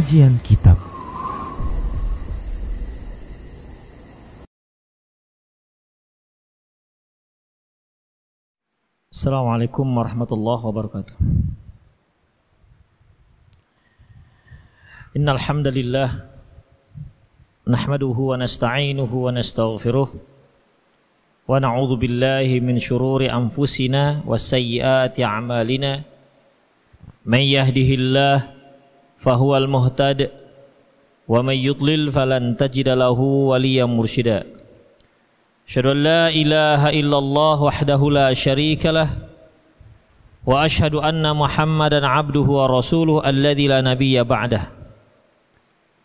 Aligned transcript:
Kajian 0.00 0.40
Kitab. 0.40 0.80
Assalamualaikum 9.12 9.84
warahmatullahi 9.84 10.62
wabarakatuh. 10.64 11.12
Innal 15.20 15.36
hamdalillah 15.36 16.08
nahmaduhu 17.68 18.32
wa 18.32 18.40
nasta'inuhu 18.40 19.28
wa 19.28 19.36
nastaghfiruh 19.36 20.08
wa 21.44 21.60
na'udzu 21.60 22.00
billahi 22.00 22.56
min 22.64 22.80
shururi 22.80 23.28
anfusina 23.28 24.24
wa 24.24 24.40
sayyiati 24.40 25.20
a'malina. 25.20 26.00
Man 27.28 27.44
yahdihillah 27.44 28.59
fahuwal 29.20 29.68
muhtad 29.68 30.32
wa 31.28 31.44
man 31.44 31.56
yudlil 31.60 32.08
falan 32.08 32.56
tajida 32.56 32.96
lahu 32.96 33.52
waliyan 33.52 33.92
mursyida 33.92 34.48
Asyhadu 35.70 35.94
an 35.94 36.02
la 36.02 36.24
ilaha 36.34 36.88
illallah 36.90 37.56
wahdahu 37.62 38.10
la 38.10 38.34
syarika 38.34 38.90
lah 38.90 39.06
wa 40.42 40.66
asyhadu 40.66 40.98
anna 40.98 41.30
Muhammadan 41.30 42.02
abduhu 42.02 42.58
wa 42.58 42.66
rasuluhu 42.66 43.22
alladzi 43.22 43.70
la 43.70 43.78
nabiyya 43.78 44.26
ba'dah. 44.26 44.66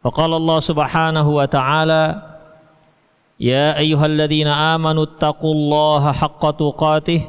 Wa 0.05 0.13
qala 0.13 0.37
Allah 0.37 0.59
subhanahu 0.61 1.41
wa 1.41 1.49
ta'ala 1.49 2.03
Ya 3.41 3.75
ayyuhalladzina 3.75 4.77
amanu 4.77 5.09
taqullaha 5.09 6.13
haqqa 6.13 6.55
tuqatih 6.55 7.25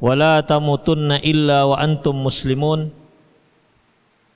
wa 0.00 0.16
la 0.18 0.40
tamutunna 0.40 1.20
illa 1.20 1.68
wa 1.68 1.78
antum 1.78 2.16
muslimun. 2.16 2.90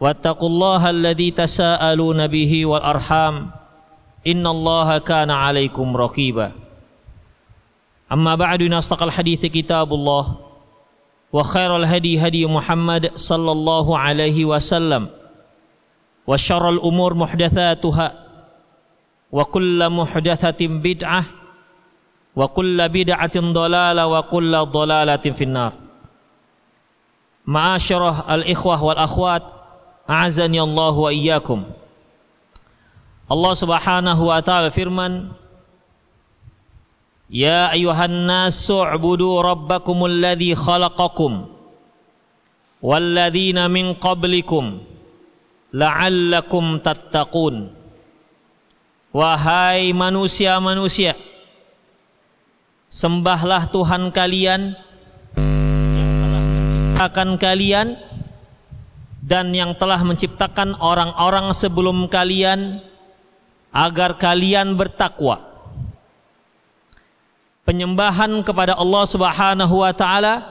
واتقوا 0.00 0.48
الله 0.48 0.90
الذي 0.90 1.30
تساءلون 1.30 2.26
به 2.26 2.66
والأرحام 2.66 3.50
إن 4.26 4.46
الله 4.46 4.98
كان 4.98 5.30
عليكم 5.30 5.96
رقيبا. 5.96 6.52
أما 8.12 8.34
بعد 8.34 8.62
نستقى 8.62 9.04
الحديث 9.04 9.46
كتاب 9.46 9.94
الله 9.94 10.36
وخير 11.32 11.76
الهدي 11.76 12.26
هدي 12.26 12.46
محمد 12.46 13.10
صلى 13.14 13.52
الله 13.52 13.98
عليه 13.98 14.44
وسلم 14.44 15.08
وشر 16.26 16.68
الأمور 16.68 17.14
محدثاتها 17.14 18.12
وكل 19.32 19.90
محدثة 19.90 20.60
بدعة 20.66 21.24
وكل 22.36 22.88
بدعة 22.88 23.36
ضلالة 23.36 24.06
وكل 24.06 24.52
ضلالة 24.64 25.24
في 25.36 25.44
النار. 25.44 25.72
معاشر 27.46 28.34
الإخوة 28.34 28.84
والأخوات 28.84 29.42
a'azani 30.08 30.60
Allah 30.60 30.94
wa 30.94 31.10
iyyakum. 31.10 31.64
Allah 33.30 33.52
Subhanahu 33.54 34.26
wa 34.26 34.42
taala 34.42 34.74
firman 34.74 35.30
Ya 37.30 37.70
ayuhan 37.70 38.26
nasu 38.26 38.82
ubudu 38.82 39.38
rabbakumul 39.38 40.10
ladzi 40.10 40.50
khalaqakum 40.50 41.46
walladzina 42.82 43.70
min 43.70 43.94
qablikum 43.94 44.82
la'allakum 45.70 46.82
tattaqun 46.82 47.70
Wahai 49.14 49.94
manusia-manusia 49.94 51.14
sembahlah 52.90 53.70
Tuhan 53.70 54.10
kalian 54.10 54.74
yang 55.94 56.10
telah 56.18 56.42
menciptakan 56.42 57.28
kalian 57.38 57.86
dan 59.30 59.54
yang 59.54 59.78
telah 59.78 60.02
menciptakan 60.02 60.74
orang-orang 60.82 61.54
sebelum 61.54 62.10
kalian 62.10 62.82
agar 63.70 64.18
kalian 64.18 64.74
bertakwa. 64.74 65.38
Penyembahan 67.62 68.42
kepada 68.42 68.74
Allah 68.74 69.04
Subhanahu 69.06 69.86
wa 69.86 69.94
taala, 69.94 70.42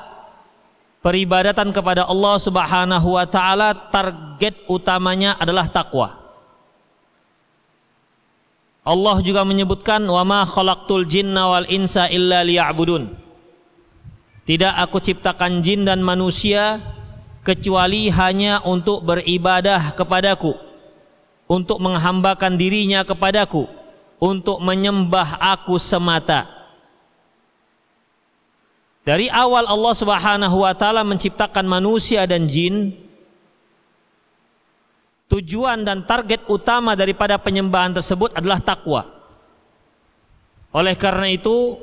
peribadatan 1.04 1.76
kepada 1.76 2.08
Allah 2.08 2.40
Subhanahu 2.40 3.20
wa 3.20 3.28
taala 3.28 3.76
target 3.76 4.64
utamanya 4.72 5.36
adalah 5.36 5.68
takwa. 5.68 6.16
Allah 8.88 9.20
juga 9.20 9.44
menyebutkan 9.44 10.00
wa 10.08 10.24
ma 10.24 10.48
khalaqtul 10.48 11.04
jinna 11.04 11.52
wal 11.52 11.68
insa 11.68 12.08
illa 12.08 12.48
liya'budun. 12.48 13.12
Tidak 14.48 14.74
aku 14.80 15.04
ciptakan 15.04 15.60
jin 15.60 15.84
dan 15.84 16.00
manusia 16.00 16.80
kecuali 17.44 18.12
hanya 18.12 18.60
untuk 18.68 19.04
beribadah 19.04 19.96
kepadaku 19.96 20.70
untuk 21.50 21.82
menghambakan 21.82 22.54
dirinya 22.54 23.02
kepadaku 23.02 23.66
untuk 24.22 24.62
menyembah 24.62 25.42
aku 25.42 25.82
semata. 25.82 26.46
Dari 29.02 29.26
awal 29.34 29.66
Allah 29.66 29.94
Subhanahu 29.98 30.62
wa 30.62 30.74
taala 30.78 31.02
menciptakan 31.02 31.66
manusia 31.66 32.30
dan 32.30 32.46
jin 32.46 32.94
tujuan 35.26 35.82
dan 35.82 36.06
target 36.06 36.46
utama 36.46 36.94
daripada 36.94 37.42
penyembahan 37.42 37.98
tersebut 37.98 38.38
adalah 38.38 38.62
takwa. 38.62 39.10
Oleh 40.70 40.94
karena 40.94 41.34
itu 41.34 41.82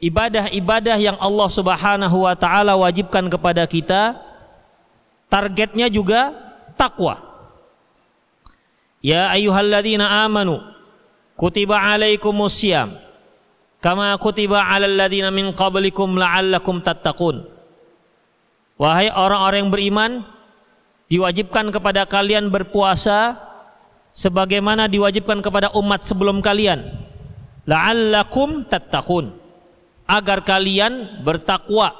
ibadah-ibadah 0.00 0.96
yang 0.96 1.20
Allah 1.20 1.48
Subhanahu 1.52 2.24
wa 2.24 2.32
taala 2.32 2.80
wajibkan 2.80 3.28
kepada 3.28 3.68
kita 3.68 4.31
targetnya 5.32 5.88
juga 5.88 6.36
takwa 6.76 7.32
Ya 9.02 9.34
ayyuhalladzina 9.34 10.22
amanu 10.22 10.62
kutiba 11.34 11.74
alaikumus 11.74 12.54
syiyam 12.54 12.86
kama 13.82 14.14
kutiba 14.22 14.62
alal 14.62 14.94
ladzina 14.94 15.34
min 15.34 15.50
qablikum 15.50 16.14
la'allakum 16.14 16.78
tattaqun. 16.78 17.42
Wahai 18.78 19.10
orang-orang 19.10 19.66
yang 19.66 19.72
beriman 19.74 20.10
diwajibkan 21.10 21.74
kepada 21.74 22.06
kalian 22.06 22.46
berpuasa 22.46 23.34
sebagaimana 24.14 24.86
diwajibkan 24.86 25.42
kepada 25.42 25.74
umat 25.74 26.06
sebelum 26.06 26.38
kalian. 26.38 26.86
La'allakum 27.66 28.62
tattaqun. 28.70 29.34
Agar 30.06 30.46
kalian 30.46 31.26
bertakwa. 31.26 31.90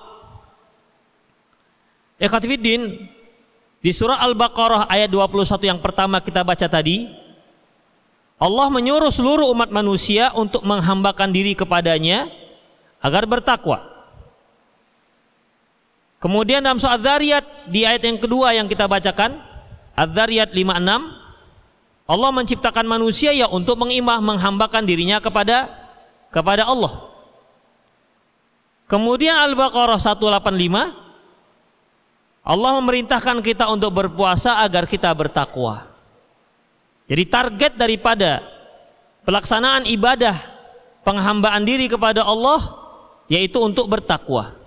Ikhwatifiddin 2.22 3.10
di 3.82 3.90
surah 3.90 4.22
Al-Baqarah 4.22 4.86
ayat 4.86 5.10
21 5.10 5.58
yang 5.66 5.80
pertama 5.82 6.22
kita 6.22 6.46
baca 6.46 6.70
tadi, 6.70 7.10
Allah 8.38 8.70
menyuruh 8.70 9.10
seluruh 9.10 9.50
umat 9.50 9.74
manusia 9.74 10.30
untuk 10.38 10.62
menghambakan 10.62 11.34
diri 11.34 11.58
kepadanya 11.58 12.30
agar 13.02 13.26
bertakwa. 13.26 13.82
Kemudian 16.22 16.62
dalam 16.62 16.78
surah 16.78 16.94
Ad-Dariyat 16.94 17.66
di 17.66 17.82
ayat 17.82 18.06
yang 18.06 18.22
kedua 18.22 18.54
yang 18.54 18.70
kita 18.70 18.86
bacakan, 18.86 19.42
Ad-Dariyat 19.98 20.54
56, 20.54 22.06
Allah 22.06 22.30
menciptakan 22.30 22.86
manusia 22.86 23.34
ya 23.34 23.50
untuk 23.50 23.82
mengimah 23.82 24.22
menghambakan 24.22 24.86
dirinya 24.86 25.18
kepada 25.18 25.66
kepada 26.30 26.70
Allah. 26.70 27.10
Kemudian 28.86 29.34
Al-Baqarah 29.34 29.98
185 29.98 31.11
Allah 32.42 32.74
memerintahkan 32.82 33.38
kita 33.38 33.70
untuk 33.70 33.94
berpuasa 33.94 34.66
agar 34.66 34.82
kita 34.90 35.14
bertakwa. 35.14 35.86
Jadi 37.06 37.22
target 37.30 37.72
daripada 37.78 38.42
pelaksanaan 39.22 39.86
ibadah 39.86 40.34
penghambaan 41.06 41.62
diri 41.62 41.86
kepada 41.86 42.26
Allah 42.26 42.58
yaitu 43.30 43.62
untuk 43.62 43.86
bertakwa. 43.86 44.58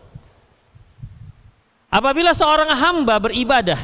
Apabila 1.92 2.32
seorang 2.32 2.72
hamba 2.72 3.20
beribadah 3.20 3.80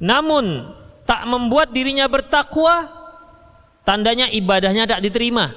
namun 0.00 0.72
tak 1.04 1.28
membuat 1.28 1.68
dirinya 1.68 2.08
bertakwa, 2.08 2.88
tandanya 3.84 4.32
ibadahnya 4.32 4.88
tak 4.88 5.04
diterima. 5.04 5.52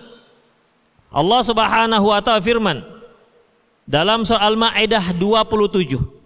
Allah 1.07 1.39
Subhanahu 1.39 2.11
wa 2.11 2.19
taala 2.19 2.43
firman 2.43 2.83
dalam 3.87 4.27
soal 4.27 4.59
Maidah 4.59 5.15
27 5.15 6.16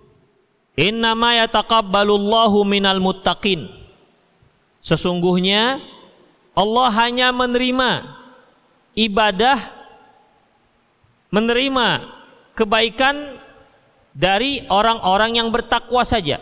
Innama 0.81 1.37
yataqabbalullahu 1.37 2.65
minal 2.65 2.97
muttaqin. 2.97 3.69
Sesungguhnya 4.81 5.77
Allah 6.57 6.89
hanya 7.05 7.29
menerima 7.29 8.17
ibadah 8.97 9.61
menerima 11.29 11.87
kebaikan 12.57 13.37
dari 14.11 14.65
orang-orang 14.67 15.37
yang 15.37 15.53
bertakwa 15.53 16.01
saja. 16.01 16.41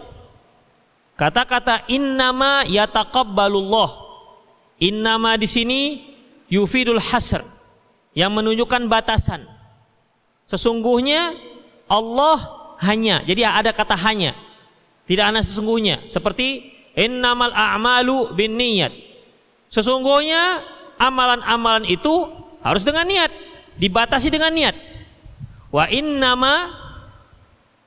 Kata-kata 1.20 1.84
innama 1.92 2.64
yataqabbalullah. 2.64 4.08
Innama 4.80 5.36
di 5.36 5.52
sini 5.52 5.82
yufidul 6.48 7.04
hasr 7.04 7.44
yang 8.16 8.32
menunjukkan 8.32 8.88
batasan. 8.88 9.44
Sesungguhnya 10.48 11.36
Allah 11.92 12.59
hanya. 12.84 13.24
Jadi 13.24 13.42
ada 13.44 13.72
kata 13.76 13.96
hanya. 14.08 14.36
Tidak 15.10 15.26
ada 15.26 15.42
sesungguhnya. 15.42 16.06
Seperti 16.06 16.70
innamal 16.96 17.52
a'malu 17.52 18.36
bin 18.38 18.56
niat. 18.56 18.94
Sesungguhnya 19.70 20.64
amalan-amalan 20.98 21.86
itu 21.90 22.30
harus 22.64 22.84
dengan 22.86 23.06
niat. 23.08 23.32
Dibatasi 23.80 24.30
dengan 24.32 24.52
niat. 24.54 24.76
Wa 25.70 25.86
innama 25.90 26.74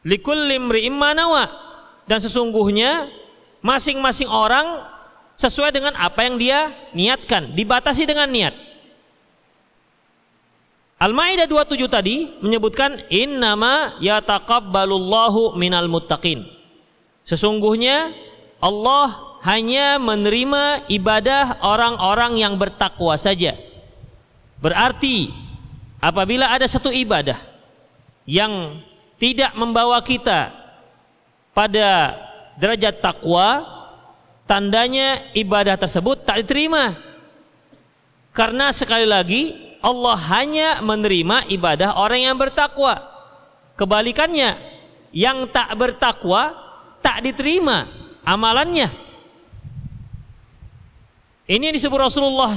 likulli 0.07 0.59
imri'im 0.59 0.97
Dan 2.07 2.19
sesungguhnya 2.19 3.11
masing-masing 3.63 4.27
orang 4.27 4.67
sesuai 5.39 5.73
dengan 5.75 5.95
apa 5.97 6.23
yang 6.27 6.37
dia 6.37 6.71
niatkan, 6.93 7.55
dibatasi 7.55 8.05
dengan 8.05 8.29
niat. 8.29 8.55
Al-Maidah 11.03 11.51
27 11.51 11.83
tadi 11.91 12.31
menyebutkan 12.39 13.03
innama 13.11 13.99
yataqabbalullahu 13.99 15.59
minal 15.59 15.91
muttaqin. 15.91 16.47
Sesungguhnya 17.27 18.15
Allah 18.63 19.35
hanya 19.43 19.99
menerima 19.99 20.87
ibadah 20.87 21.59
orang-orang 21.59 22.39
yang 22.39 22.55
bertakwa 22.55 23.19
saja. 23.19 23.59
Berarti 24.63 25.35
apabila 25.99 26.55
ada 26.55 26.71
satu 26.71 26.95
ibadah 26.95 27.35
yang 28.23 28.79
tidak 29.19 29.59
membawa 29.59 29.99
kita 30.07 30.55
pada 31.51 32.15
derajat 32.55 33.03
takwa, 33.03 33.67
tandanya 34.47 35.19
ibadah 35.35 35.75
tersebut 35.75 36.23
tak 36.23 36.47
diterima. 36.47 36.95
Karena 38.31 38.71
sekali 38.71 39.03
lagi 39.03 39.72
Allah 39.83 40.17
hanya 40.31 40.79
menerima 40.79 41.51
ibadah 41.51 41.99
orang 41.99 42.31
yang 42.31 42.37
bertakwa. 42.39 43.03
Kebalikannya, 43.75 44.55
yang 45.11 45.51
tak 45.51 45.75
bertakwa 45.75 46.55
tak 47.03 47.27
diterima 47.27 47.91
amalannya. 48.23 48.89
Ini 51.51 51.75
disebut 51.75 51.99
Rasulullah 51.99 52.55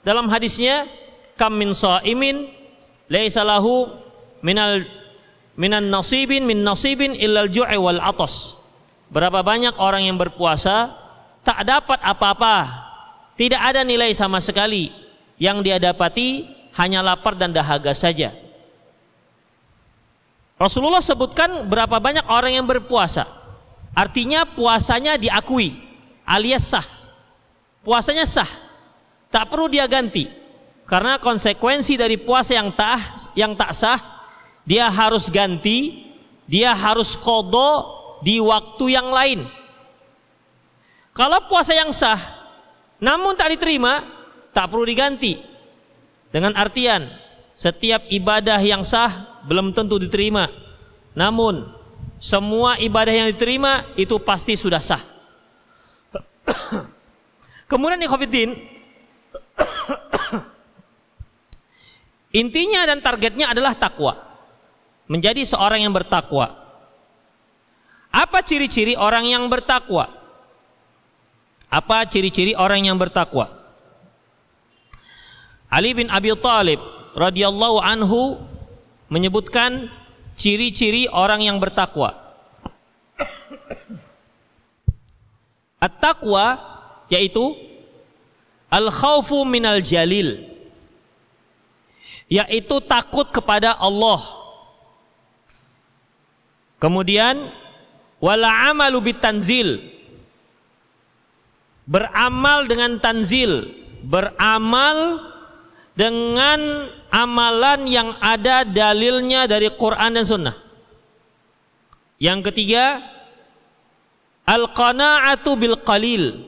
dalam 0.00 0.26
hadisnya, 0.32 0.88
"Kam 1.36 1.54
min 1.60 1.76
shaimin 1.76 2.48
laisa 3.12 3.44
lahu 3.44 3.92
minal 4.40 4.88
minan 5.54 5.92
nasibin 5.92 6.48
min 6.48 6.64
nasibin 6.64 7.12
illal 7.12 7.52
ju'i 7.52 7.76
wal 7.76 8.00
atas." 8.00 8.56
Berapa 9.12 9.44
banyak 9.44 9.76
orang 9.76 10.08
yang 10.08 10.16
berpuasa 10.16 10.92
tak 11.44 11.64
dapat 11.64 12.00
apa-apa, 12.00 12.56
tidak 13.36 13.60
ada 13.60 13.84
nilai 13.84 14.12
sama 14.16 14.40
sekali. 14.40 15.07
Yang 15.38 15.58
dia 15.70 15.76
dapati 15.78 16.50
hanya 16.74 17.02
lapar 17.02 17.38
dan 17.38 17.54
dahaga 17.54 17.94
saja. 17.94 18.34
Rasulullah 20.58 21.02
sebutkan 21.02 21.70
berapa 21.70 22.02
banyak 22.02 22.26
orang 22.26 22.58
yang 22.58 22.66
berpuasa. 22.66 23.22
Artinya 23.94 24.42
puasanya 24.42 25.14
diakui 25.14 25.74
alias 26.26 26.74
sah. 26.74 26.86
Puasanya 27.86 28.26
sah. 28.26 28.50
Tak 29.30 29.48
perlu 29.48 29.70
dia 29.70 29.86
ganti. 29.86 30.26
Karena 30.88 31.22
konsekuensi 31.22 31.94
dari 31.94 32.18
puasa 32.18 32.58
yang 32.58 32.74
tak 32.74 32.98
yang 33.38 33.54
tak 33.54 33.76
sah 33.76 34.00
dia 34.64 34.88
harus 34.88 35.32
ganti, 35.32 36.10
dia 36.44 36.74
harus 36.74 37.14
kodo 37.16 37.96
di 38.20 38.40
waktu 38.42 38.98
yang 38.98 39.08
lain. 39.12 39.46
Kalau 41.14 41.44
puasa 41.46 41.72
yang 41.72 41.94
sah 41.94 42.18
namun 42.98 43.38
tak 43.38 43.54
diterima, 43.54 44.02
tak 44.58 44.74
perlu 44.74 44.82
diganti. 44.82 45.38
Dengan 46.34 46.58
artian 46.58 47.06
setiap 47.54 48.10
ibadah 48.10 48.58
yang 48.58 48.82
sah 48.82 49.38
belum 49.46 49.70
tentu 49.70 50.02
diterima. 50.02 50.50
Namun 51.14 51.62
semua 52.18 52.74
ibadah 52.82 53.14
yang 53.14 53.30
diterima 53.30 53.86
itu 53.94 54.18
pasti 54.18 54.58
sudah 54.58 54.82
sah. 54.82 54.98
Kemudian 57.70 58.02
ikhwatiddin 58.02 58.50
Intinya 62.42 62.82
dan 62.82 62.98
targetnya 62.98 63.54
adalah 63.54 63.78
takwa. 63.78 64.18
Menjadi 65.06 65.46
seorang 65.46 65.86
yang 65.86 65.94
bertakwa. 65.94 66.50
Apa 68.10 68.42
ciri-ciri 68.42 68.98
orang 68.98 69.24
yang 69.24 69.46
bertakwa? 69.46 70.10
Apa 71.70 72.04
ciri-ciri 72.10 72.58
orang 72.58 72.84
yang 72.84 72.98
bertakwa? 72.98 73.57
Ali 75.68 75.92
bin 75.92 76.08
Abi 76.08 76.32
Thalib 76.32 76.80
radhiyallahu 77.12 77.78
anhu 77.84 78.40
menyebutkan 79.12 79.92
ciri-ciri 80.36 81.08
orang 81.12 81.44
yang 81.44 81.60
bertakwa. 81.60 82.16
At-taqwa 85.78 86.58
yaitu 87.12 87.54
al-khaufu 88.72 89.46
minal 89.46 89.80
jalil 89.84 90.40
yaitu 92.28 92.76
takut 92.84 93.28
kepada 93.32 93.76
Allah. 93.76 94.20
Kemudian 96.78 97.50
wala 98.22 98.70
amalu 98.70 99.10
bitanzil 99.12 99.80
beramal 101.88 102.68
dengan 102.68 103.00
tanzil 103.00 103.66
beramal 104.04 105.18
dengan 105.98 106.86
amalan 107.10 107.82
yang 107.90 108.14
ada 108.22 108.62
dalilnya 108.62 109.50
dari 109.50 109.66
Quran 109.66 110.14
dan 110.14 110.22
Sunnah. 110.22 110.56
Yang 112.22 112.54
ketiga 112.54 113.02
al-qana'atu 114.46 115.58
bil 115.58 115.74
qalil. 115.82 116.46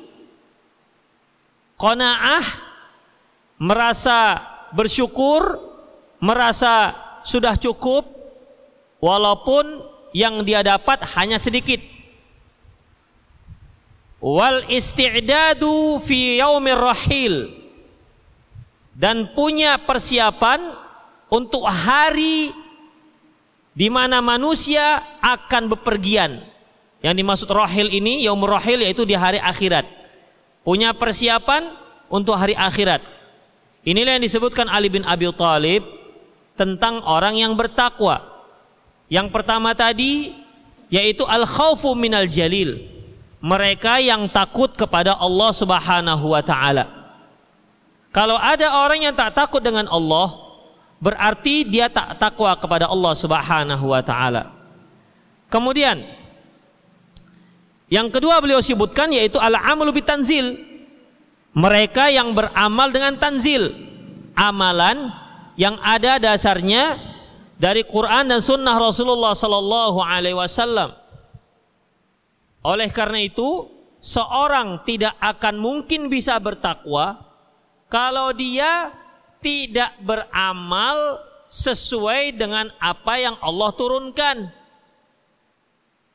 Qanaah 1.74 2.44
merasa 3.58 4.38
bersyukur 4.70 5.58
merasa 6.22 6.94
sudah 7.26 7.58
cukup 7.58 8.06
walaupun 9.02 9.82
yang 10.14 10.46
dia 10.46 10.62
dapat 10.62 11.02
hanya 11.18 11.42
sedikit. 11.42 11.82
Wal 14.22 14.68
isti'dadu 14.70 15.98
fi 15.98 16.38
yaumir 16.38 16.76
rahil 16.78 17.59
dan 19.00 19.32
punya 19.32 19.80
persiapan 19.80 20.76
untuk 21.32 21.64
hari 21.64 22.52
di 23.72 23.88
mana 23.88 24.20
manusia 24.20 25.00
akan 25.24 25.72
bepergian. 25.72 26.36
Yang 27.00 27.14
dimaksud 27.16 27.48
rahil 27.48 27.88
ini 27.88 28.28
yaumur 28.28 28.60
rahil 28.60 28.84
yaitu 28.84 29.08
di 29.08 29.16
hari 29.16 29.40
akhirat. 29.40 29.88
Punya 30.60 30.92
persiapan 30.92 31.64
untuk 32.12 32.36
hari 32.36 32.52
akhirat. 32.52 33.00
Inilah 33.88 34.20
yang 34.20 34.24
disebutkan 34.28 34.68
Ali 34.68 34.92
bin 34.92 35.08
Abi 35.08 35.32
Thalib 35.32 35.80
tentang 36.60 37.00
orang 37.08 37.40
yang 37.40 37.56
bertakwa. 37.56 38.20
Yang 39.08 39.32
pertama 39.32 39.72
tadi 39.72 40.36
yaitu 40.92 41.24
al 41.24 41.48
khaufu 41.48 41.96
minal 41.96 42.28
jalil. 42.28 42.76
Mereka 43.40 44.04
yang 44.04 44.28
takut 44.28 44.76
kepada 44.76 45.16
Allah 45.16 45.56
Subhanahu 45.56 46.36
wa 46.36 46.44
taala. 46.44 46.99
Kalau 48.10 48.34
ada 48.34 48.82
orang 48.82 49.06
yang 49.06 49.14
tak 49.14 49.38
takut 49.38 49.62
dengan 49.62 49.86
Allah, 49.86 50.34
berarti 50.98 51.62
dia 51.62 51.86
tak 51.86 52.18
takwa 52.18 52.50
kepada 52.58 52.90
Allah 52.90 53.14
Subhanahu 53.14 53.86
wa 53.86 54.02
taala. 54.02 54.50
Kemudian 55.46 56.02
yang 57.90 58.10
kedua 58.10 58.38
beliau 58.38 58.62
sebutkan 58.62 59.10
yaitu 59.10 59.38
al-amalu 59.38 60.02
bitanzil. 60.02 60.58
Mereka 61.50 62.14
yang 62.14 62.30
beramal 62.30 62.94
dengan 62.94 63.18
tanzil, 63.18 63.74
amalan 64.38 65.10
yang 65.58 65.74
ada 65.82 66.22
dasarnya 66.22 66.94
dari 67.58 67.82
Quran 67.82 68.30
dan 68.30 68.38
Sunnah 68.38 68.78
Rasulullah 68.78 69.34
Sallallahu 69.34 69.98
Alaihi 69.98 70.38
Wasallam. 70.38 70.94
Oleh 72.62 72.86
karena 72.94 73.18
itu, 73.18 73.66
seorang 73.98 74.86
tidak 74.86 75.18
akan 75.18 75.58
mungkin 75.58 76.06
bisa 76.06 76.38
bertakwa 76.38 77.29
kalau 77.90 78.30
dia 78.30 78.94
tidak 79.42 79.98
beramal 80.00 81.18
sesuai 81.50 82.38
dengan 82.38 82.70
apa 82.78 83.18
yang 83.18 83.36
Allah 83.42 83.70
turunkan. 83.74 84.38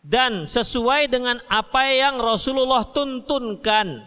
dan 0.06 0.46
sesuai 0.46 1.10
dengan 1.10 1.42
apa 1.50 1.90
yang 1.90 2.22
Rasulullah 2.22 2.86
tuntunkan. 2.86 4.06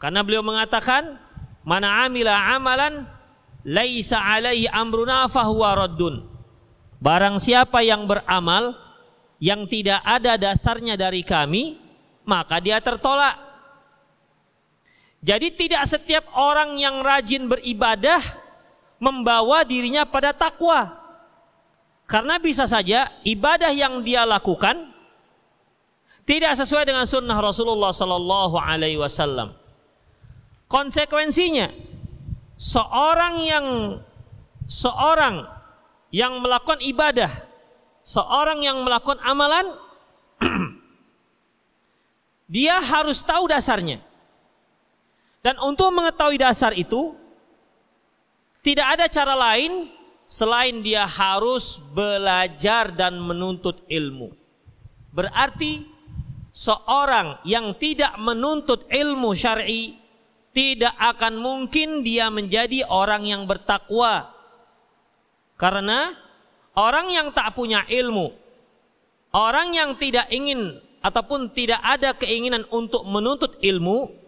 Karena 0.00 0.24
beliau 0.24 0.40
mengatakan, 0.40 1.20
"Mana 1.60 2.08
amila 2.08 2.56
amalan 2.56 3.04
laisa 3.68 4.16
alaihi 4.16 4.64
amruna 4.72 5.28
fahuwa 5.28 5.76
raddun." 5.76 6.24
Barang 7.04 7.36
siapa 7.36 7.84
yang 7.84 8.08
beramal 8.08 8.80
yang 9.36 9.68
tidak 9.68 10.00
ada 10.08 10.40
dasarnya 10.40 10.96
dari 10.96 11.20
kami, 11.20 11.76
maka 12.24 12.64
dia 12.64 12.80
tertolak. 12.80 13.51
Jadi 15.22 15.54
tidak 15.54 15.86
setiap 15.86 16.26
orang 16.34 16.74
yang 16.82 16.98
rajin 16.98 17.46
beribadah 17.46 18.18
membawa 18.98 19.62
dirinya 19.62 20.02
pada 20.02 20.34
takwa. 20.34 20.98
Karena 22.10 22.42
bisa 22.42 22.66
saja 22.66 23.06
ibadah 23.22 23.70
yang 23.70 24.02
dia 24.02 24.26
lakukan 24.26 24.92
tidak 26.22 26.54
sesuai 26.54 26.86
dengan 26.86 27.06
sunnah 27.06 27.38
Rasulullah 27.38 27.90
Sallallahu 27.90 28.58
Alaihi 28.58 28.98
Wasallam. 28.98 29.54
Konsekuensinya, 30.70 31.70
seorang 32.58 33.34
yang 33.42 33.66
seorang 34.70 35.46
yang 36.14 36.38
melakukan 36.38 36.78
ibadah, 36.82 37.30
seorang 38.06 38.62
yang 38.62 38.82
melakukan 38.86 39.18
amalan, 39.22 39.66
dia 42.54 42.78
harus 42.82 43.22
tahu 43.22 43.50
dasarnya. 43.50 44.11
Dan 45.42 45.58
untuk 45.58 45.90
mengetahui 45.90 46.38
dasar 46.38 46.70
itu, 46.70 47.18
tidak 48.62 48.94
ada 48.94 49.06
cara 49.10 49.34
lain 49.34 49.90
selain 50.30 50.78
dia 50.86 51.02
harus 51.02 51.82
belajar 51.90 52.94
dan 52.94 53.18
menuntut 53.18 53.82
ilmu. 53.90 54.30
Berarti 55.10 55.82
seorang 56.54 57.42
yang 57.42 57.74
tidak 57.74 58.14
menuntut 58.22 58.86
ilmu 58.86 59.34
syar'i 59.34 59.98
tidak 60.54 60.94
akan 60.94 61.42
mungkin 61.42 62.06
dia 62.06 62.30
menjadi 62.30 62.86
orang 62.86 63.26
yang 63.26 63.42
bertakwa. 63.44 64.30
Karena 65.58 66.14
orang 66.78 67.10
yang 67.10 67.28
tak 67.34 67.58
punya 67.58 67.82
ilmu, 67.90 68.30
orang 69.34 69.74
yang 69.74 69.90
tidak 69.98 70.30
ingin 70.30 70.78
ataupun 71.02 71.50
tidak 71.50 71.82
ada 71.82 72.14
keinginan 72.14 72.62
untuk 72.70 73.02
menuntut 73.10 73.58
ilmu, 73.58 74.21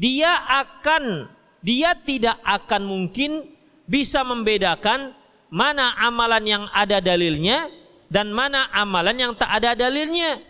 dia 0.00 0.32
akan 0.64 1.28
dia 1.60 1.92
tidak 1.92 2.40
akan 2.40 2.88
mungkin 2.88 3.44
bisa 3.84 4.24
membedakan 4.24 5.12
mana 5.52 5.92
amalan 6.00 6.40
yang 6.48 6.64
ada 6.72 7.04
dalilnya 7.04 7.68
dan 8.08 8.32
mana 8.32 8.72
amalan 8.72 9.28
yang 9.28 9.32
tak 9.36 9.60
ada 9.60 9.76
dalilnya. 9.76 10.40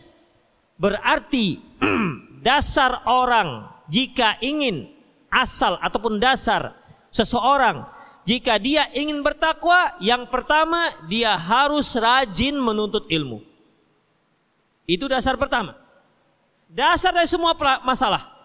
Berarti 0.78 1.58
dasar 2.46 3.02
orang 3.10 3.66
jika 3.90 4.38
ingin 4.38 4.86
asal 5.34 5.82
ataupun 5.82 6.22
dasar 6.22 6.78
seseorang 7.10 7.90
jika 8.22 8.54
dia 8.62 8.86
ingin 8.94 9.18
bertakwa 9.26 9.98
yang 9.98 10.30
pertama 10.30 10.94
dia 11.10 11.34
harus 11.34 11.90
rajin 11.98 12.54
menuntut 12.54 13.10
ilmu. 13.10 13.42
Itu 14.86 15.10
dasar 15.10 15.34
pertama. 15.34 15.74
Dasar 16.70 17.10
dari 17.10 17.26
semua 17.26 17.58
masalah. 17.82 18.39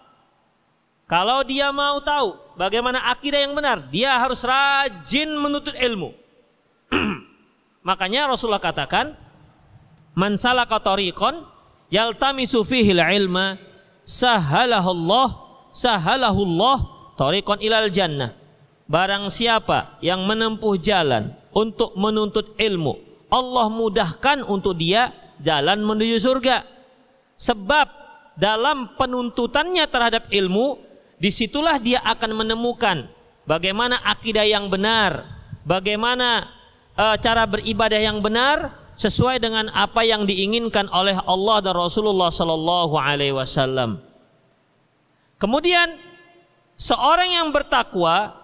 Kalau 1.06 1.46
dia 1.46 1.70
mau 1.70 2.02
tahu 2.02 2.34
bagaimana 2.58 2.98
akidah 3.14 3.38
yang 3.38 3.54
benar, 3.54 3.78
dia 3.94 4.18
harus 4.18 4.42
rajin 4.42 5.30
menuntut 5.38 5.78
ilmu. 5.78 6.10
Makanya 7.88 8.26
Rasulullah 8.34 8.62
katakan, 8.62 9.14
"Man 10.18 10.34
salaka 10.34 10.82
tariqan 10.82 11.46
yaltamisu 11.94 12.66
fihi 12.66 12.98
ilma 12.98 13.62
sahalahullah 14.02 15.30
sahalahullah 15.70 16.78
tariqan 17.14 17.62
ilal 17.62 17.94
jannah." 17.94 18.34
Barang 18.90 19.30
siapa 19.30 19.98
yang 20.02 20.26
menempuh 20.26 20.78
jalan 20.82 21.34
untuk 21.54 21.94
menuntut 21.98 22.58
ilmu, 22.58 22.98
Allah 23.30 23.70
mudahkan 23.70 24.42
untuk 24.46 24.78
dia 24.78 25.14
jalan 25.38 25.86
menuju 25.86 26.18
surga. 26.18 26.66
Sebab 27.38 27.88
dalam 28.38 28.94
penuntutannya 28.94 29.90
terhadap 29.90 30.30
ilmu, 30.30 30.86
di 31.26 31.34
situlah 31.34 31.82
dia 31.82 32.06
akan 32.06 32.46
menemukan 32.46 33.10
bagaimana 33.50 33.98
akidah 34.06 34.46
yang 34.46 34.70
benar, 34.70 35.26
bagaimana 35.66 36.54
uh, 36.94 37.18
cara 37.18 37.50
beribadah 37.50 37.98
yang 37.98 38.22
benar 38.22 38.70
sesuai 38.94 39.42
dengan 39.42 39.74
apa 39.74 40.06
yang 40.06 40.30
diinginkan 40.30 40.86
oleh 40.94 41.18
Allah 41.26 41.66
dan 41.66 41.74
Rasulullah 41.74 42.30
sallallahu 42.30 42.94
alaihi 42.94 43.34
wasallam. 43.34 43.98
Kemudian 45.42 45.98
seorang 46.78 47.34
yang 47.34 47.50
bertakwa 47.50 48.38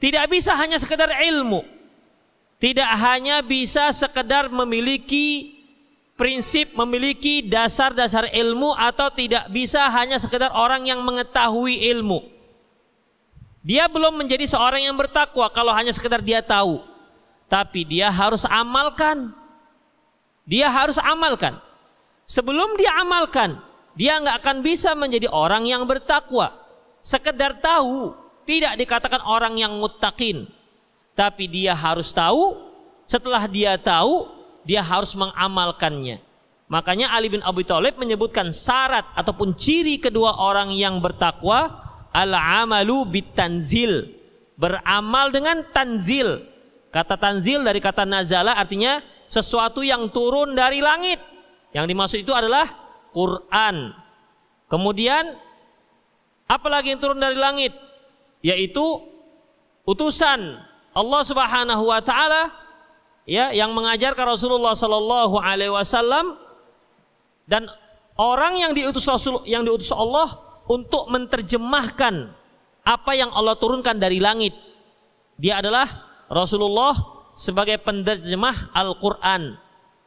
tidak 0.00 0.32
bisa 0.32 0.56
hanya 0.56 0.80
sekedar 0.80 1.12
ilmu. 1.20 1.68
Tidak 2.56 2.90
hanya 2.96 3.44
bisa 3.44 3.92
sekedar 3.92 4.48
memiliki 4.48 5.55
prinsip 6.16 6.72
memiliki 6.74 7.44
dasar-dasar 7.44 8.32
ilmu 8.32 8.72
atau 8.74 9.12
tidak 9.12 9.46
bisa 9.52 9.84
hanya 9.92 10.16
sekedar 10.16 10.50
orang 10.56 10.88
yang 10.88 11.04
mengetahui 11.04 11.86
ilmu. 11.92 12.24
Dia 13.60 13.86
belum 13.86 14.16
menjadi 14.16 14.48
seorang 14.48 14.84
yang 14.88 14.96
bertakwa 14.96 15.46
kalau 15.52 15.70
hanya 15.76 15.92
sekedar 15.92 16.24
dia 16.24 16.40
tahu 16.40 16.96
tapi 17.46 17.86
dia 17.86 18.10
harus 18.10 18.42
amalkan. 18.46 19.30
Dia 20.46 20.70
harus 20.70 20.98
amalkan. 21.02 21.58
Sebelum 22.26 22.78
dia 22.78 23.02
amalkan, 23.02 23.58
dia 23.98 24.18
nggak 24.18 24.42
akan 24.42 24.56
bisa 24.62 24.94
menjadi 24.94 25.30
orang 25.30 25.66
yang 25.66 25.82
bertakwa. 25.86 26.54
Sekedar 27.02 27.58
tahu, 27.58 28.14
tidak 28.46 28.78
dikatakan 28.78 29.22
orang 29.26 29.54
yang 29.58 29.74
mutakin. 29.78 30.46
Tapi 31.14 31.50
dia 31.50 31.74
harus 31.74 32.10
tahu, 32.14 32.58
setelah 33.06 33.46
dia 33.46 33.78
tahu, 33.78 34.26
dia 34.66 34.82
harus 34.82 35.14
mengamalkannya. 35.14 36.18
Makanya 36.66 37.14
Ali 37.14 37.30
bin 37.30 37.46
Abi 37.46 37.62
Thalib 37.62 37.94
menyebutkan 37.94 38.50
syarat 38.50 39.06
ataupun 39.14 39.54
ciri 39.54 40.02
kedua 40.02 40.34
orang 40.42 40.74
yang 40.74 40.98
bertakwa 40.98 41.70
al-amalu 42.10 43.06
bitanzil. 43.06 44.10
Beramal 44.56 45.30
dengan 45.30 45.62
tanzil, 45.68 46.40
Kata 46.96 47.20
tanzil 47.20 47.60
dari 47.60 47.76
kata 47.76 48.08
nazala 48.08 48.56
artinya 48.56 49.04
sesuatu 49.28 49.84
yang 49.84 50.08
turun 50.08 50.56
dari 50.56 50.80
langit. 50.80 51.20
Yang 51.76 51.92
dimaksud 51.92 52.18
itu 52.24 52.32
adalah 52.32 52.64
Quran. 53.12 53.92
Kemudian 54.64 55.36
apalagi 56.48 56.96
yang 56.96 57.00
turun 57.04 57.20
dari 57.20 57.36
langit? 57.36 57.76
Yaitu 58.40 58.80
utusan 59.84 60.56
Allah 60.96 61.20
Subhanahu 61.20 61.92
wa 61.92 62.00
taala 62.00 62.48
ya 63.26 63.50
yang 63.50 63.74
mengajarkan 63.74 64.38
Rasulullah 64.38 64.72
sallallahu 64.72 65.42
alaihi 65.42 65.74
wasallam 65.74 66.38
dan 67.50 67.66
orang 68.16 68.56
yang 68.56 68.72
diutus 68.72 69.04
Rasul 69.04 69.42
yang 69.44 69.66
diutus 69.66 69.90
Allah 69.90 70.30
untuk 70.70 71.10
menerjemahkan 71.10 72.30
apa 72.86 73.12
yang 73.18 73.34
Allah 73.34 73.58
turunkan 73.58 73.98
dari 73.98 74.22
langit. 74.22 74.54
Dia 75.36 75.58
adalah 75.60 75.86
Rasulullah 76.30 76.94
sebagai 77.34 77.76
penerjemah 77.82 78.72
Al-Quran. 78.72 79.58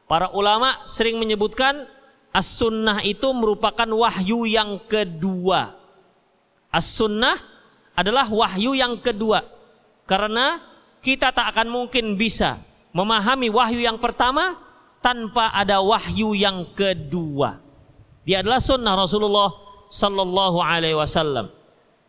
Para 0.10 0.34
ulama 0.34 0.82
sering 0.90 1.22
menyebutkan 1.22 1.86
as-sunnah 2.34 3.06
itu 3.06 3.30
merupakan 3.36 3.86
wahyu 3.86 4.50
yang 4.50 4.82
kedua. 4.90 5.76
As-sunnah 6.74 7.38
adalah 7.94 8.26
wahyu 8.26 8.74
yang 8.74 8.98
kedua. 8.98 9.46
Karena 10.10 10.58
kita 11.06 11.30
tak 11.30 11.54
akan 11.54 11.70
mungkin 11.70 12.18
bisa 12.18 12.58
memahami 12.96 13.50
wahyu 13.50 13.84
yang 13.86 13.98
pertama 14.02 14.58
tanpa 15.00 15.54
ada 15.56 15.80
wahyu 15.80 16.36
yang 16.36 16.68
kedua. 16.76 17.60
Dia 18.28 18.44
adalah 18.44 18.62
sunnah 18.62 18.94
Rasulullah 18.94 19.50
sallallahu 19.90 20.60
alaihi 20.62 20.98
wasallam. 20.98 21.50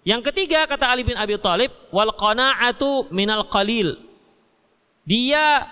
Yang 0.05 0.33
ketiga 0.33 0.65
kata 0.65 0.91
Ali 0.93 1.05
bin 1.05 1.17
Abi 1.17 1.37
Thalib 1.37 1.73
wal 1.93 2.13
qanaatu 2.17 3.09
minal 3.13 3.49
qalil. 3.49 3.97
Dia 5.05 5.69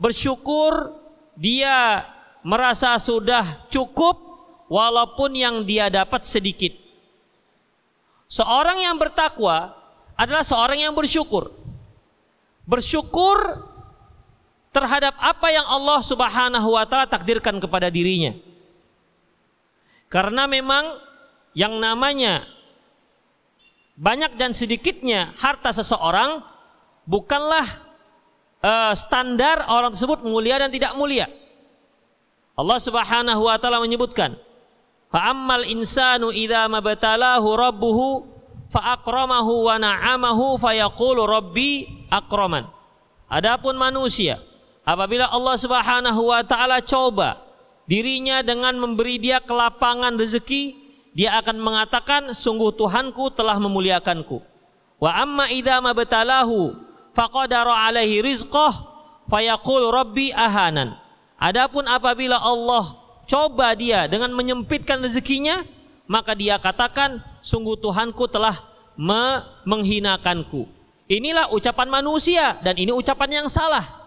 bersyukur, 0.00 0.96
dia 1.36 2.04
merasa 2.40 2.96
sudah 2.96 3.68
cukup 3.68 4.16
walaupun 4.72 5.36
yang 5.36 5.56
dia 5.64 5.92
dapat 5.92 6.24
sedikit. 6.24 6.72
Seorang 8.30 8.80
yang 8.80 8.96
bertakwa 8.96 9.74
adalah 10.14 10.46
seorang 10.46 10.80
yang 10.80 10.94
bersyukur. 10.94 11.50
Bersyukur 12.64 13.69
terhadap 14.70 15.18
apa 15.18 15.50
yang 15.50 15.66
Allah 15.66 15.98
Subhanahu 16.02 16.78
wa 16.78 16.84
taala 16.86 17.06
takdirkan 17.06 17.58
kepada 17.58 17.90
dirinya. 17.90 18.34
Karena 20.10 20.46
memang 20.46 20.98
yang 21.54 21.78
namanya 21.78 22.46
banyak 23.98 24.38
dan 24.38 24.54
sedikitnya 24.54 25.34
harta 25.38 25.74
seseorang 25.74 26.42
bukanlah 27.04 27.66
uh, 28.62 28.94
standar 28.94 29.66
orang 29.66 29.90
tersebut 29.90 30.22
mulia 30.24 30.62
dan 30.62 30.70
tidak 30.70 30.94
mulia. 30.94 31.26
Allah 32.54 32.78
Subhanahu 32.78 33.42
wa 33.46 33.56
taala 33.58 33.82
menyebutkan, 33.82 34.38
"Fa 35.10 35.34
ammal 35.34 35.66
insanu 35.66 36.30
idza 36.30 36.70
mabtalahu 36.70 37.48
rabbuhu 37.58 38.06
fa 38.70 38.94
akramahu 38.94 39.66
wa 39.66 39.76
na'amahu 39.78 40.58
fayaqulu 40.60 41.26
rabbi 41.26 42.06
akraman." 42.12 42.68
Adapun 43.30 43.78
manusia, 43.78 44.42
apabila 44.90 45.30
Allah 45.30 45.54
Subhanahu 45.54 46.34
wa 46.34 46.42
taala 46.42 46.82
coba 46.82 47.38
dirinya 47.86 48.42
dengan 48.42 48.74
memberi 48.74 49.22
dia 49.22 49.38
kelapangan 49.38 50.18
rezeki, 50.18 50.74
dia 51.14 51.38
akan 51.38 51.62
mengatakan, 51.62 52.34
"Sungguh 52.34 52.74
Tuhanku 52.74 53.30
telah 53.30 53.54
memuliakanku." 53.62 54.42
Wa 54.98 55.22
amma 55.22 55.46
idza 55.54 55.78
mabtalahu 55.78 56.74
faqadara 57.14 57.86
alaihi 57.86 58.18
rizqah 58.18 58.74
fayaqul 59.30 59.94
rabbi 59.94 60.34
ahanan. 60.34 60.98
Adapun 61.40 61.86
apabila 61.88 62.36
Allah 62.36 62.98
coba 63.24 63.72
dia 63.78 64.04
dengan 64.10 64.34
menyempitkan 64.34 65.00
rezekinya, 65.00 65.64
maka 66.10 66.34
dia 66.34 66.58
katakan, 66.58 67.22
sungguh 67.40 67.78
Tuhanku 67.78 68.26
telah 68.28 68.58
me 68.98 69.40
menghinakanku. 69.64 70.68
Inilah 71.10 71.48
ucapan 71.54 71.88
manusia 71.88 72.58
dan 72.60 72.76
ini 72.76 72.92
ucapan 72.92 73.42
yang 73.42 73.48
salah. 73.48 73.99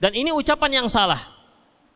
Dan 0.00 0.16
ini 0.16 0.32
ucapan 0.32 0.82
yang 0.82 0.88
salah. 0.88 1.20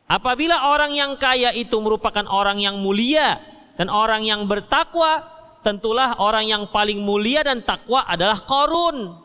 Apabila 0.04 0.68
orang 0.68 0.92
yang 0.92 1.16
kaya 1.16 1.56
itu 1.56 1.72
merupakan 1.80 2.28
orang 2.28 2.60
yang 2.60 2.76
mulia 2.76 3.40
dan 3.80 3.88
orang 3.88 4.28
yang 4.28 4.44
bertakwa, 4.44 5.24
tentulah 5.64 6.20
orang 6.20 6.44
yang 6.44 6.68
paling 6.68 7.00
mulia 7.00 7.40
dan 7.40 7.64
takwa 7.64 8.04
adalah 8.04 8.36
Korun. 8.44 9.16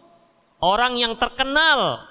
Orang 0.63 0.95
yang 0.95 1.19
terkenal 1.19 2.07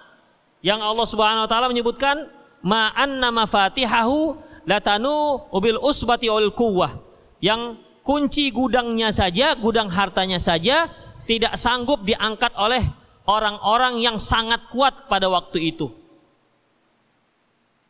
yang 0.60 0.84
Allah 0.84 1.08
Subhanahu 1.08 1.44
wa 1.44 1.50
taala 1.50 1.72
menyebutkan 1.72 2.28
ma 2.60 2.92
anna 2.92 3.32
mafatihahu 3.32 4.36
latanu 4.68 5.48
ubil 5.48 5.80
usbati 5.80 6.28
ul 6.28 6.52
kuwah 6.52 6.92
yang 7.40 7.80
kunci 8.04 8.52
gudangnya 8.52 9.12
saja, 9.12 9.56
gudang 9.56 9.88
hartanya 9.88 10.40
saja 10.40 10.88
tidak 11.28 11.56
sanggup 11.60 12.04
diangkat 12.04 12.52
oleh 12.56 12.80
orang-orang 13.28 14.00
yang 14.00 14.16
sangat 14.16 14.64
kuat 14.72 15.08
pada 15.12 15.28
waktu 15.28 15.76
itu. 15.76 15.92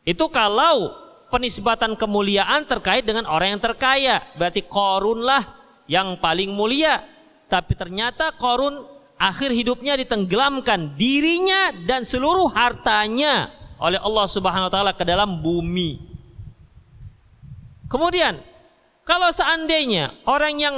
Itu 0.09 0.25
kalau 0.33 0.97
penisbatan 1.29 1.93
kemuliaan 1.93 2.65
terkait 2.65 3.05
dengan 3.05 3.29
orang 3.29 3.53
yang 3.53 3.61
terkaya, 3.61 4.25
berarti 4.41 4.65
korunlah 4.65 5.45
yang 5.85 6.17
paling 6.17 6.49
mulia. 6.49 7.05
Tapi 7.45 7.77
ternyata 7.77 8.33
korun 8.33 8.81
akhir 9.21 9.53
hidupnya 9.53 9.93
ditenggelamkan 10.01 10.97
dirinya 10.97 11.69
dan 11.85 12.09
seluruh 12.09 12.49
hartanya 12.49 13.53
oleh 13.77 14.01
Allah 14.01 14.25
Subhanahu 14.25 14.65
wa 14.65 14.73
taala 14.73 14.97
ke 14.97 15.05
dalam 15.05 15.45
bumi. 15.45 16.01
Kemudian 17.85 18.41
kalau 19.05 19.29
seandainya 19.29 20.13
orang 20.25 20.57
yang 20.57 20.75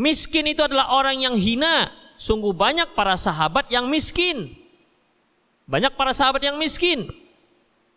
miskin 0.00 0.48
itu 0.48 0.64
adalah 0.64 0.96
orang 0.96 1.20
yang 1.20 1.36
hina, 1.36 1.92
sungguh 2.16 2.56
banyak 2.56 2.96
para 2.96 3.20
sahabat 3.20 3.68
yang 3.68 3.84
miskin. 3.84 4.48
Banyak 5.68 5.92
para 5.92 6.16
sahabat 6.16 6.40
yang 6.40 6.56
miskin. 6.56 7.04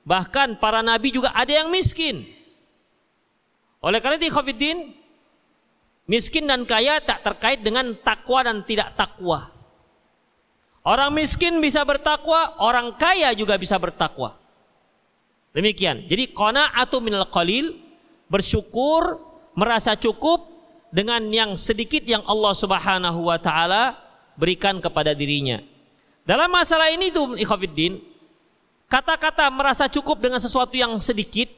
Bahkan 0.03 0.59
para 0.59 0.83
nabi 0.83 1.15
juga 1.15 1.31
ada 1.31 1.49
yang 1.49 1.71
miskin. 1.71 2.27
Oleh 3.83 3.99
karena 4.03 4.19
itu 4.19 4.31
Khofiddin, 4.31 5.03
Miskin 6.03 6.43
dan 6.51 6.67
kaya 6.67 6.99
tak 6.99 7.23
terkait 7.23 7.63
dengan 7.63 7.95
takwa 7.95 8.43
dan 8.43 8.59
tidak 8.67 8.91
takwa. 8.99 9.47
Orang 10.83 11.15
miskin 11.15 11.63
bisa 11.63 11.79
bertakwa, 11.87 12.59
orang 12.59 12.91
kaya 12.99 13.31
juga 13.31 13.55
bisa 13.55 13.79
bertakwa. 13.79 14.35
Demikian. 15.55 16.03
Jadi 16.11 16.35
qanaatu 16.35 16.99
minal 16.99 17.31
qalil, 17.31 17.79
bersyukur, 18.27 19.23
merasa 19.55 19.95
cukup 19.95 20.43
dengan 20.91 21.23
yang 21.31 21.55
sedikit 21.55 22.03
yang 22.03 22.19
Allah 22.27 22.51
Subhanahu 22.51 23.31
wa 23.31 23.39
taala 23.39 23.95
berikan 24.35 24.83
kepada 24.83 25.15
dirinya. 25.15 25.63
Dalam 26.27 26.51
masalah 26.51 26.91
ini 26.91 27.15
tuh 27.15 27.39
ikhwatiddin, 27.39 28.03
kata-kata 28.93 29.49
merasa 29.49 29.89
cukup 29.89 30.21
dengan 30.21 30.37
sesuatu 30.37 30.77
yang 30.77 30.93
sedikit, 31.01 31.49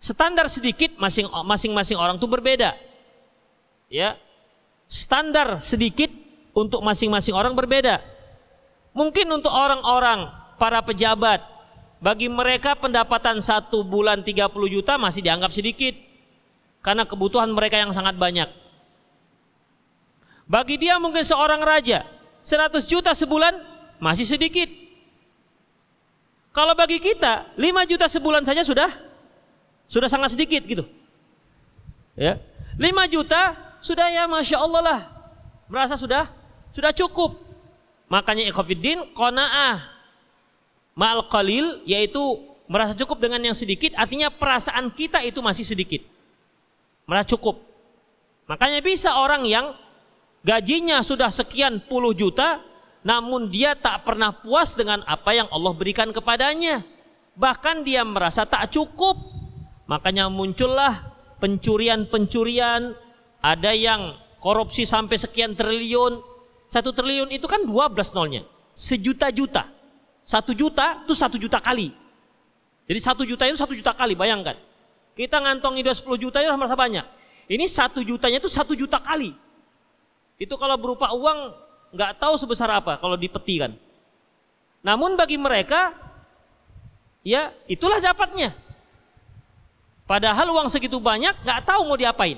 standar 0.00 0.48
sedikit 0.48 0.96
masing-masing 1.44 2.00
orang 2.00 2.16
itu 2.16 2.24
berbeda 2.24 2.72
ya 3.94 4.18
standar 4.90 5.62
sedikit 5.62 6.10
untuk 6.50 6.82
masing-masing 6.82 7.34
orang 7.34 7.54
berbeda. 7.54 8.02
Mungkin 8.94 9.26
untuk 9.30 9.50
orang-orang 9.50 10.30
para 10.58 10.82
pejabat 10.82 11.42
bagi 11.98 12.26
mereka 12.30 12.78
pendapatan 12.78 13.38
satu 13.42 13.82
bulan 13.82 14.22
30 14.22 14.50
juta 14.70 14.94
masih 14.98 15.22
dianggap 15.22 15.50
sedikit 15.50 15.94
karena 16.82 17.02
kebutuhan 17.06 17.50
mereka 17.50 17.78
yang 17.78 17.90
sangat 17.90 18.14
banyak. 18.14 18.46
Bagi 20.44 20.76
dia 20.76 21.00
mungkin 21.00 21.24
seorang 21.24 21.62
raja 21.64 22.04
100 22.44 22.84
juta 22.86 23.14
sebulan 23.14 23.56
masih 23.98 24.26
sedikit. 24.26 24.83
Kalau 26.54 26.78
bagi 26.78 27.02
kita 27.02 27.50
5 27.58 27.90
juta 27.90 28.06
sebulan 28.06 28.46
saja 28.46 28.62
sudah 28.62 28.86
sudah 29.90 30.06
sangat 30.06 30.38
sedikit 30.38 30.62
gitu. 30.62 30.86
Ya. 32.14 32.38
5 32.78 33.10
juta 33.10 33.58
sudah 33.82 34.06
ya 34.08 34.24
masya 34.30 34.62
Allah 34.62 34.80
lah 34.80 35.00
merasa 35.68 35.98
sudah 35.98 36.30
sudah 36.72 36.94
cukup 36.94 37.36
makanya 38.08 38.48
ikhwafiddin 38.48 39.12
kona'ah 39.12 39.82
ma'al 40.96 41.26
qalil 41.28 41.84
yaitu 41.84 42.22
merasa 42.64 42.96
cukup 42.96 43.20
dengan 43.20 43.44
yang 43.44 43.52
sedikit 43.52 43.92
artinya 43.98 44.32
perasaan 44.32 44.88
kita 44.88 45.20
itu 45.20 45.44
masih 45.44 45.68
sedikit 45.68 46.00
merasa 47.04 47.36
cukup 47.36 47.60
makanya 48.48 48.80
bisa 48.80 49.20
orang 49.20 49.44
yang 49.44 49.76
gajinya 50.40 51.04
sudah 51.04 51.28
sekian 51.28 51.82
puluh 51.84 52.16
juta 52.16 52.62
namun 53.04 53.52
dia 53.52 53.76
tak 53.76 54.08
pernah 54.08 54.32
puas 54.32 54.74
dengan 54.74 55.04
apa 55.04 55.36
yang 55.36 55.46
Allah 55.52 55.72
berikan 55.76 56.08
kepadanya 56.10 56.80
bahkan 57.36 57.84
dia 57.84 58.02
merasa 58.02 58.48
tak 58.48 58.72
cukup 58.72 59.20
makanya 59.84 60.32
muncullah 60.32 61.14
pencurian-pencurian 61.38 62.96
ada 63.44 63.76
yang 63.76 64.16
korupsi 64.44 64.88
sampai 64.88 65.16
sekian 65.16 65.56
triliun. 65.56 66.20
Satu 66.72 66.96
triliun 66.96 67.32
itu 67.32 67.44
kan 67.44 67.64
12 67.64 68.16
nolnya. 68.16 68.44
Sejuta-juta. 68.72 69.68
Satu 70.24 70.52
juta 70.52 71.04
itu 71.04 71.12
satu 71.16 71.36
juta 71.40 71.60
kali. 71.60 71.92
Jadi 72.84 73.00
satu 73.00 73.24
juta 73.24 73.44
itu 73.44 73.56
satu 73.56 73.72
juta 73.72 73.96
kali, 73.96 74.12
bayangkan. 74.12 74.56
Kita 75.16 75.40
ngantongi 75.40 75.80
10 75.80 76.04
juta 76.20 76.44
itu 76.44 76.48
merasa 76.56 76.76
banyak. 76.76 77.04
Ini 77.48 77.64
satu 77.68 78.00
jutanya 78.00 78.40
itu 78.40 78.48
satu 78.48 78.72
juta 78.72 78.96
kali. 79.00 79.32
Itu 80.40 80.56
kalau 80.56 80.80
berupa 80.80 81.12
uang 81.12 81.52
nggak 81.94 82.18
tahu 82.18 82.34
sebesar 82.34 82.68
apa 82.74 82.98
kalau 82.98 83.14
dipeti 83.14 83.62
kan. 83.62 83.72
Namun 84.84 85.14
bagi 85.14 85.38
mereka 85.38 85.94
ya 87.22 87.54
itulah 87.70 88.02
dapatnya. 88.02 88.52
Padahal 90.04 90.52
uang 90.52 90.68
segitu 90.68 91.00
banyak 91.00 91.32
nggak 91.46 91.64
tahu 91.64 91.88
mau 91.88 91.96
diapain. 91.96 92.36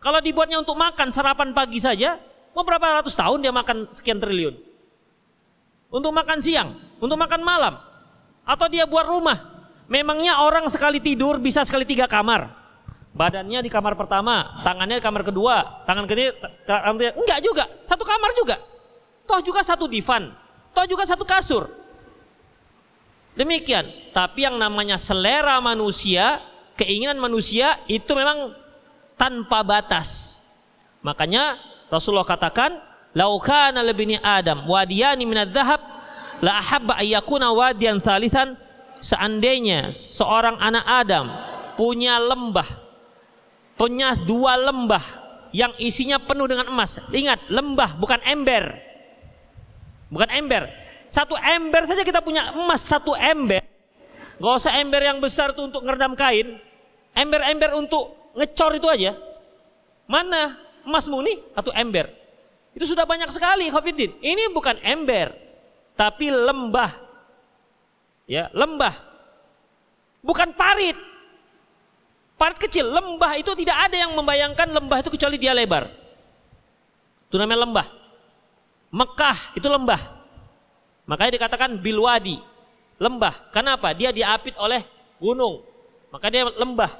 Kalau 0.00 0.20
dibuatnya 0.20 0.60
untuk 0.60 0.76
makan 0.76 1.12
sarapan 1.12 1.52
pagi 1.52 1.80
saja, 1.80 2.16
mau 2.56 2.64
berapa 2.64 3.00
ratus 3.00 3.16
tahun 3.16 3.40
dia 3.40 3.52
makan 3.52 3.88
sekian 3.92 4.20
triliun. 4.20 4.56
Untuk 5.88 6.12
makan 6.12 6.38
siang, 6.40 6.72
untuk 7.00 7.16
makan 7.16 7.40
malam, 7.40 7.80
atau 8.44 8.66
dia 8.68 8.84
buat 8.84 9.08
rumah. 9.08 9.40
Memangnya 9.84 10.40
orang 10.40 10.68
sekali 10.72 11.00
tidur 11.00 11.36
bisa 11.40 11.64
sekali 11.64 11.84
tiga 11.84 12.08
kamar. 12.08 12.63
Badannya 13.14 13.62
di 13.62 13.70
kamar 13.70 13.94
pertama, 13.94 14.58
tangannya 14.66 14.98
di 14.98 15.04
kamar 15.04 15.22
kedua, 15.22 15.86
tangan 15.86 16.02
ketiga, 16.10 16.34
enggak 17.14 17.40
juga, 17.46 17.64
satu 17.86 18.02
kamar 18.02 18.30
juga. 18.34 18.58
Toh 19.24 19.40
juga 19.40 19.62
satu 19.62 19.86
divan, 19.86 20.34
toh 20.74 20.84
juga 20.84 21.06
satu 21.06 21.22
kasur. 21.22 21.70
Demikian, 23.38 23.86
tapi 24.10 24.46
yang 24.46 24.58
namanya 24.58 24.98
selera 24.98 25.62
manusia, 25.62 26.42
keinginan 26.74 27.18
manusia 27.22 27.78
itu 27.86 28.10
memang 28.18 28.50
tanpa 29.14 29.62
batas. 29.62 30.42
Makanya 31.02 31.58
Rasulullah 31.90 32.26
katakan, 32.26 32.78
"Laukana 33.14 33.78
lebini 33.82 34.18
Adam 34.18 34.66
wadiyani 34.66 35.22
minadz 35.22 35.54
dhahab 35.54 35.82
la 36.42 36.58
ahabba 36.58 36.98
ayyakuna 36.98 37.54
wadiyan 37.54 38.02
thalithan." 38.02 38.58
Seandainya 38.98 39.92
seorang 39.94 40.58
anak 40.58 40.84
Adam 40.86 41.26
punya 41.76 42.16
lembah, 42.16 42.83
punya 43.74 44.14
dua 44.26 44.58
lembah 44.58 45.02
yang 45.54 45.70
isinya 45.78 46.18
penuh 46.18 46.50
dengan 46.50 46.66
emas. 46.70 46.98
Ingat, 47.14 47.46
lembah 47.46 47.94
bukan 47.98 48.18
ember. 48.26 48.74
Bukan 50.10 50.30
ember. 50.34 50.66
Satu 51.10 51.38
ember 51.38 51.86
saja 51.86 52.02
kita 52.02 52.18
punya 52.18 52.50
emas 52.54 52.82
satu 52.82 53.14
ember. 53.14 53.62
Gak 54.34 54.54
usah 54.58 54.74
ember 54.82 54.98
yang 54.98 55.22
besar 55.22 55.54
tuh 55.54 55.70
untuk 55.70 55.86
ngeredam 55.86 56.18
kain. 56.18 56.58
Ember-ember 57.14 57.78
untuk 57.78 58.34
ngecor 58.34 58.74
itu 58.74 58.90
aja. 58.90 59.14
Mana 60.10 60.58
emas 60.82 61.06
murni 61.06 61.38
atau 61.54 61.70
ember? 61.70 62.10
Itu 62.74 62.90
sudah 62.90 63.06
banyak 63.06 63.30
sekali 63.30 63.70
Khafidin. 63.70 64.18
Ini 64.18 64.50
bukan 64.50 64.82
ember, 64.82 65.30
tapi 65.94 66.34
lembah. 66.34 66.90
Ya, 68.26 68.50
lembah. 68.50 69.14
bukan 70.24 70.56
parit. 70.56 70.96
Parit 72.34 72.58
kecil, 72.58 72.90
lembah 72.90 73.38
itu 73.38 73.54
tidak 73.54 73.90
ada 73.90 73.96
yang 73.96 74.10
membayangkan 74.12 74.66
lembah 74.74 74.98
itu 75.00 75.10
kecuali 75.14 75.38
dia 75.38 75.54
lebar. 75.54 75.86
Itu 77.30 77.38
namanya 77.38 77.62
lembah. 77.62 77.86
Mekah 78.94 79.38
itu 79.54 79.66
lembah. 79.66 80.00
Makanya 81.06 81.32
dikatakan 81.38 81.78
bilwadi, 81.78 82.38
lembah. 82.98 83.50
Kenapa? 83.54 83.94
Dia 83.94 84.10
diapit 84.10 84.54
oleh 84.58 84.82
gunung. 85.18 85.62
Maka 86.10 86.30
dia 86.30 86.46
lembah. 86.46 86.90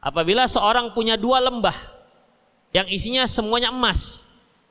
Apabila 0.00 0.46
seorang 0.46 0.92
punya 0.92 1.20
dua 1.20 1.42
lembah 1.42 1.74
yang 2.72 2.86
isinya 2.88 3.24
semuanya 3.28 3.72
emas, 3.72 4.24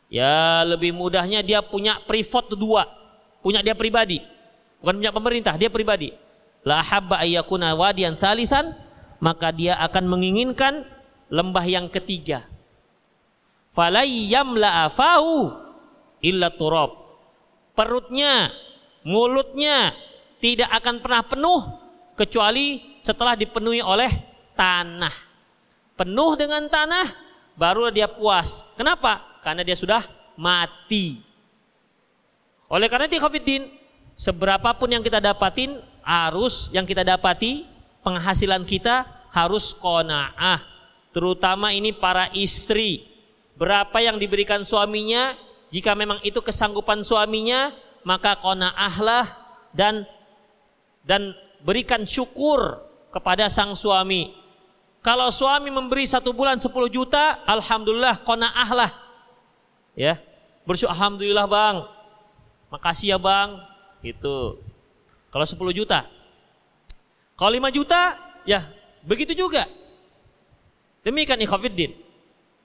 ya 0.10 0.64
lebih 0.66 0.94
mudahnya 0.94 1.42
dia 1.42 1.60
punya 1.62 2.00
privat 2.06 2.48
dua, 2.54 2.86
punya 3.42 3.60
dia 3.60 3.76
pribadi, 3.76 4.24
bukan 4.80 4.96
punya 5.02 5.12
pemerintah, 5.12 5.54
dia 5.60 5.68
pribadi. 5.68 6.25
La 6.66 6.82
habba 6.82 7.22
ayyakuna 7.22 7.78
wadiyan 7.78 8.18
thalithan, 8.18 8.74
maka 9.22 9.54
dia 9.54 9.78
akan 9.78 10.10
menginginkan 10.10 10.82
lembah 11.30 11.66
yang 11.66 11.88
ketiga 11.94 12.50
falayyam 13.76 14.56
la'afahu 14.56 15.52
illa 16.24 16.48
turab. 16.56 16.96
Perutnya, 17.76 18.56
mulutnya 19.04 19.92
tidak 20.40 20.72
akan 20.80 21.04
pernah 21.04 21.24
penuh 21.28 21.62
kecuali 22.16 22.96
setelah 23.04 23.36
dipenuhi 23.36 23.84
oleh 23.84 24.08
tanah. 24.56 25.12
Penuh 26.00 26.32
dengan 26.40 26.64
tanah 26.72 27.04
baru 27.60 27.92
dia 27.92 28.08
puas. 28.08 28.80
Kenapa? 28.80 29.44
Karena 29.44 29.68
dia 29.68 29.76
sudah 29.76 30.00
mati. 30.40 31.20
Oleh 32.72 32.88
karena 32.88 33.12
itu 33.12 33.20
Khofiddin, 33.20 33.68
seberapapun 34.16 34.88
yang 34.96 35.04
kita 35.04 35.20
dapatin 35.20 35.84
harus 36.06 36.70
yang 36.70 36.86
kita 36.86 37.02
dapati 37.02 37.66
penghasilan 38.06 38.62
kita 38.62 39.10
harus 39.34 39.74
kona'ah. 39.74 40.62
Terutama 41.10 41.74
ini 41.74 41.90
para 41.90 42.30
istri 42.38 43.02
berapa 43.58 43.98
yang 44.00 44.22
diberikan 44.22 44.62
suaminya, 44.62 45.34
jika 45.74 45.98
memang 45.98 46.22
itu 46.22 46.38
kesanggupan 46.40 47.02
suaminya, 47.02 47.74
maka 48.06 48.38
konaahlah 48.38 49.26
dan 49.74 50.06
dan 51.02 51.34
berikan 51.66 52.06
syukur 52.06 52.80
kepada 53.10 53.50
sang 53.50 53.74
suami. 53.74 54.32
Kalau 55.02 55.30
suami 55.30 55.70
memberi 55.70 56.06
satu 56.06 56.34
bulan 56.34 56.58
10 56.58 56.70
juta, 56.90 57.42
alhamdulillah 57.46 58.22
konaahlah. 58.26 58.90
Ya, 59.96 60.20
bersyukur 60.68 60.92
alhamdulillah 60.94 61.48
bang, 61.48 61.76
makasih 62.70 63.16
ya 63.16 63.20
bang. 63.22 63.62
Itu. 64.06 64.62
Kalau 65.36 65.44
10 65.44 65.76
juta, 65.76 66.08
kalau 67.36 67.52
5 67.52 67.68
juta, 67.76 68.16
ya 68.48 68.64
begitu 69.04 69.36
juga. 69.36 69.68
Demikian 71.04 71.44
ikhwafiddin. 71.44 71.92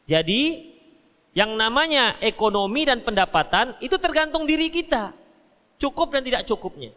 Jadi 0.07 0.71
yang 1.35 1.59
namanya 1.59 2.15
ekonomi 2.23 2.87
dan 2.87 3.03
pendapatan 3.03 3.75
itu 3.83 3.99
tergantung 3.99 4.47
diri 4.47 4.71
kita. 4.71 5.11
Cukup 5.83 6.15
dan 6.15 6.23
tidak 6.23 6.47
cukupnya. 6.47 6.95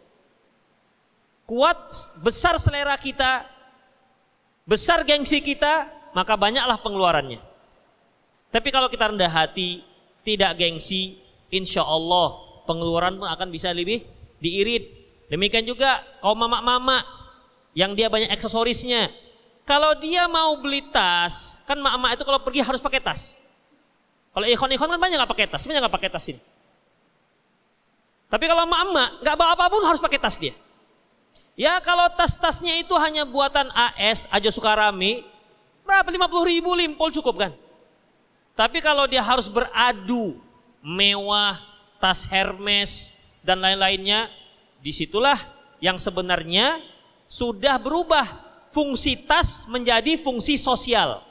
Kuat, 1.44 1.90
besar 2.22 2.54
selera 2.56 2.94
kita, 2.94 3.42
besar 4.64 5.02
gengsi 5.02 5.42
kita, 5.42 5.90
maka 6.14 6.38
banyaklah 6.38 6.78
pengeluarannya. 6.80 7.42
Tapi 8.54 8.68
kalau 8.70 8.86
kita 8.86 9.10
rendah 9.10 9.28
hati, 9.28 9.82
tidak 10.22 10.54
gengsi, 10.56 11.18
insya 11.50 11.82
Allah 11.82 12.38
pengeluaran 12.64 13.18
pun 13.18 13.28
akan 13.28 13.48
bisa 13.50 13.74
lebih 13.74 14.06
diirit. 14.40 15.03
Demikian 15.32 15.64
juga 15.64 16.04
kaum 16.20 16.36
mama-mama 16.36 17.00
yang 17.72 17.96
dia 17.96 18.12
banyak 18.12 18.30
aksesorisnya. 18.30 19.08
Kalau 19.64 19.96
dia 19.96 20.28
mau 20.28 20.60
beli 20.60 20.84
tas, 20.92 21.64
kan 21.64 21.80
mama 21.80 22.12
itu 22.12 22.20
kalau 22.22 22.40
pergi 22.44 22.60
harus 22.60 22.84
pakai 22.84 23.00
tas. 23.00 23.40
Kalau 24.36 24.44
ikhwan-ikhwan 24.44 24.92
kan 24.92 25.00
banyak 25.00 25.16
nggak 25.16 25.32
pakai 25.32 25.46
tas, 25.48 25.64
banyak 25.64 25.80
nggak 25.80 25.94
pakai 25.94 26.10
tas 26.12 26.24
ini. 26.28 26.40
Tapi 28.28 28.44
kalau 28.50 28.66
emak-emak 28.66 29.08
nggak 29.24 29.36
bawa 29.38 29.50
apa 29.56 29.64
pun 29.72 29.82
harus 29.88 30.02
pakai 30.02 30.20
tas 30.20 30.36
dia. 30.36 30.52
Ya 31.54 31.78
kalau 31.78 32.10
tas-tasnya 32.12 32.82
itu 32.82 32.92
hanya 32.98 33.22
buatan 33.22 33.70
AS 33.70 34.26
aja 34.34 34.50
Sukarami, 34.50 35.22
berapa 35.86 36.10
50 36.10 36.50
ribu 36.50 36.74
limpol 36.74 37.14
cukup 37.14 37.46
kan? 37.46 37.52
Tapi 38.58 38.82
kalau 38.82 39.06
dia 39.06 39.22
harus 39.22 39.46
beradu 39.46 40.34
mewah, 40.82 41.56
tas 42.02 42.26
Hermes 42.26 43.22
dan 43.46 43.62
lain-lainnya, 43.62 44.26
di 44.84 44.92
situlah 44.92 45.40
yang 45.80 45.96
sebenarnya 45.96 46.76
sudah 47.24 47.80
berubah 47.80 48.28
fungsi 48.68 49.24
tas 49.24 49.64
menjadi 49.72 50.20
fungsi 50.20 50.60
sosial. 50.60 51.24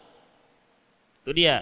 Itu 1.21 1.37
dia. 1.37 1.61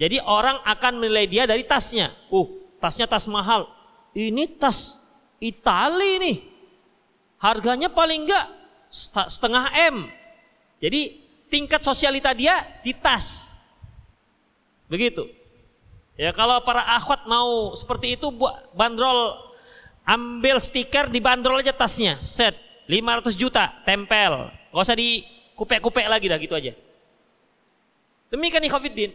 Jadi 0.00 0.16
orang 0.24 0.56
akan 0.64 0.96
menilai 0.96 1.28
dia 1.28 1.44
dari 1.44 1.60
tasnya. 1.68 2.08
Uh, 2.32 2.48
tasnya 2.80 3.04
tas 3.04 3.28
mahal. 3.28 3.68
Ini 4.16 4.56
tas 4.56 5.04
Itali 5.36 6.16
nih. 6.24 6.36
Harganya 7.36 7.92
paling 7.92 8.24
enggak 8.24 8.48
setengah 9.28 9.68
M. 9.92 10.08
Jadi 10.80 11.20
tingkat 11.52 11.84
sosialita 11.84 12.32
dia 12.32 12.64
di 12.80 12.96
tas. 12.96 13.60
Begitu. 14.88 15.28
Ya 16.16 16.32
kalau 16.32 16.64
para 16.64 16.80
akhwat 16.96 17.28
mau 17.28 17.76
seperti 17.76 18.16
itu 18.16 18.32
buat 18.32 18.72
bandrol 18.72 19.45
ambil 20.06 20.56
stiker 20.62 21.10
di 21.10 21.18
bandrol 21.18 21.58
aja 21.60 21.74
tasnya 21.74 22.14
set 22.22 22.54
500 22.86 23.34
juta 23.34 23.74
tempel 23.82 24.48
gak 24.70 24.84
usah 24.86 24.94
di 24.94 25.26
kupek-kupek 25.58 26.06
lagi 26.06 26.30
dah 26.30 26.38
gitu 26.38 26.54
aja 26.54 26.72
demikian 28.30 28.62
nih 28.62 28.70
Khofiddin 28.70 29.12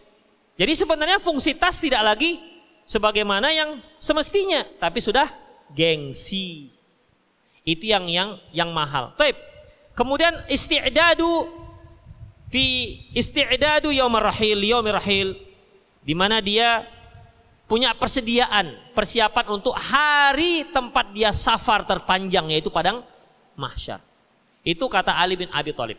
jadi 0.62 0.74
sebenarnya 0.78 1.18
fungsi 1.18 1.56
tas 1.56 1.80
tidak 1.80 2.06
lagi 2.06 2.38
sebagaimana 2.86 3.50
yang 3.50 3.80
semestinya, 3.98 4.62
tapi 4.78 5.00
sudah 5.00 5.26
gengsi. 5.72 6.70
Itu 7.66 7.88
yang 7.88 8.06
yang 8.10 8.38
yang 8.52 8.70
mahal. 8.74 9.14
Taib. 9.16 9.38
Kemudian 9.96 10.34
isti'dadu 10.46 11.48
fi 12.50 12.98
isti'dadu 13.16 13.90
yaumir 13.90 14.24
rahil, 14.28 14.60
yaumir 14.62 14.98
rahil 14.98 15.38
di 16.02 16.14
mana 16.18 16.42
dia 16.42 16.86
punya 17.72 17.96
persediaan, 17.96 18.76
persiapan 18.92 19.48
untuk 19.48 19.72
hari 19.72 20.68
tempat 20.76 21.16
dia 21.16 21.32
safar 21.32 21.88
terpanjang 21.88 22.52
yaitu 22.52 22.68
padang 22.68 23.00
mahsyar. 23.56 24.04
Itu 24.60 24.92
kata 24.92 25.16
Ali 25.16 25.40
bin 25.40 25.48
Abi 25.56 25.72
Thalib. 25.72 25.96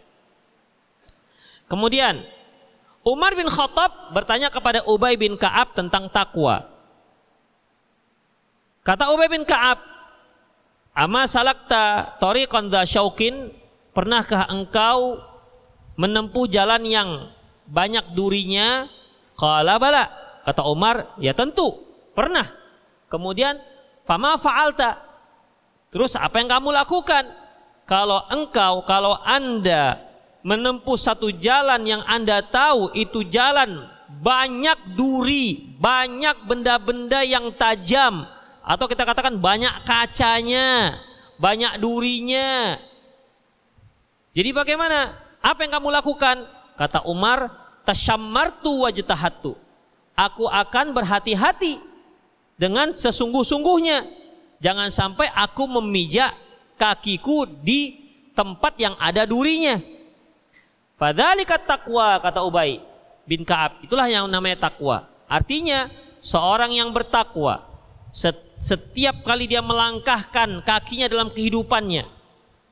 Kemudian 1.73 2.21
Umar 3.01 3.33
bin 3.33 3.49
Khattab 3.49 4.13
bertanya 4.13 4.53
kepada 4.53 4.85
Ubay 4.85 5.17
bin 5.17 5.41
Ka'ab 5.41 5.73
tentang 5.73 6.13
takwa. 6.13 6.69
Kata 8.85 9.09
Ubay 9.09 9.33
bin 9.33 9.49
Ka'ab, 9.49 9.81
Ama 10.93 11.25
salakta 11.25 12.21
tariqan 12.21 12.69
dha 12.69 12.85
syaukin, 12.85 13.49
pernahkah 13.97 14.45
engkau 14.53 15.25
menempuh 15.97 16.45
jalan 16.53 16.85
yang 16.85 17.33
banyak 17.65 18.13
durinya? 18.13 18.93
Qala 19.41 19.81
bala. 19.81 20.22
Kata 20.43 20.67
Umar, 20.67 21.15
ya 21.23 21.35
tentu, 21.35 21.83
pernah. 22.13 22.47
Kemudian, 23.07 23.59
fama 24.03 24.35
fa'alta? 24.35 24.99
Terus 25.93 26.17
apa 26.19 26.41
yang 26.41 26.51
kamu 26.51 26.73
lakukan? 26.73 27.25
Kalau 27.87 28.25
engkau, 28.31 28.83
kalau 28.89 29.19
anda 29.23 30.13
menempuh 30.43 30.99
satu 30.99 31.31
jalan 31.31 31.87
yang 31.87 32.03
Anda 32.05 32.43
tahu 32.43 32.93
itu 32.99 33.23
jalan 33.27 33.87
banyak 34.11 34.99
duri, 34.99 35.73
banyak 35.79 36.45
benda-benda 36.45 37.23
yang 37.25 37.55
tajam 37.55 38.27
atau 38.63 38.87
kita 38.87 39.07
katakan 39.07 39.39
banyak 39.39 39.73
kacanya, 39.87 40.99
banyak 41.39 41.79
durinya. 41.79 42.77
Jadi 44.35 44.51
bagaimana? 44.53 45.19
Apa 45.43 45.67
yang 45.67 45.73
kamu 45.79 45.89
lakukan? 45.91 46.47
Kata 46.79 47.03
Umar, 47.11 47.51
tasyammartu 47.83 48.87
wajtahatu. 48.87 49.59
Aku 50.23 50.47
akan 50.47 50.95
berhati-hati 50.95 51.83
dengan 52.55 52.95
sesungguh-sungguhnya. 52.95 54.07
Jangan 54.63 54.87
sampai 54.95 55.27
aku 55.35 55.67
memijak 55.67 56.31
kakiku 56.79 57.43
di 57.51 57.99
tempat 58.39 58.79
yang 58.79 58.95
ada 59.03 59.27
durinya. 59.27 59.83
Fadzalika 60.95 61.59
takwa 61.59 62.23
kata 62.23 62.47
Ubay 62.47 62.79
bin 63.27 63.43
Ka'ab. 63.43 63.83
Itulah 63.83 64.07
yang 64.07 64.31
namanya 64.31 64.71
takwa. 64.71 65.11
Artinya 65.27 65.91
seorang 66.23 66.71
yang 66.71 66.95
bertakwa 66.95 67.67
setiap 68.63 69.27
kali 69.27 69.51
dia 69.51 69.65
melangkahkan 69.65 70.63
kakinya 70.63 71.09
dalam 71.09 71.33
kehidupannya, 71.33 72.05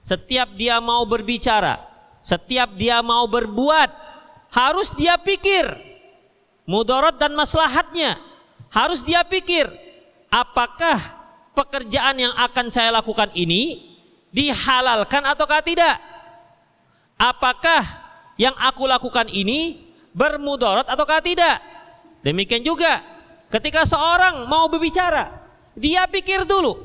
setiap 0.05 0.53
dia 0.55 0.79
mau 0.79 1.03
berbicara, 1.09 1.81
setiap 2.21 2.77
dia 2.77 3.01
mau 3.01 3.25
berbuat, 3.25 3.89
harus 4.53 4.93
dia 4.95 5.17
pikir 5.17 5.90
mudarat 6.71 7.19
dan 7.19 7.35
maslahatnya. 7.35 8.15
Harus 8.71 9.03
dia 9.03 9.27
pikir 9.27 9.67
apakah 10.31 10.95
pekerjaan 11.59 12.15
yang 12.23 12.31
akan 12.39 12.71
saya 12.71 12.95
lakukan 12.95 13.35
ini 13.35 13.91
dihalalkan 14.31 15.27
ataukah 15.27 15.59
tidak? 15.59 15.99
Apakah 17.19 17.83
yang 18.39 18.55
aku 18.55 18.87
lakukan 18.87 19.27
ini 19.27 19.83
bermudarat 20.15 20.87
ataukah 20.87 21.19
tidak? 21.19 21.59
Demikian 22.23 22.63
juga 22.63 23.03
ketika 23.51 23.83
seorang 23.83 24.47
mau 24.47 24.71
berbicara, 24.71 25.35
dia 25.75 26.07
pikir 26.07 26.47
dulu, 26.47 26.79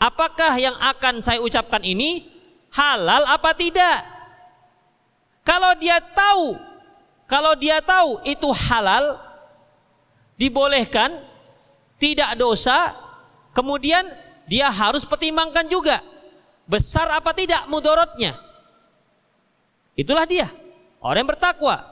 apakah 0.00 0.56
yang 0.56 0.74
akan 0.80 1.20
saya 1.20 1.44
ucapkan 1.44 1.84
ini 1.84 2.24
halal 2.72 3.28
apa 3.28 3.52
tidak? 3.52 4.00
Kalau 5.44 5.76
dia 5.78 6.00
tahu, 6.00 6.58
kalau 7.28 7.52
dia 7.54 7.78
tahu 7.84 8.18
itu 8.26 8.48
halal, 8.50 9.25
dibolehkan, 10.36 11.16
tidak 11.96 12.36
dosa, 12.36 12.92
kemudian 13.56 14.04
dia 14.46 14.70
harus 14.70 15.02
pertimbangkan 15.02 15.66
juga 15.66 16.04
besar 16.68 17.10
apa 17.12 17.32
tidak 17.32 17.64
mudorotnya. 17.66 18.36
Itulah 19.96 20.28
dia, 20.28 20.46
orang 21.00 21.24
yang 21.24 21.30
bertakwa. 21.32 21.82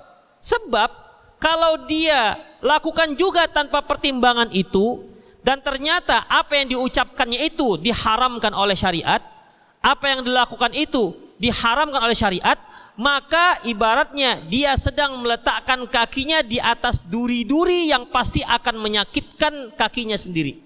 Sebab 0.45 0.91
kalau 1.41 1.89
dia 1.89 2.37
lakukan 2.61 3.17
juga 3.17 3.49
tanpa 3.49 3.81
pertimbangan 3.81 4.53
itu 4.53 5.01
dan 5.41 5.61
ternyata 5.65 6.29
apa 6.29 6.57
yang 6.61 6.73
diucapkannya 6.77 7.49
itu 7.49 7.81
diharamkan 7.81 8.53
oleh 8.53 8.77
syariat, 8.77 9.21
apa 9.81 10.05
yang 10.09 10.21
dilakukan 10.25 10.73
itu 10.77 11.17
diharamkan 11.41 12.01
oleh 12.01 12.17
syariat, 12.17 12.57
maka 12.95 13.59
ibaratnya 13.67 14.45
dia 14.47 14.79
sedang 14.79 15.19
meletakkan 15.23 15.83
kakinya 15.91 16.43
di 16.47 16.63
atas 16.63 17.03
duri-duri 17.07 17.91
yang 17.91 18.07
pasti 18.09 18.41
akan 18.47 18.79
menyakitkan 18.79 19.75
kakinya 19.75 20.15
sendiri. 20.15 20.63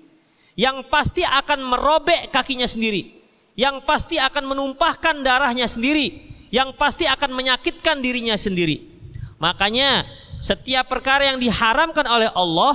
Yang 0.58 0.90
pasti 0.90 1.22
akan 1.22 1.62
merobek 1.64 2.34
kakinya 2.34 2.66
sendiri. 2.66 3.16
Yang 3.54 3.82
pasti 3.88 4.20
akan 4.20 4.44
menumpahkan 4.54 5.22
darahnya 5.22 5.66
sendiri 5.66 6.28
yang 6.48 6.72
pasti 6.74 7.04
akan 7.04 7.32
menyakitkan 7.32 8.00
dirinya 8.00 8.36
sendiri. 8.36 8.80
Makanya 9.38 10.04
setiap 10.40 10.88
perkara 10.88 11.28
yang 11.28 11.38
diharamkan 11.38 12.04
oleh 12.08 12.30
Allah 12.32 12.74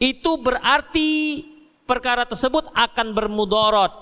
itu 0.00 0.34
berarti 0.40 1.42
perkara 1.84 2.26
tersebut 2.26 2.72
akan 2.72 3.06
bermudorot. 3.14 3.92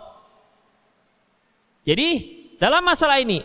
Jadi 1.84 2.08
dalam 2.60 2.84
masalah 2.84 3.18
ini 3.18 3.42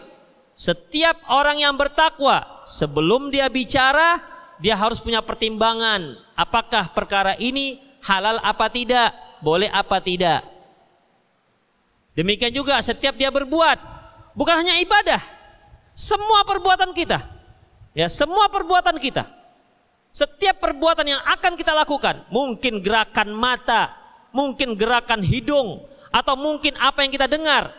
setiap 0.55 1.19
orang 1.27 1.59
yang 1.59 1.75
bertakwa 1.75 2.63
sebelum 2.63 3.27
dia 3.27 3.51
bicara 3.51 4.23
dia 4.63 4.79
harus 4.79 5.03
punya 5.03 5.19
pertimbangan 5.19 6.15
apakah 6.39 6.95
perkara 6.95 7.35
ini 7.35 7.83
halal 8.07 8.39
apa 8.39 8.71
tidak, 8.71 9.11
boleh 9.43 9.67
apa 9.67 9.99
tidak. 9.99 10.47
Demikian 12.15 12.55
juga 12.55 12.79
setiap 12.79 13.19
dia 13.19 13.27
berbuat 13.27 13.77
bukan 14.31 14.63
hanya 14.63 14.79
ibadah, 14.79 15.19
semua 15.91 16.47
perbuatan 16.47 16.95
kita. 16.95 17.19
Ya, 17.95 18.11
semua 18.11 18.51
perbuatan 18.51 18.99
kita. 18.99 19.23
Setiap 20.11 20.63
perbuatan 20.63 21.07
yang 21.07 21.23
akan 21.23 21.55
kita 21.59 21.71
lakukan, 21.71 22.27
mungkin 22.31 22.83
gerakan 22.83 23.31
mata, 23.31 23.95
mungkin 24.35 24.75
gerakan 24.75 25.23
hidung, 25.23 25.83
atau 26.11 26.35
mungkin 26.39 26.75
apa 26.79 27.03
yang 27.03 27.11
kita 27.11 27.27
dengar. 27.27 27.71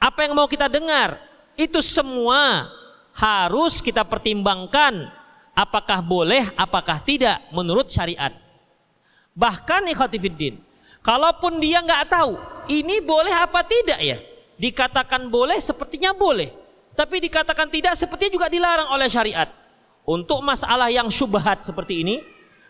Apa 0.00 0.24
yang 0.24 0.32
mau 0.36 0.48
kita 0.48 0.68
dengar, 0.72 1.20
itu 1.56 1.80
semua 1.84 2.70
harus 3.12 3.84
kita 3.84 4.02
pertimbangkan 4.04 5.08
apakah 5.52 6.00
boleh, 6.00 6.48
apakah 6.56 7.00
tidak 7.00 7.40
menurut 7.52 7.88
syariat. 7.92 8.32
Bahkan 9.32 9.88
ikhwatifiddin, 9.92 10.60
kalaupun 11.04 11.60
dia 11.60 11.80
nggak 11.80 12.08
tahu 12.08 12.36
ini 12.68 13.00
boleh 13.00 13.32
apa 13.32 13.64
tidak 13.64 14.00
ya, 14.00 14.18
Dikatakan 14.62 15.26
boleh 15.26 15.58
sepertinya 15.58 16.14
boleh. 16.14 16.54
Tapi 16.94 17.18
dikatakan 17.18 17.66
tidak 17.66 17.98
sepertinya 17.98 18.30
juga 18.38 18.46
dilarang 18.46 18.94
oleh 18.94 19.10
syariat. 19.10 19.50
Untuk 20.06 20.38
masalah 20.38 20.86
yang 20.86 21.10
syubhat 21.10 21.66
seperti 21.66 22.06
ini, 22.06 22.22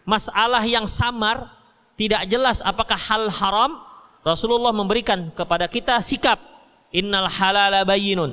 masalah 0.08 0.64
yang 0.64 0.88
samar, 0.88 1.52
tidak 2.00 2.24
jelas 2.32 2.64
apakah 2.64 2.96
hal 2.96 3.28
haram, 3.28 3.76
Rasulullah 4.24 4.72
memberikan 4.72 5.20
kepada 5.36 5.68
kita 5.68 6.00
sikap 6.00 6.40
innal 6.94 7.28
halala 7.28 7.84
bayyinun 7.84 8.32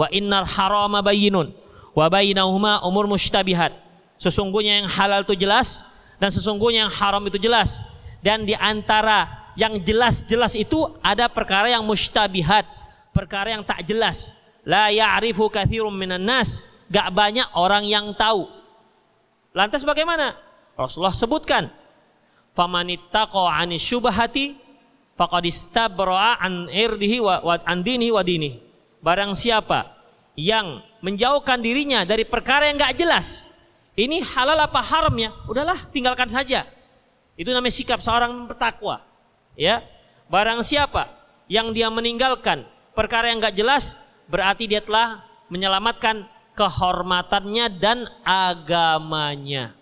wa 0.00 0.08
innal 0.08 0.48
harama 0.48 1.04
bayyinun 1.04 1.52
wa 1.92 2.06
bainahuma 2.08 2.80
umur 2.88 3.04
mustabihat. 3.04 3.76
Sesungguhnya 4.16 4.80
yang 4.80 4.88
halal 4.88 5.20
itu 5.20 5.36
jelas 5.36 5.84
dan 6.16 6.32
sesungguhnya 6.32 6.88
yang 6.88 6.92
haram 6.92 7.20
itu 7.28 7.36
jelas. 7.36 7.84
Dan 8.24 8.48
di 8.48 8.56
antara 8.56 9.52
yang 9.56 9.80
jelas-jelas 9.80 10.56
itu 10.56 10.88
ada 11.04 11.28
perkara 11.28 11.68
yang 11.72 11.84
mustabihat 11.84 12.64
perkara 13.12 13.52
yang 13.56 13.64
tak 13.64 13.84
jelas. 13.84 14.40
La 14.64 14.92
ya'rifu 14.92 15.48
katsirum 15.48 15.92
minan 15.92 16.20
nas, 16.20 16.84
gak 16.92 17.08
banyak 17.16 17.48
orang 17.56 17.84
yang 17.88 18.12
tahu. 18.12 18.44
Lantas 19.56 19.82
bagaimana? 19.82 20.36
Rasulullah 20.76 21.16
sebutkan, 21.16 21.72
"Famanittaqa 22.52 23.56
'anis 23.56 23.80
syubhati 23.80 24.52
faqad 25.16 25.48
istabra'a 25.48 26.44
an 26.44 26.68
irdihi 26.68 27.24
wa, 27.24 27.40
wa 27.40 27.56
an 27.64 27.80
dinihi 27.80 28.12
wa 28.12 28.20
dinihi." 28.20 28.69
Barang 29.00 29.32
siapa 29.32 29.88
yang 30.36 30.84
menjauhkan 31.00 31.60
dirinya 31.60 32.04
dari 32.04 32.28
perkara 32.28 32.68
yang 32.68 32.76
gak 32.76 32.96
jelas, 33.00 33.56
ini 33.96 34.20
halal 34.22 34.56
apa 34.60 34.80
haram 34.80 35.12
ya? 35.16 35.32
Udahlah, 35.48 35.76
tinggalkan 35.92 36.28
saja. 36.28 36.64
Itu 37.36 37.52
namanya 37.56 37.72
sikap 37.72 38.00
seorang 38.04 38.48
bertakwa. 38.48 39.00
Ya. 39.56 39.80
Barang 40.30 40.62
siapa 40.62 41.08
yang 41.50 41.74
dia 41.74 41.90
meninggalkan 41.90 42.62
perkara 42.94 43.32
yang 43.32 43.42
nggak 43.42 43.56
jelas 43.56 43.98
berarti 44.30 44.70
dia 44.70 44.78
telah 44.78 45.24
menyelamatkan 45.50 46.22
kehormatannya 46.54 47.66
dan 47.80 48.06
agamanya. 48.22 49.74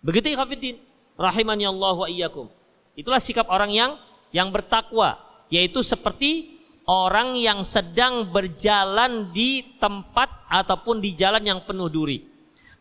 Begitu 0.00 0.32
ikhwatiddin 0.32 0.80
rahimani 1.20 1.68
Allah 1.68 1.94
wa 1.98 2.08
iyyakum. 2.08 2.48
Itulah 2.96 3.20
sikap 3.20 3.50
orang 3.52 3.68
yang 3.74 3.90
yang 4.32 4.48
bertakwa, 4.48 5.20
yaitu 5.52 5.84
seperti 5.84 6.59
orang 6.90 7.38
yang 7.38 7.62
sedang 7.62 8.26
berjalan 8.26 9.30
di 9.30 9.78
tempat 9.78 10.26
ataupun 10.50 10.98
di 10.98 11.14
jalan 11.14 11.46
yang 11.46 11.62
penuh 11.62 11.86
duri. 11.86 12.18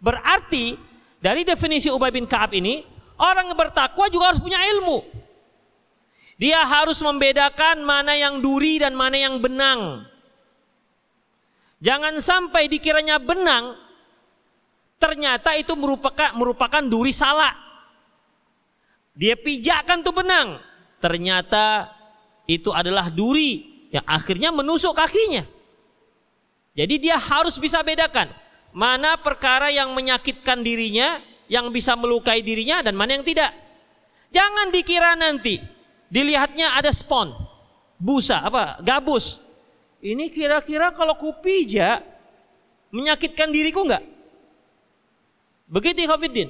Berarti 0.02 0.74
dari 1.22 1.46
definisi 1.46 1.94
Ubay 1.94 2.10
bin 2.10 2.26
Ka'ab 2.26 2.58
ini, 2.58 2.82
orang 3.22 3.54
yang 3.54 3.60
bertakwa 3.60 4.10
juga 4.10 4.34
harus 4.34 4.42
punya 4.42 4.58
ilmu. 4.58 5.06
Dia 6.42 6.66
harus 6.66 6.98
membedakan 7.06 7.86
mana 7.86 8.18
yang 8.18 8.42
duri 8.42 8.82
dan 8.82 8.98
mana 8.98 9.20
yang 9.20 9.38
benang. 9.38 10.10
Jangan 11.84 12.18
sampai 12.18 12.66
dikiranya 12.66 13.22
benang, 13.22 13.78
ternyata 14.98 15.54
itu 15.54 15.78
merupakan 15.78 16.34
merupakan 16.34 16.82
duri 16.82 17.14
salah. 17.14 17.54
Dia 19.14 19.36
pijakkan 19.36 20.00
tuh 20.00 20.16
benang, 20.16 20.64
ternyata 21.04 21.92
itu 22.48 22.72
adalah 22.72 23.12
duri 23.12 23.69
yang 23.90 24.06
akhirnya 24.06 24.50
menusuk 24.54 24.94
kakinya. 24.94 25.46
Jadi 26.78 26.96
dia 27.02 27.18
harus 27.18 27.58
bisa 27.58 27.82
bedakan 27.82 28.30
mana 28.72 29.18
perkara 29.18 29.74
yang 29.74 29.92
menyakitkan 29.92 30.62
dirinya, 30.62 31.20
yang 31.50 31.74
bisa 31.74 31.98
melukai 31.98 32.46
dirinya 32.46 32.86
dan 32.86 32.94
mana 32.94 33.18
yang 33.18 33.26
tidak. 33.26 33.52
Jangan 34.30 34.70
dikira 34.70 35.18
nanti 35.18 35.58
Dilihatnya 36.10 36.74
ada 36.74 36.90
spon, 36.90 37.30
busa, 38.02 38.42
apa, 38.42 38.82
gabus. 38.82 39.38
Ini 40.02 40.34
kira-kira 40.34 40.90
kalau 40.90 41.14
kupijak 41.14 42.02
menyakitkan 42.90 43.54
diriku 43.54 43.86
enggak? 43.86 44.02
Begitu 45.70 46.10
Khofiddin. 46.10 46.50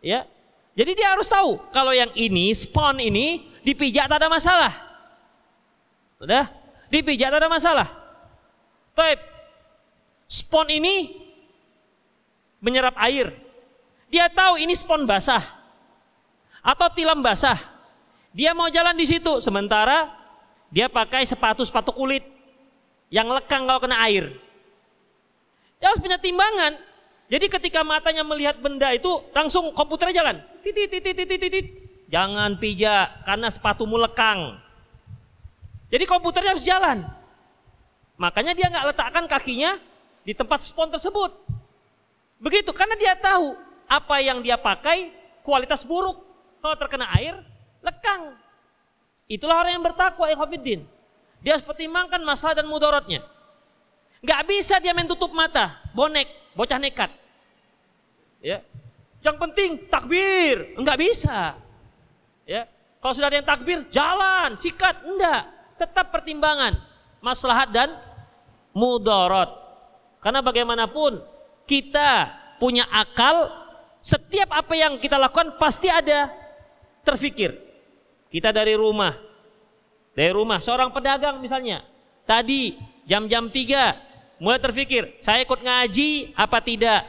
Ya. 0.00 0.24
Jadi 0.72 0.96
dia 0.96 1.12
harus 1.12 1.28
tahu 1.28 1.60
kalau 1.76 1.92
yang 1.92 2.08
ini, 2.16 2.56
spon 2.56 2.96
ini 3.04 3.52
dipijak 3.60 4.08
tak 4.08 4.16
ada 4.24 4.32
masalah. 4.32 4.72
Udah? 6.16 6.48
Dipijak 6.90 7.34
tak 7.34 7.40
ada 7.42 7.50
masalah. 7.50 7.88
Baik. 8.94 9.20
Spon 10.26 10.66
ini 10.70 11.14
menyerap 12.58 12.94
air. 12.98 13.30
Dia 14.10 14.30
tahu 14.30 14.58
ini 14.62 14.74
spon 14.74 15.06
basah 15.06 15.42
atau 16.62 16.88
tilam 16.94 17.22
basah. 17.22 17.58
Dia 18.36 18.52
mau 18.52 18.68
jalan 18.68 18.94
di 18.98 19.06
situ, 19.06 19.38
sementara 19.40 20.12
dia 20.68 20.90
pakai 20.90 21.24
sepatu-sepatu 21.24 21.94
kulit 21.94 22.26
yang 23.08 23.30
lekang 23.30 23.64
kalau 23.64 23.80
kena 23.80 24.02
air. 24.02 24.34
Dia 25.78 25.94
harus 25.94 26.02
punya 26.02 26.18
timbangan. 26.18 26.74
Jadi 27.26 27.46
ketika 27.50 27.82
matanya 27.82 28.22
melihat 28.22 28.58
benda 28.58 28.90
itu 28.94 29.08
langsung 29.34 29.74
komputer 29.74 30.14
jalan. 30.14 30.38
Titit, 30.62 30.90
titit, 30.90 31.14
titit, 31.14 31.38
titit. 31.38 31.66
Jangan 32.06 32.54
pijak 32.58 33.26
karena 33.26 33.50
sepatumu 33.50 33.98
lekang. 33.98 34.62
Jadi 35.86 36.04
komputernya 36.04 36.52
harus 36.54 36.66
jalan. 36.66 37.06
Makanya 38.16 38.56
dia 38.56 38.66
nggak 38.72 38.86
letakkan 38.94 39.24
kakinya 39.28 39.78
di 40.26 40.32
tempat 40.34 40.64
spon 40.64 40.90
tersebut. 40.90 41.30
Begitu 42.42 42.72
karena 42.74 42.98
dia 42.98 43.14
tahu 43.14 43.54
apa 43.86 44.16
yang 44.18 44.42
dia 44.42 44.58
pakai 44.58 45.14
kualitas 45.46 45.86
buruk. 45.86 46.18
Kalau 46.58 46.74
terkena 46.74 47.06
air 47.14 47.38
lekang. 47.84 48.34
Itulah 49.30 49.62
orang 49.62 49.78
yang 49.78 49.84
bertakwa 49.86 50.26
ikhwatiddin. 50.30 50.82
Dia 51.42 51.54
harus 51.54 51.66
pertimbangkan 51.66 52.18
masalah 52.26 52.58
dan 52.58 52.66
mudaratnya. 52.66 53.22
Gak 54.26 54.42
bisa 54.50 54.82
dia 54.82 54.90
main 54.90 55.06
tutup 55.06 55.30
mata, 55.30 55.78
bonek, 55.94 56.26
bocah 56.58 56.80
nekat. 56.82 57.12
Ya. 58.42 58.62
Yang 59.22 59.36
penting 59.38 59.70
takbir, 59.86 60.74
enggak 60.74 60.98
bisa. 60.98 61.54
Ya. 62.42 62.66
Kalau 62.98 63.12
sudah 63.14 63.30
ada 63.30 63.38
yang 63.38 63.46
takbir, 63.46 63.78
jalan, 63.94 64.58
sikat, 64.58 65.06
enggak. 65.06 65.55
Tetap 65.76 66.08
pertimbangan 66.08 66.76
maslahat 67.20 67.68
dan 67.72 67.92
mudarat. 68.76 69.48
Karena 70.20 70.40
bagaimanapun 70.42 71.20
kita 71.68 72.32
punya 72.56 72.88
akal, 72.88 73.48
setiap 74.00 74.52
apa 74.52 74.74
yang 74.76 74.96
kita 75.00 75.20
lakukan 75.20 75.56
pasti 75.60 75.92
ada 75.92 76.32
terfikir. 77.04 77.54
Kita 78.32 78.50
dari 78.50 78.74
rumah, 78.74 79.14
dari 80.12 80.32
rumah 80.34 80.58
seorang 80.58 80.90
pedagang 80.90 81.38
misalnya, 81.38 81.84
tadi 82.26 82.74
jam-jam 83.06 83.48
3 83.48 84.42
mulai 84.42 84.60
terfikir, 84.60 85.16
saya 85.22 85.46
ikut 85.46 85.60
ngaji 85.62 86.36
apa 86.36 86.58
tidak? 86.60 87.02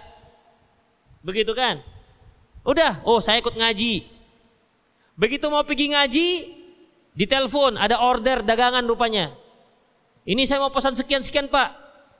Begitu 1.26 1.52
kan? 1.52 1.82
Udah, 2.64 3.00
oh 3.04 3.20
saya 3.20 3.40
ikut 3.40 3.56
ngaji. 3.56 4.06
Begitu 5.18 5.46
mau 5.50 5.66
pergi 5.66 5.92
ngaji, 5.92 6.28
ditelepon 7.18 7.82
ada 7.82 7.98
order 7.98 8.46
dagangan 8.46 8.86
rupanya. 8.86 9.34
Ini 10.22 10.46
saya 10.46 10.62
mau 10.62 10.70
pesan 10.70 10.94
sekian-sekian 10.94 11.50
pak. 11.50 11.74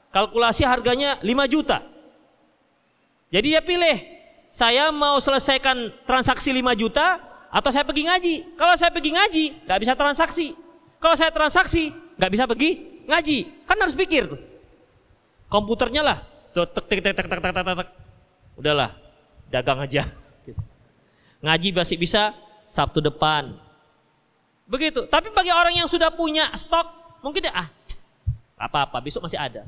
Kalkulasi 0.10 0.66
harganya 0.66 1.22
5 1.22 1.54
juta. 1.54 1.86
Jadi 3.30 3.54
dia 3.54 3.62
pilih, 3.62 3.98
saya 4.50 4.90
mau 4.90 5.20
selesaikan 5.20 5.92
transaksi 6.08 6.50
5 6.50 6.74
juta 6.80 7.20
atau 7.52 7.70
saya 7.70 7.84
pergi 7.86 8.08
ngaji. 8.08 8.36
Kalau 8.56 8.74
saya 8.80 8.90
pergi 8.90 9.12
ngaji, 9.14 9.46
nggak 9.68 9.80
bisa 9.84 9.94
transaksi. 9.94 10.56
Kalau 10.98 11.14
saya 11.14 11.30
transaksi, 11.30 11.92
nggak 12.18 12.32
bisa 12.34 12.44
pergi 12.50 13.04
ngaji. 13.06 13.38
Kan 13.68 13.78
harus 13.78 13.94
pikir. 13.94 14.32
Komputernya 15.52 16.02
lah, 16.02 16.18
tek 16.56 16.74
tek 16.88 17.00
tek 17.04 17.14
tek 17.14 17.28
tek 17.28 17.54
tek 17.54 17.76
tek. 17.76 17.90
Udahlah, 18.58 18.96
dagang 19.52 19.84
aja. 19.84 20.02
Ngaji 21.46 21.70
masih 21.78 22.02
bisa 22.02 22.34
Sabtu 22.66 23.00
depan. 23.00 23.67
Begitu. 24.68 25.08
Tapi 25.08 25.32
bagi 25.32 25.50
orang 25.50 25.74
yang 25.74 25.88
sudah 25.88 26.12
punya 26.12 26.52
stok, 26.54 27.20
mungkin 27.24 27.48
dia 27.48 27.56
ah 27.56 27.68
apa-apa 28.60 29.00
besok 29.00 29.24
masih 29.24 29.40
ada. 29.40 29.64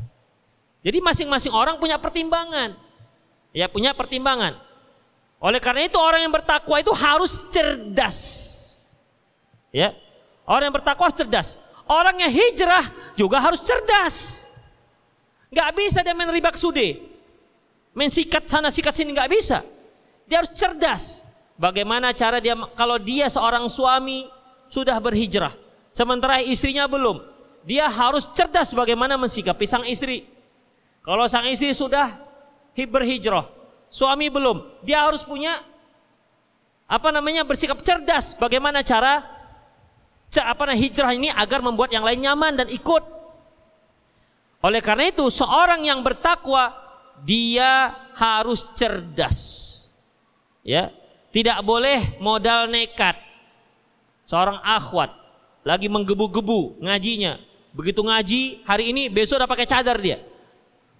Jadi 0.83 0.99
masing-masing 0.99 1.55
orang 1.55 1.79
punya 1.79 1.95
pertimbangan. 1.95 2.75
Ya 3.55 3.71
punya 3.71 3.95
pertimbangan. 3.95 4.59
Oleh 5.39 5.63
karena 5.63 5.87
itu 5.87 5.95
orang 5.95 6.23
yang 6.23 6.33
bertakwa 6.33 6.75
itu 6.83 6.91
harus 6.91 7.51
cerdas. 7.51 8.17
Ya. 9.71 9.95
Orang 10.43 10.71
yang 10.71 10.75
bertakwa 10.75 11.07
harus 11.07 11.19
cerdas. 11.19 11.47
Orang 11.87 12.19
yang 12.19 12.31
hijrah 12.31 12.85
juga 13.15 13.39
harus 13.39 13.63
cerdas. 13.63 14.45
Gak 15.49 15.69
bisa 15.73 16.05
dia 16.05 16.13
main 16.13 16.29
ribak 16.29 16.59
sude. 16.59 17.01
Main 17.95 18.11
sikat 18.11 18.45
sana 18.45 18.69
sikat 18.69 18.93
sini 18.93 19.15
gak 19.15 19.31
bisa. 19.31 19.63
Dia 20.29 20.43
harus 20.43 20.53
cerdas. 20.53 21.03
Bagaimana 21.59 22.15
cara 22.15 22.39
dia 22.39 22.55
kalau 22.77 22.95
dia 23.01 23.27
seorang 23.27 23.67
suami 23.67 24.38
sudah 24.69 24.95
berhijrah. 25.01 25.51
Sementara 25.91 26.39
istrinya 26.39 26.85
belum 26.85 27.19
dia 27.67 27.91
harus 27.91 28.29
cerdas 28.31 28.71
bagaimana 28.71 29.19
mensikapi 29.19 29.65
sang 29.67 29.83
istri. 29.83 30.23
Kalau 31.03 31.25
sang 31.27 31.47
istri 31.49 31.73
sudah 31.75 32.15
berhijrah, 32.79 33.43
suami 33.91 34.31
belum, 34.31 34.63
dia 34.85 35.03
harus 35.03 35.27
punya 35.27 35.59
apa 36.89 37.11
namanya 37.11 37.43
bersikap 37.43 37.77
cerdas 37.83 38.33
bagaimana 38.39 38.81
cara 38.81 39.21
apa 40.31 40.61
namanya 40.65 40.81
hijrah 40.81 41.11
ini 41.13 41.29
agar 41.33 41.59
membuat 41.59 41.91
yang 41.91 42.05
lain 42.05 42.23
nyaman 42.23 42.63
dan 42.63 42.67
ikut. 42.69 43.03
Oleh 44.59 44.81
karena 44.83 45.07
itu 45.07 45.27
seorang 45.31 45.83
yang 45.83 46.03
bertakwa 46.03 46.71
dia 47.23 47.95
harus 48.15 48.63
cerdas. 48.75 49.37
Ya, 50.63 50.91
tidak 51.31 51.63
boleh 51.63 52.19
modal 52.19 52.67
nekat. 52.67 53.28
Seorang 54.29 54.61
akhwat 54.61 55.09
lagi 55.65 55.89
menggebu-gebu 55.89 56.85
ngajinya, 56.85 57.41
Begitu 57.69 58.01
ngaji 58.01 58.41
hari 58.65 58.89
ini 58.89 59.13
besok 59.13 59.37
udah 59.37 59.49
pakai 59.49 59.67
cadar 59.69 59.97
dia. 60.01 60.17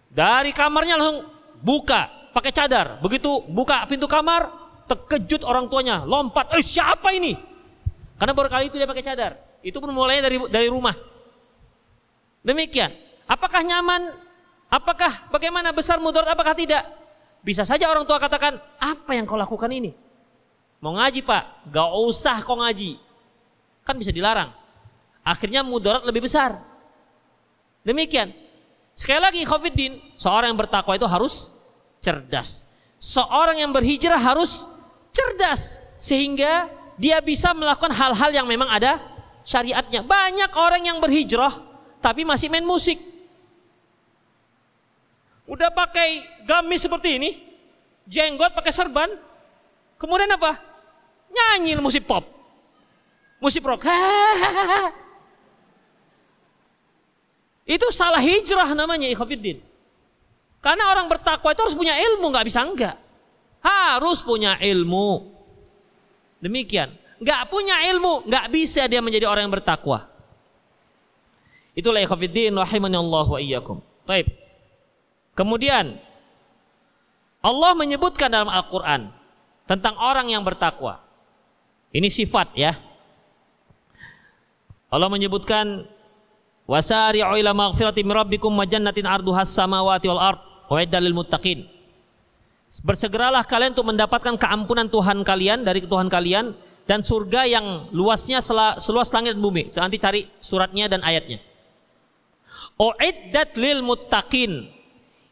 Dari 0.09 0.53
kamarnya 0.53 0.97
langsung 0.97 1.25
buka 1.61 2.09
pakai 2.33 2.53
cadar. 2.53 3.01
Begitu 3.01 3.41
buka 3.49 3.89
pintu 3.89 4.05
kamar 4.05 4.49
terkejut 4.85 5.41
orang 5.45 5.65
tuanya 5.65 6.05
lompat. 6.05 6.53
Eh 6.53 6.65
siapa 6.65 7.09
ini? 7.13 7.33
Karena 8.21 8.33
baru 8.37 8.49
kali 8.51 8.69
itu 8.69 8.77
dia 8.77 8.89
pakai 8.89 9.05
cadar. 9.05 9.31
Itu 9.65 9.81
pun 9.81 9.89
mulainya 9.89 10.29
dari 10.29 10.37
dari 10.49 10.67
rumah. 10.69 10.93
Demikian. 12.45 12.93
Apakah 13.25 13.61
nyaman? 13.65 14.13
Apakah 14.69 15.29
bagaimana 15.33 15.73
besar 15.73 15.97
mudarat? 15.97 16.33
Apakah 16.33 16.53
tidak? 16.53 16.85
Bisa 17.41 17.65
saja 17.65 17.89
orang 17.89 18.05
tua 18.05 18.21
katakan, 18.21 18.61
apa 18.77 19.11
yang 19.17 19.25
kau 19.25 19.37
lakukan 19.39 19.69
ini? 19.69 19.93
Mau 20.81 20.93
ngaji 20.93 21.25
pak? 21.25 21.69
Gak 21.73 21.89
usah 21.97 22.37
kau 22.45 22.61
ngaji. 22.61 23.08
Kan 23.89 23.97
bisa 23.97 24.13
dilarang 24.13 24.53
akhirnya 25.25 25.65
mudarat 25.65 26.05
lebih 26.05 26.25
besar. 26.25 26.57
Demikian. 27.85 28.33
Sekali 28.93 29.21
lagi 29.23 29.41
Khofiddin, 29.47 29.95
seorang 30.19 30.51
yang 30.51 30.59
bertakwa 30.59 30.93
itu 30.93 31.07
harus 31.07 31.55
cerdas. 32.03 32.75
Seorang 32.99 33.63
yang 33.63 33.71
berhijrah 33.71 34.19
harus 34.19 34.67
cerdas 35.15 35.95
sehingga 35.97 36.67
dia 36.99 37.23
bisa 37.23 37.55
melakukan 37.55 37.95
hal-hal 37.95 38.29
yang 38.29 38.43
memang 38.43 38.67
ada 38.67 38.99
syariatnya. 39.47 40.03
Banyak 40.03 40.51
orang 40.51 40.83
yang 40.83 40.99
berhijrah 40.99 41.55
tapi 42.03 42.27
masih 42.27 42.51
main 42.51 42.67
musik. 42.67 42.99
Udah 45.47 45.71
pakai 45.73 46.43
gamis 46.45 46.85
seperti 46.85 47.17
ini, 47.17 47.31
jenggot 48.05 48.53
pakai 48.53 48.69
serban, 48.69 49.09
kemudian 49.97 50.29
apa? 50.29 50.59
Nyanyi 51.33 51.73
musik 51.81 52.05
pop, 52.05 52.21
musik 53.39 53.63
rock. 53.63 53.83
Itu 57.69 57.87
salah 57.93 58.21
hijrah 58.23 58.71
namanya 58.75 59.05
ikhwafiddin. 59.11 59.61
Karena 60.59 60.91
orang 60.91 61.07
bertakwa 61.07 61.55
itu 61.55 61.61
harus 61.63 61.77
punya 61.77 61.95
ilmu, 61.95 62.25
nggak 62.33 62.47
bisa 62.49 62.65
enggak. 62.65 62.97
Harus 63.63 64.19
punya 64.25 64.59
ilmu. 64.59 65.31
Demikian. 66.43 66.91
Nggak 67.19 67.41
punya 67.51 67.83
ilmu, 67.91 68.27
nggak 68.27 68.45
bisa 68.51 68.87
dia 68.87 69.03
menjadi 69.03 69.27
orang 69.27 69.47
yang 69.47 69.55
bertakwa. 69.55 70.07
Itulah 71.75 72.03
ikhwafiddin 72.03 72.55
rahimani 72.55 72.97
Allah 72.97 73.27
wa 73.27 73.39
iyyakum. 73.39 73.77
Taib. 74.03 74.27
Kemudian 75.37 75.95
Allah 77.39 77.71
menyebutkan 77.71 78.27
dalam 78.27 78.51
Al-Quran 78.51 79.07
tentang 79.63 79.95
orang 79.95 80.27
yang 80.27 80.43
bertakwa. 80.43 80.99
Ini 81.95 82.11
sifat 82.11 82.51
ya. 82.57 82.75
Allah 84.89 85.09
menyebutkan 85.09 85.85
Wasari'u 86.69 87.33
ila 87.41 87.53
maghfirati 87.53 88.05
min 88.05 88.13
rabbikum 88.13 88.53
wa 88.53 88.61
jannatin 88.61 89.09
arduhas 89.09 89.49
samawati 89.49 90.05
wal 90.05 90.21
ard 90.21 90.39
wa 90.69 90.77
lil 90.77 91.17
muttaqin. 91.17 91.65
Bersegeralah 92.85 93.41
kalian 93.49 93.73
untuk 93.73 93.89
mendapatkan 93.89 94.37
keampunan 94.37 94.85
Tuhan 94.85 95.25
kalian 95.25 95.65
dari 95.65 95.81
Tuhan 95.81 96.05
kalian 96.05 96.53
dan 96.85 97.01
surga 97.01 97.49
yang 97.49 97.89
luasnya 97.89 98.37
seluas 98.77 99.09
langit 99.09 99.33
dan 99.33 99.41
bumi. 99.41 99.73
Nanti 99.73 99.97
cari 99.97 100.29
suratnya 100.37 100.85
dan 100.85 101.01
ayatnya. 101.01 101.41
Uiddat 102.77 103.57
lil 103.57 103.81
muttaqin 103.81 104.69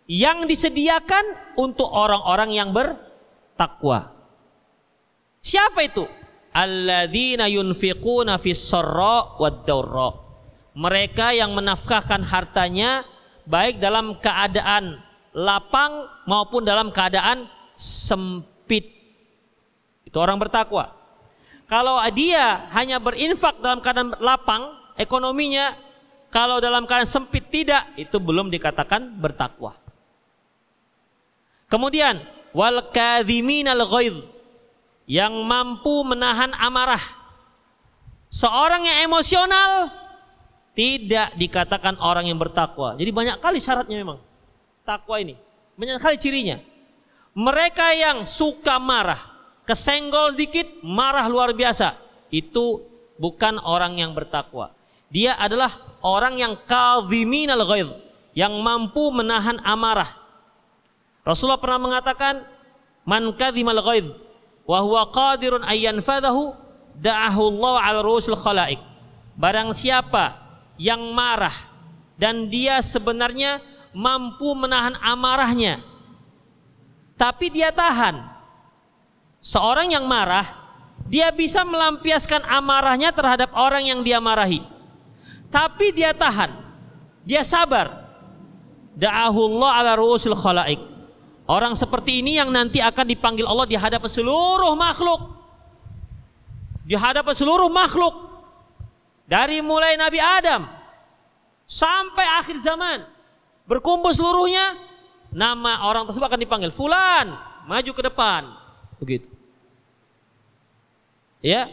yang 0.09 0.49
disediakan 0.49 1.53
untuk 1.53 1.85
orang-orang 1.85 2.49
yang 2.57 2.73
bertakwa. 2.73 4.09
Siapa 5.45 5.85
itu? 5.85 6.09
Alladzina 6.57 7.45
yunfiquna 7.45 8.41
fis 8.41 8.57
sarra 8.57 9.37
wad 9.37 9.69
mereka 10.77 11.33
yang 11.33 11.53
menafkahkan 11.53 12.21
hartanya 12.25 13.05
baik 13.45 13.77
dalam 13.81 14.17
keadaan 14.17 15.01
lapang 15.33 16.05
maupun 16.29 16.61
dalam 16.61 16.93
keadaan 16.93 17.45
sempit. 17.77 18.89
Itu 20.05 20.17
orang 20.21 20.37
bertakwa. 20.37 20.93
Kalau 21.65 21.97
dia 22.13 22.69
hanya 22.77 23.01
berinfak 23.01 23.57
dalam 23.61 23.81
keadaan 23.81 24.17
lapang 24.21 24.69
ekonominya, 24.97 25.73
kalau 26.29 26.61
dalam 26.61 26.85
keadaan 26.85 27.09
sempit 27.09 27.49
tidak, 27.49 27.85
itu 27.97 28.21
belum 28.21 28.53
dikatakan 28.53 29.17
bertakwa. 29.17 29.73
Kemudian 31.67 32.21
wal 32.53 32.85
kadhiminal 32.93 33.81
ghaidh 33.89 34.36
yang 35.07 35.33
mampu 35.47 36.03
menahan 36.03 36.51
amarah. 36.59 37.01
Seorang 38.27 38.83
yang 38.83 39.07
emosional 39.07 39.87
tidak 40.75 41.33
dikatakan 41.39 41.95
orang 42.03 42.27
yang 42.27 42.35
bertakwa. 42.35 42.93
Jadi 42.99 43.09
banyak 43.09 43.39
kali 43.39 43.57
syaratnya 43.57 43.97
memang. 43.97 44.19
Takwa 44.83 45.17
ini. 45.17 45.39
Banyak 45.79 45.97
kali 46.03 46.19
cirinya. 46.19 46.59
Mereka 47.33 47.95
yang 47.95 48.27
suka 48.27 48.77
marah, 48.77 49.17
kesenggol 49.63 50.35
dikit, 50.35 50.83
marah 50.83 51.25
luar 51.31 51.55
biasa. 51.55 51.95
Itu 52.27 52.83
bukan 53.15 53.63
orang 53.63 53.95
yang 53.95 54.11
bertakwa. 54.11 54.75
Dia 55.07 55.39
adalah 55.39 55.71
orang 56.03 56.35
yang 56.35 56.53
kadhiminal 56.67 57.63
ghaidh, 57.63 57.95
yang 58.35 58.51
mampu 58.59 59.07
menahan 59.15 59.63
amarah. 59.63 60.11
Rasulullah 61.23 61.61
pernah 61.61 61.79
mengatakan, 61.79 62.43
"Man 63.07 63.31
kadhimal 63.37 63.79
ghaidh 63.79 64.26
wa 64.67 64.83
huwa 64.83 65.07
qadirun 65.09 65.63
ayyan 65.63 66.03
fadahu 66.03 66.51
da'ahu 66.99 67.41
Allah 67.55 67.75
'ala 67.81 67.99
rusul 68.03 68.35
khalaik." 68.35 68.77
Barang 69.39 69.71
siapa 69.71 70.35
yang 70.75 71.01
marah 71.15 71.53
dan 72.19 72.51
dia 72.51 72.83
sebenarnya 72.83 73.63
mampu 73.95 74.51
menahan 74.53 74.97
amarahnya, 75.01 75.81
tapi 77.17 77.49
dia 77.49 77.73
tahan. 77.73 78.21
Seorang 79.41 79.89
yang 79.93 80.05
marah, 80.05 80.45
dia 81.07 81.31
bisa 81.31 81.63
melampiaskan 81.63 82.43
amarahnya 82.45 83.15
terhadap 83.15 83.55
orang 83.55 83.85
yang 83.85 83.99
dia 84.03 84.19
marahi. 84.19 84.59
Tapi 85.47 85.95
dia 85.95 86.11
tahan. 86.11 86.51
Dia 87.23 87.41
sabar. 87.41 88.05
Da'ahullah 88.97 89.71
ala 89.79 89.91
ru'usil 89.95 90.35
khalaik. 90.35 90.81
Orang 91.47 91.79
seperti 91.79 92.19
ini 92.19 92.35
yang 92.35 92.51
nanti 92.51 92.83
akan 92.83 93.07
dipanggil 93.07 93.47
Allah 93.47 93.63
di 93.63 93.79
hadapan 93.79 94.11
seluruh 94.11 94.75
makhluk. 94.75 95.31
Di 96.83 96.99
hadapan 96.99 97.31
seluruh 97.31 97.71
makhluk. 97.71 98.27
Dari 99.27 99.63
mulai 99.63 99.95
Nabi 99.95 100.19
Adam 100.19 100.67
sampai 101.63 102.25
akhir 102.43 102.59
zaman. 102.59 103.03
Berkumpul 103.63 104.11
seluruhnya. 104.11 104.75
Nama 105.31 105.87
orang 105.87 106.07
tersebut 106.07 106.27
akan 106.27 106.39
dipanggil. 106.39 106.71
Fulan, 106.71 107.31
maju 107.67 107.91
ke 107.91 108.01
depan. 108.03 108.47
Begitu. 108.99 109.27
Ya, 111.43 111.71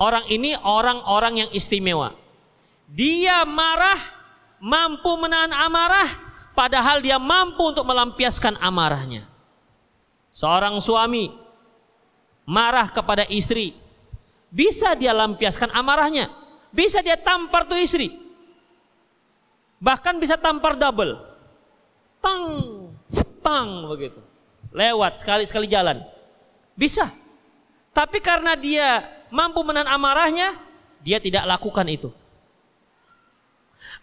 orang 0.00 0.24
ini 0.32 0.56
orang-orang 0.60 1.44
yang 1.44 1.50
istimewa. 1.52 2.16
Dia 2.88 3.44
marah, 3.48 3.98
mampu 4.60 5.12
menahan 5.16 5.52
amarah, 5.52 6.08
padahal 6.52 7.00
dia 7.00 7.16
mampu 7.16 7.62
untuk 7.70 7.86
melampiaskan 7.86 8.58
amarahnya. 8.60 9.26
Seorang 10.30 10.78
suami 10.78 11.30
marah 12.46 12.86
kepada 12.90 13.26
istri, 13.28 13.74
bisa 14.50 14.94
dia 14.94 15.14
lampiaskan 15.14 15.70
amarahnya, 15.74 16.30
bisa 16.70 17.02
dia 17.02 17.18
tampar 17.18 17.66
tuh 17.66 17.78
istri. 17.78 18.10
Bahkan 19.80 20.20
bisa 20.20 20.36
tampar 20.36 20.76
double. 20.76 21.16
Tang, 22.20 22.44
tang 23.40 23.88
begitu. 23.88 24.20
Lewat 24.70 25.24
sekali-sekali 25.24 25.66
jalan. 25.66 26.04
Bisa. 26.76 27.08
Tapi 27.90 28.20
karena 28.20 28.54
dia 28.54 29.02
mampu 29.32 29.64
menahan 29.64 29.88
amarahnya, 29.88 30.54
dia 31.00 31.16
tidak 31.16 31.48
lakukan 31.48 31.88
itu. 31.88 32.12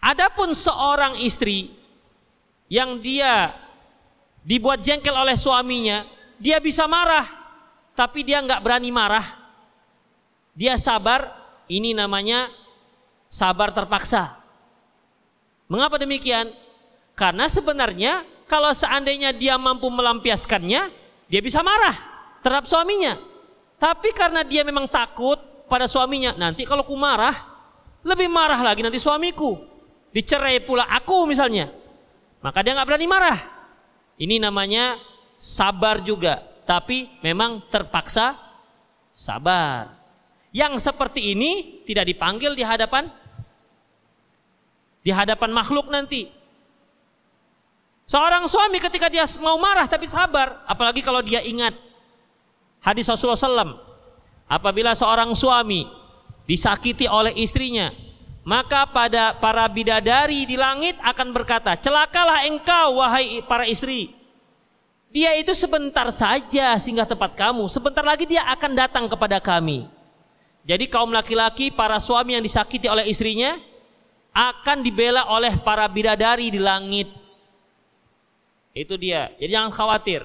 Adapun 0.02 0.52
seorang 0.52 1.18
istri 1.22 1.70
yang 2.68 3.00
dia 3.00 3.52
dibuat 4.44 4.80
jengkel 4.84 5.12
oleh 5.12 5.36
suaminya, 5.36 6.04
dia 6.40 6.60
bisa 6.60 6.84
marah, 6.84 7.24
tapi 7.96 8.22
dia 8.22 8.40
nggak 8.40 8.60
berani 8.62 8.92
marah. 8.92 9.24
Dia 10.54 10.76
sabar, 10.76 11.28
ini 11.68 11.92
namanya 11.92 12.48
sabar 13.28 13.72
terpaksa. 13.72 14.32
Mengapa 15.68 16.00
demikian? 16.00 16.48
Karena 17.12 17.44
sebenarnya 17.50 18.24
kalau 18.48 18.72
seandainya 18.72 19.36
dia 19.36 19.60
mampu 19.60 19.92
melampiaskannya, 19.92 20.82
dia 21.28 21.40
bisa 21.44 21.60
marah 21.60 21.92
terhadap 22.40 22.64
suaminya. 22.64 23.20
Tapi 23.78 24.10
karena 24.16 24.42
dia 24.42 24.64
memang 24.64 24.88
takut 24.88 25.38
pada 25.68 25.84
suaminya, 25.84 26.34
nanti 26.34 26.64
kalau 26.64 26.82
ku 26.82 26.96
marah, 26.96 27.36
lebih 28.02 28.26
marah 28.26 28.58
lagi 28.64 28.80
nanti 28.80 28.96
suamiku. 28.98 29.60
Dicerai 30.10 30.64
pula 30.64 30.88
aku 30.88 31.28
misalnya. 31.28 31.68
Maka 32.48 32.64
dia 32.64 32.72
nggak 32.72 32.88
berani 32.88 33.04
marah. 33.04 33.36
Ini 34.16 34.40
namanya 34.40 34.96
sabar 35.36 36.00
juga, 36.00 36.40
tapi 36.64 37.12
memang 37.20 37.60
terpaksa 37.68 38.32
sabar. 39.12 39.92
Yang 40.48 40.80
seperti 40.80 41.36
ini 41.36 41.84
tidak 41.84 42.08
dipanggil 42.08 42.56
di 42.56 42.64
hadapan 42.64 43.12
di 45.04 45.12
hadapan 45.12 45.52
makhluk 45.52 45.92
nanti. 45.92 46.32
Seorang 48.08 48.48
suami 48.48 48.80
ketika 48.80 49.12
dia 49.12 49.28
mau 49.44 49.60
marah 49.60 49.84
tapi 49.84 50.08
sabar, 50.08 50.64
apalagi 50.64 51.04
kalau 51.04 51.20
dia 51.20 51.44
ingat 51.44 51.76
Hadis 52.80 53.04
Rasulullah 53.12 53.36
SAW. 53.36 53.76
Apabila 54.48 54.96
seorang 54.96 55.36
suami 55.36 55.84
disakiti 56.48 57.04
oleh 57.04 57.36
istrinya, 57.36 57.92
maka 58.48 58.88
pada 58.88 59.36
para 59.36 59.68
bidadari 59.68 60.48
di 60.48 60.56
langit 60.56 60.96
akan 61.04 61.36
berkata, 61.36 61.76
celakalah 61.76 62.48
engkau 62.48 62.96
wahai 62.96 63.44
para 63.44 63.68
istri. 63.68 64.16
Dia 65.12 65.36
itu 65.36 65.52
sebentar 65.52 66.08
saja 66.08 66.72
singgah 66.80 67.04
tempat 67.04 67.36
kamu, 67.36 67.68
sebentar 67.68 68.00
lagi 68.00 68.24
dia 68.24 68.48
akan 68.48 68.72
datang 68.72 69.04
kepada 69.04 69.36
kami. 69.36 69.84
Jadi 70.64 70.88
kaum 70.88 71.12
laki-laki, 71.12 71.68
para 71.68 72.00
suami 72.00 72.40
yang 72.40 72.44
disakiti 72.44 72.88
oleh 72.88 73.04
istrinya, 73.12 73.60
akan 74.32 74.80
dibela 74.80 75.28
oleh 75.28 75.52
para 75.60 75.84
bidadari 75.84 76.48
di 76.48 76.60
langit. 76.60 77.12
Itu 78.72 78.96
dia. 78.96 79.28
Jadi 79.36 79.52
jangan 79.52 79.72
khawatir. 79.72 80.24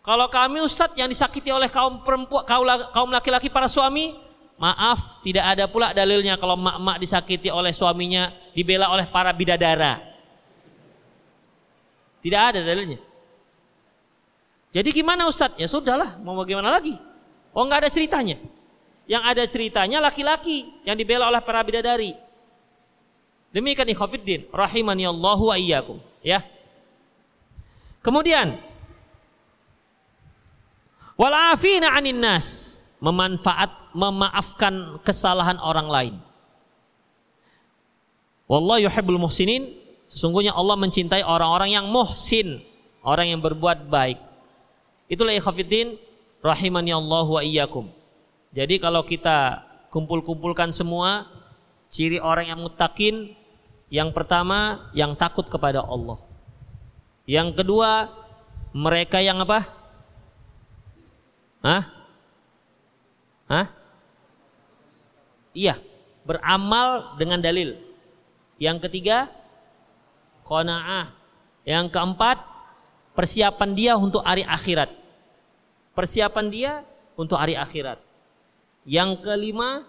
Kalau 0.00 0.32
kami 0.32 0.64
Ustadz 0.64 0.96
yang 0.96 1.08
disakiti 1.12 1.52
oleh 1.52 1.68
kaum 1.68 2.00
perempuan, 2.00 2.48
kaum 2.96 3.12
laki-laki 3.12 3.52
para 3.52 3.68
suami, 3.68 4.16
maaf 4.56 5.20
tidak 5.20 5.44
ada 5.56 5.64
pula 5.68 5.92
dalilnya 5.92 6.40
kalau 6.40 6.56
mak-mak 6.56 6.96
disakiti 6.96 7.52
oleh 7.52 7.72
suaminya 7.72 8.32
dibela 8.56 8.88
oleh 8.92 9.04
para 9.08 9.32
bidadara. 9.32 10.00
Tidak 12.24 12.40
ada 12.40 12.60
dalilnya. 12.64 12.98
Jadi 14.74 14.88
gimana 14.92 15.30
Ustadz? 15.30 15.56
Ya 15.56 15.70
sudahlah, 15.70 16.18
mau 16.20 16.36
bagaimana 16.36 16.68
lagi? 16.68 16.96
Oh 17.54 17.64
nggak 17.64 17.86
ada 17.86 17.90
ceritanya. 17.92 18.36
Yang 19.06 19.22
ada 19.22 19.42
ceritanya 19.46 19.98
laki-laki 20.02 20.66
yang 20.82 20.98
dibela 20.98 21.30
oleh 21.30 21.38
para 21.40 21.62
bidadari. 21.62 22.18
Demikian 23.54 23.88
ikhwafiddin, 23.88 24.50
rahimani 24.50 25.06
Allahu 25.08 25.48
wa. 25.48 25.56
Ya. 26.20 26.42
Kemudian 28.02 28.58
Walafina 31.16 31.96
anin 31.96 32.20
nas. 32.20 32.75
Memanfaat, 32.98 33.92
memaafkan 33.92 34.98
kesalahan 35.04 35.60
orang 35.60 35.88
lain. 35.88 36.14
Wallahu 38.46 38.86
yuhibbul 38.86 39.20
muhsinin. 39.20 39.68
Sesungguhnya 40.06 40.54
Allah 40.54 40.78
mencintai 40.78 41.26
orang-orang 41.26 41.76
yang 41.76 41.86
muhsin. 41.90 42.62
Orang 43.02 43.30
yang 43.30 43.42
berbuat 43.42 43.86
baik. 43.90 44.18
Itulah 45.06 45.34
ikhafidin 45.34 45.94
rahimani 46.42 46.94
Allah 46.94 47.26
wa 47.26 47.42
iyyakum. 47.42 47.90
Jadi 48.50 48.80
kalau 48.82 49.04
kita 49.06 49.62
kumpul-kumpulkan 49.92 50.74
semua 50.74 51.28
ciri 51.90 52.18
orang 52.18 52.50
yang 52.50 52.60
mutakin 52.62 53.34
yang 53.86 54.10
pertama 54.10 54.90
yang 54.92 55.14
takut 55.14 55.46
kepada 55.46 55.82
Allah. 55.82 56.18
Yang 57.26 57.62
kedua 57.62 58.10
mereka 58.74 59.22
yang 59.22 59.42
apa? 59.42 59.66
Hah? 61.62 61.95
Hah? 63.46 63.70
Iya, 65.56 65.78
beramal 66.26 67.16
dengan 67.16 67.40
dalil. 67.40 67.78
Yang 68.58 68.88
ketiga, 68.88 69.30
qanaah. 70.44 71.14
Yang 71.66 71.86
keempat, 71.94 72.38
persiapan 73.16 73.70
dia 73.74 73.92
untuk 73.98 74.22
hari 74.22 74.42
akhirat. 74.42 74.92
Persiapan 75.96 76.46
dia 76.52 76.72
untuk 77.16 77.40
hari 77.40 77.56
akhirat. 77.56 77.98
Yang 78.86 79.24
kelima, 79.24 79.82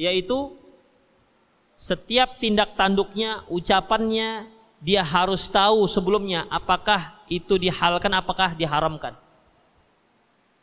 yaitu 0.00 0.56
setiap 1.76 2.40
tindak 2.40 2.76
tanduknya, 2.76 3.44
ucapannya, 3.48 4.48
dia 4.80 5.04
harus 5.04 5.44
tahu 5.48 5.84
sebelumnya 5.84 6.48
apakah 6.48 7.20
itu 7.28 7.60
dihalkan, 7.60 8.12
apakah 8.16 8.56
diharamkan. 8.56 9.12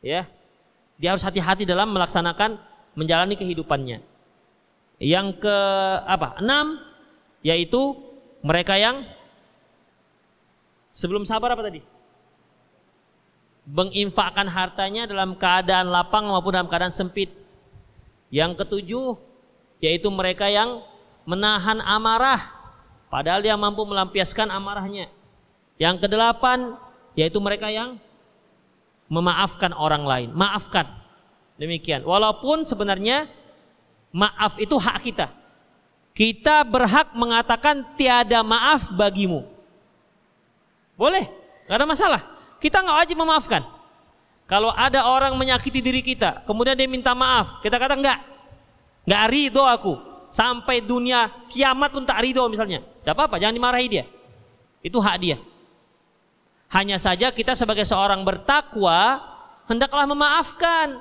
Ya, 0.01 0.25
dia 0.97 1.13
harus 1.13 1.21
hati-hati 1.21 1.63
dalam 1.63 1.93
melaksanakan 1.93 2.57
menjalani 2.97 3.37
kehidupannya. 3.37 4.01
Yang 4.97 5.27
ke 5.45 5.57
apa? 6.09 6.41
Enam 6.41 6.81
yaitu 7.45 7.93
mereka 8.41 8.73
yang 8.81 9.05
sebelum 10.89 11.21
sabar 11.21 11.53
apa 11.53 11.61
tadi? 11.61 11.85
Menginfakkan 13.69 14.49
hartanya 14.49 15.05
dalam 15.05 15.37
keadaan 15.37 15.93
lapang 15.93 16.25
maupun 16.25 16.57
dalam 16.57 16.65
keadaan 16.65 16.93
sempit. 16.93 17.29
Yang 18.33 18.65
ketujuh 18.65 19.21
yaitu 19.77 20.09
mereka 20.09 20.49
yang 20.49 20.81
menahan 21.29 21.77
amarah 21.85 22.41
padahal 23.13 23.45
dia 23.45 23.53
mampu 23.53 23.85
melampiaskan 23.85 24.49
amarahnya. 24.49 25.13
Yang 25.77 26.09
kedelapan 26.09 26.73
yaitu 27.13 27.37
mereka 27.37 27.69
yang 27.69 28.01
memaafkan 29.07 29.71
orang 29.75 30.03
lain. 30.03 30.29
Maafkan. 30.35 30.87
Demikian. 31.57 32.05
Walaupun 32.05 32.63
sebenarnya 32.67 33.27
maaf 34.13 34.55
itu 34.61 34.75
hak 34.77 34.99
kita. 35.03 35.27
kita 36.17 36.65
berhak 36.65 37.13
mengatakan 37.13 37.85
tiada 37.93 38.41
maaf 38.41 38.89
bagimu. 38.89 39.45
Boleh, 40.97 41.29
nggak 41.69 41.77
ada 41.77 41.85
masalah. 41.85 42.21
Kita 42.57 42.81
nggak 42.81 42.97
wajib 43.05 43.17
memaafkan. 43.21 43.61
Kalau 44.49 44.73
ada 44.73 45.05
orang 45.05 45.37
menyakiti 45.37 45.77
diri 45.77 46.01
kita, 46.01 46.41
kemudian 46.49 46.73
dia 46.73 46.89
minta 46.89 47.13
maaf, 47.13 47.61
kita 47.61 47.77
kata 47.77 47.93
enggak, 47.93 48.17
nggak 49.05 49.23
ridho 49.29 49.61
aku. 49.61 49.93
Sampai 50.33 50.81
dunia 50.81 51.29
kiamat 51.53 51.93
pun 51.93 52.01
tak 52.01 52.25
ridho 52.25 52.49
misalnya. 52.49 52.81
Tidak 52.81 53.13
apa-apa, 53.13 53.37
jangan 53.37 53.53
dimarahi 53.53 53.87
dia. 53.87 54.05
Itu 54.81 54.97
hak 54.97 55.17
dia. 55.21 55.37
Hanya 56.67 56.99
saja 56.99 57.31
kita 57.31 57.55
sebagai 57.55 57.87
seorang 57.87 58.27
bertakwa 58.27 59.23
hendaklah 59.71 60.03
memaafkan. 60.03 60.99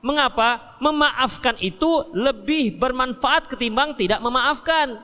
Mengapa? 0.00 0.80
Memaafkan 0.80 1.60
itu 1.60 2.08
lebih 2.16 2.80
bermanfaat 2.80 3.50
ketimbang 3.50 3.92
tidak 3.98 4.22
memaafkan. 4.24 5.02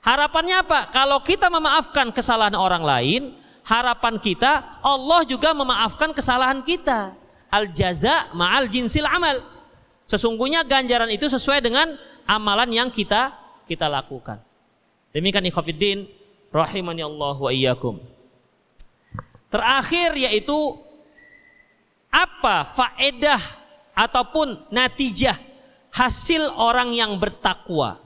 Harapannya 0.00 0.64
apa? 0.64 0.88
Kalau 0.90 1.20
kita 1.20 1.52
memaafkan 1.52 2.08
kesalahan 2.10 2.56
orang 2.56 2.82
lain, 2.82 3.22
harapan 3.62 4.16
kita 4.16 4.80
Allah 4.80 5.22
juga 5.28 5.52
memaafkan 5.52 6.10
kesalahan 6.16 6.64
kita. 6.64 7.14
Al 7.52 7.68
jaza 7.70 8.32
ma'al 8.32 8.66
jinsil 8.66 9.06
amal. 9.06 9.44
Sesungguhnya 10.08 10.66
ganjaran 10.66 11.12
itu 11.12 11.30
sesuai 11.30 11.62
dengan 11.62 11.94
amalan 12.26 12.70
yang 12.72 12.88
kita 12.90 13.30
kita 13.70 13.86
lakukan. 13.86 14.42
Demikian 15.14 15.46
ikhwatiddin 15.46 16.10
rahimani 16.50 17.06
Allah 17.06 17.36
wa 17.38 17.50
iyyakum. 17.54 18.02
Terakhir 19.50 20.14
yaitu 20.14 20.78
apa 22.10 22.66
faedah 22.66 23.42
ataupun 23.94 24.70
natijah 24.70 25.34
hasil 25.90 26.54
orang 26.54 26.94
yang 26.94 27.18
bertakwa. 27.18 27.98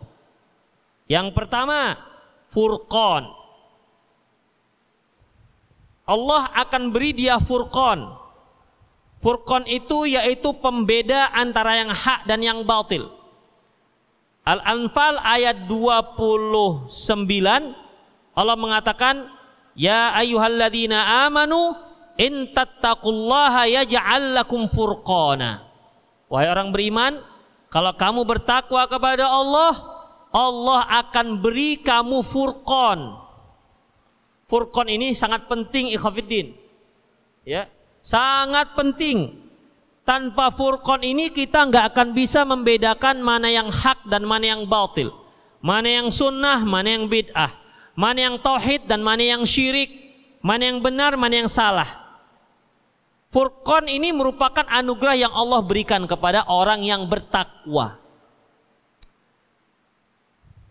Yang 1.04 1.36
pertama, 1.36 2.00
furqan. 2.48 3.28
Allah 6.04 6.42
akan 6.56 6.92
beri 6.92 7.12
dia 7.12 7.36
furqan. 7.36 8.08
Furqan 9.20 9.64
itu 9.68 10.04
yaitu 10.08 10.52
pembeda 10.60 11.32
antara 11.32 11.80
yang 11.80 11.92
hak 11.92 12.28
dan 12.28 12.40
yang 12.40 12.60
batil. 12.64 13.08
Al-Anfal 14.44 15.16
ayat 15.24 15.64
29 15.64 16.92
Allah 18.36 18.56
mengatakan 18.60 19.24
Ya 19.74 20.14
ayyuhalladzina 20.14 21.26
amanu 21.26 21.74
in 22.14 22.54
tattaqullaha 22.54 23.66
yaj'al 23.66 24.38
lakum 24.38 24.70
furqana. 24.70 25.66
Wahai 26.30 26.46
orang 26.50 26.70
beriman, 26.70 27.18
kalau 27.70 27.90
kamu 27.94 28.22
bertakwa 28.22 28.86
kepada 28.86 29.26
Allah, 29.26 29.74
Allah 30.30 30.80
akan 31.02 31.42
beri 31.42 31.78
kamu 31.82 32.22
furqan. 32.22 33.18
Furqan 34.46 34.86
ini 34.90 35.10
sangat 35.14 35.50
penting 35.50 35.90
ikhwatiddin. 35.90 36.54
Ya, 37.42 37.66
sangat 37.98 38.78
penting. 38.78 39.42
Tanpa 40.06 40.54
furqan 40.54 41.02
ini 41.02 41.34
kita 41.34 41.66
nggak 41.66 41.96
akan 41.96 42.08
bisa 42.14 42.46
membedakan 42.46 43.24
mana 43.24 43.50
yang 43.50 43.72
hak 43.72 44.06
dan 44.06 44.22
mana 44.22 44.54
yang 44.54 44.62
batil. 44.70 45.10
Mana 45.64 45.88
yang 45.88 46.12
sunnah, 46.12 46.60
mana 46.60 46.92
yang 46.92 47.08
bid'ah 47.08 47.63
mana 47.94 48.30
yang 48.30 48.36
tauhid 48.42 48.90
dan 48.90 49.00
mana 49.00 49.22
yang 49.22 49.42
syirik, 49.46 49.90
mana 50.42 50.70
yang 50.70 50.82
benar, 50.82 51.14
mana 51.14 51.46
yang 51.46 51.50
salah. 51.50 51.86
Furqan 53.30 53.90
ini 53.90 54.14
merupakan 54.14 54.62
anugerah 54.70 55.16
yang 55.18 55.34
Allah 55.34 55.58
berikan 55.62 56.06
kepada 56.06 56.46
orang 56.46 56.86
yang 56.86 57.06
bertakwa. 57.10 57.98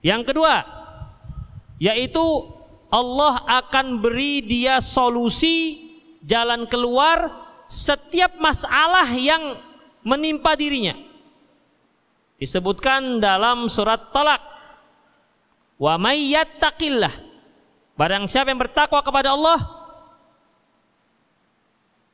Yang 0.04 0.32
kedua, 0.32 0.64
yaitu 1.80 2.24
Allah 2.88 3.44
akan 3.48 4.00
beri 4.00 4.44
dia 4.44 4.80
solusi 4.84 5.80
jalan 6.24 6.68
keluar 6.68 7.32
setiap 7.68 8.38
masalah 8.40 9.08
yang 9.16 9.60
menimpa 10.04 10.56
dirinya. 10.56 10.96
Disebutkan 12.38 13.24
dalam 13.24 13.72
surat 13.72 14.12
Talak 14.12 14.53
Wa 15.84 16.00
may 16.00 16.32
yattaqillah. 16.32 17.12
Barang 18.00 18.24
siapa 18.24 18.56
yang 18.56 18.64
bertakwa 18.64 19.04
kepada 19.04 19.36
Allah 19.36 19.60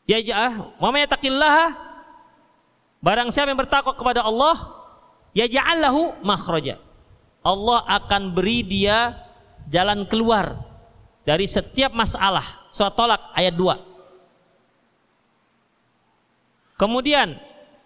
ya 0.10 0.18
ja'ah 0.18 0.82
wa 0.82 0.90
may 0.90 1.06
yattaqillah 1.06 1.78
barang 2.98 3.30
siapa 3.30 3.54
yang 3.54 3.62
bertakwa 3.62 3.94
kepada 3.94 4.26
Allah 4.26 4.58
ya 5.38 5.46
ja'allahu 5.46 6.18
makhraja. 6.26 6.82
Allah 7.46 7.86
akan 7.86 8.34
beri 8.34 8.66
dia 8.66 9.14
jalan 9.70 10.02
keluar 10.10 10.58
dari 11.22 11.46
setiap 11.46 11.94
masalah. 11.94 12.44
Surat 12.74 12.98
Tolak 12.98 13.22
ayat 13.38 13.54
2. 13.54 13.78
Kemudian 16.74 17.38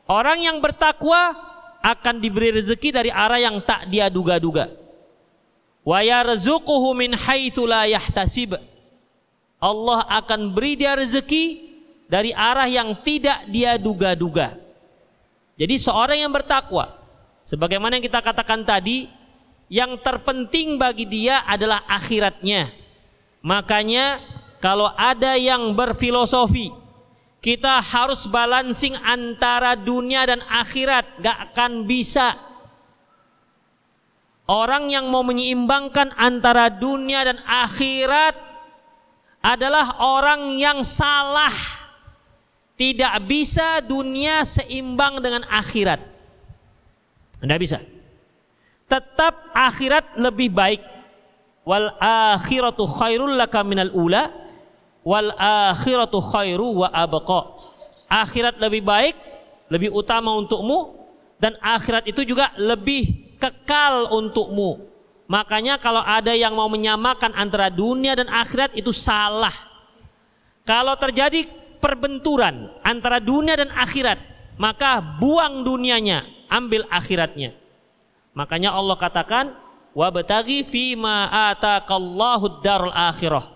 orang 0.07 0.39
yang 0.47 0.63
bertakwa 0.63 1.35
akan 1.83 2.23
diberi 2.23 2.55
rezeki 2.55 2.95
dari 2.95 3.11
arah 3.11 3.43
yang 3.43 3.59
tak 3.67 3.91
dia 3.91 4.07
duga-duga 4.07 4.82
wa 5.83 5.99
yarzuquhu 5.99 6.95
min 6.95 7.15
haitsu 7.15 7.67
la 7.67 7.85
yahtasib. 7.87 8.55
Allah 9.63 10.03
akan 10.19 10.51
beri 10.51 10.75
dia 10.75 10.95
rezeki 10.95 11.71
dari 12.07 12.35
arah 12.35 12.67
yang 12.67 12.91
tidak 13.03 13.47
dia 13.47 13.79
duga-duga. 13.79 14.59
Jadi 15.55 15.75
seorang 15.79 16.19
yang 16.19 16.33
bertakwa, 16.33 16.91
sebagaimana 17.47 17.95
yang 17.95 18.03
kita 18.03 18.19
katakan 18.19 18.65
tadi, 18.67 19.07
yang 19.71 19.95
terpenting 20.01 20.75
bagi 20.75 21.07
dia 21.07 21.45
adalah 21.47 21.85
akhiratnya. 21.87 22.73
Makanya 23.39 24.19
kalau 24.59 24.91
ada 24.99 25.39
yang 25.39 25.71
berfilosofi, 25.71 26.71
kita 27.43 27.83
harus 27.83 28.27
balancing 28.27 28.95
antara 29.03 29.75
dunia 29.75 30.23
dan 30.23 30.39
akhirat, 30.47 31.19
gak 31.19 31.37
akan 31.51 31.83
bisa 31.83 32.35
Orang 34.43 34.91
yang 34.91 35.07
mau 35.07 35.23
menyeimbangkan 35.23 36.11
antara 36.19 36.67
dunia 36.67 37.23
dan 37.23 37.39
akhirat 37.47 38.35
adalah 39.39 40.03
orang 40.03 40.51
yang 40.59 40.83
salah. 40.83 41.53
Tidak 42.75 43.23
bisa 43.23 43.79
dunia 43.79 44.43
seimbang 44.43 45.23
dengan 45.23 45.47
akhirat. 45.47 46.03
Tidak 47.39 47.59
bisa. 47.61 47.79
Tetap 48.91 49.55
akhirat 49.55 50.19
lebih 50.19 50.51
baik. 50.51 50.81
Wal 51.63 51.95
akhiratu 52.03 52.83
khairul 52.83 53.39
laka 53.39 53.63
minal 53.63 53.95
ula 53.95 54.27
wal 55.07 55.31
akhiratu 55.39 56.19
khairu 56.19 56.83
wa 56.83 56.91
abqa. 56.91 57.55
Akhirat 58.11 58.59
lebih 58.59 58.83
baik, 58.83 59.15
lebih 59.71 59.95
utama 59.95 60.35
untukmu 60.35 60.99
dan 61.39 61.55
akhirat 61.63 62.03
itu 62.11 62.27
juga 62.27 62.51
lebih 62.59 63.22
kekal 63.43 64.15
untukmu. 64.15 64.87
Makanya 65.27 65.75
kalau 65.75 65.99
ada 65.99 66.31
yang 66.31 66.55
mau 66.55 66.71
menyamakan 66.71 67.35
antara 67.35 67.67
dunia 67.67 68.15
dan 68.15 68.31
akhirat 68.31 68.71
itu 68.79 68.95
salah. 68.95 69.51
Kalau 70.63 70.95
terjadi 70.95 71.43
perbenturan 71.83 72.71
antara 72.79 73.19
dunia 73.19 73.59
dan 73.59 73.67
akhirat, 73.75 74.15
maka 74.55 75.03
buang 75.03 75.67
dunianya, 75.67 76.23
ambil 76.47 76.87
akhiratnya. 76.87 77.51
Makanya 78.31 78.71
Allah 78.71 78.95
katakan, 78.95 79.51
"Wa 79.91 80.07
bataghi 80.07 80.63
fima 80.63 81.27
ataqallahu 81.51 82.63
darul 82.63 82.95
akhirah." 82.95 83.51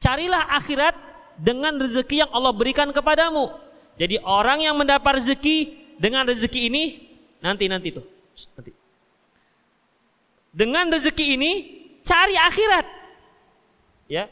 Carilah 0.00 0.52
akhirat 0.56 0.96
dengan 1.40 1.76
rezeki 1.76 2.24
yang 2.24 2.30
Allah 2.32 2.52
berikan 2.52 2.88
kepadamu. 2.92 3.52
Jadi 4.00 4.16
orang 4.24 4.64
yang 4.64 4.76
mendapat 4.76 5.20
rezeki 5.20 5.76
dengan 6.00 6.24
rezeki 6.24 6.60
ini 6.72 6.84
nanti 7.44 7.68
nanti 7.68 7.92
tuh 7.92 8.19
nanti. 8.56 8.72
Dengan 10.50 10.90
rezeki 10.90 11.26
ini 11.38 11.52
cari 12.02 12.34
akhirat. 12.34 12.86
Ya. 14.10 14.26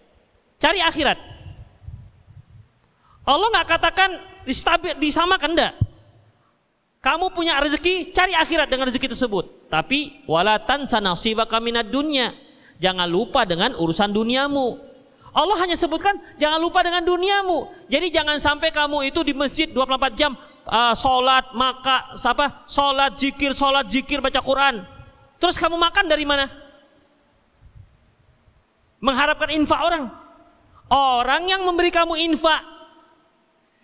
Cari 0.59 0.83
akhirat. 0.83 1.19
Allah 3.29 3.49
nggak 3.53 3.69
katakan 3.69 4.11
disamakan 4.99 5.53
enggak. 5.55 5.75
Kamu 6.99 7.31
punya 7.31 7.55
rezeki, 7.63 8.11
cari 8.11 8.35
akhirat 8.35 8.67
dengan 8.67 8.91
rezeki 8.91 9.15
tersebut. 9.15 9.71
Tapi 9.71 10.27
walatan 10.27 10.89
sanasiba 10.89 11.47
kaminat 11.47 11.87
dunia. 11.87 12.35
Jangan 12.83 13.07
lupa 13.07 13.47
dengan 13.47 13.77
urusan 13.79 14.11
duniamu. 14.11 14.89
Allah 15.31 15.57
hanya 15.63 15.79
sebutkan 15.79 16.19
jangan 16.41 16.59
lupa 16.59 16.83
dengan 16.83 17.05
duniamu. 17.05 17.71
Jadi 17.87 18.11
jangan 18.11 18.43
sampai 18.43 18.75
kamu 18.75 19.13
itu 19.13 19.23
di 19.23 19.37
masjid 19.37 19.71
24 19.71 20.19
jam 20.19 20.35
uh, 20.69 20.95
sholat, 20.95 21.51
maka 21.57 22.12
apa? 22.14 22.69
Sholat, 22.69 23.16
zikir, 23.16 23.57
sholat, 23.57 23.89
zikir, 23.89 24.21
baca 24.21 24.39
Quran. 24.45 24.85
Terus 25.41 25.57
kamu 25.57 25.81
makan 25.81 26.05
dari 26.07 26.29
mana? 26.29 26.47
Mengharapkan 29.01 29.51
infak 29.55 29.81
orang. 29.81 30.05
Orang 30.89 31.49
yang 31.49 31.64
memberi 31.69 31.93
kamu 31.93 32.16
infak, 32.33 32.64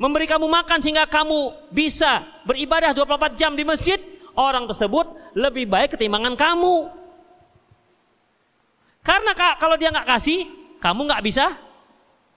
memberi 0.01 0.24
kamu 0.24 0.49
makan 0.49 0.80
sehingga 0.80 1.05
kamu 1.05 1.68
bisa 1.68 2.24
beribadah 2.49 2.97
24 2.97 3.37
jam 3.37 3.53
di 3.53 3.61
masjid, 3.61 4.01
orang 4.32 4.64
tersebut 4.64 5.12
lebih 5.37 5.68
baik 5.68 5.95
ketimbangan 5.95 6.32
kamu. 6.32 6.89
Karena 9.05 9.37
kalau 9.61 9.76
dia 9.76 9.93
nggak 9.93 10.09
kasih, 10.16 10.49
kamu 10.80 11.12
nggak 11.12 11.24
bisa 11.28 11.53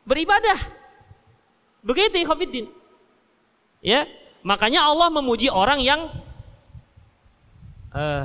beribadah. 0.03 0.59
Begitu 1.79 2.27
Khofiddin. 2.27 2.67
Ya, 3.79 4.03
makanya 4.47 4.87
Allah 4.87 5.11
memuji 5.11 5.51
orang 5.51 5.83
yang 5.83 6.07
uh, 7.91 8.23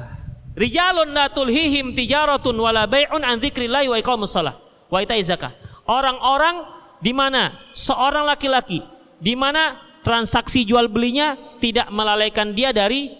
rijalun 0.54 1.10
la 1.10 1.26
tulhihim 1.26 1.98
tijaratun 1.98 2.54
wala 2.54 2.86
bai'un 2.86 3.26
an 3.26 3.42
dzikrillahi 3.42 3.90
wa 3.90 3.98
iqamus 3.98 4.30
shalah 4.30 4.54
wa 4.86 4.98
ita'iz 5.02 5.34
zakah. 5.34 5.50
Orang-orang 5.82 6.62
di 7.02 7.10
mana 7.10 7.58
seorang 7.74 8.22
laki-laki 8.22 8.86
di 9.18 9.34
mana 9.34 9.74
transaksi 10.06 10.62
jual 10.62 10.86
belinya 10.86 11.34
tidak 11.58 11.90
melalaikan 11.90 12.54
dia 12.54 12.70
dari 12.70 13.10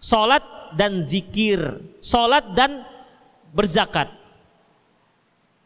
salat 0.00 0.44
dan 0.72 1.04
zikir, 1.04 1.60
salat 2.00 2.44
dan 2.56 2.84
berzakat. 3.52 4.12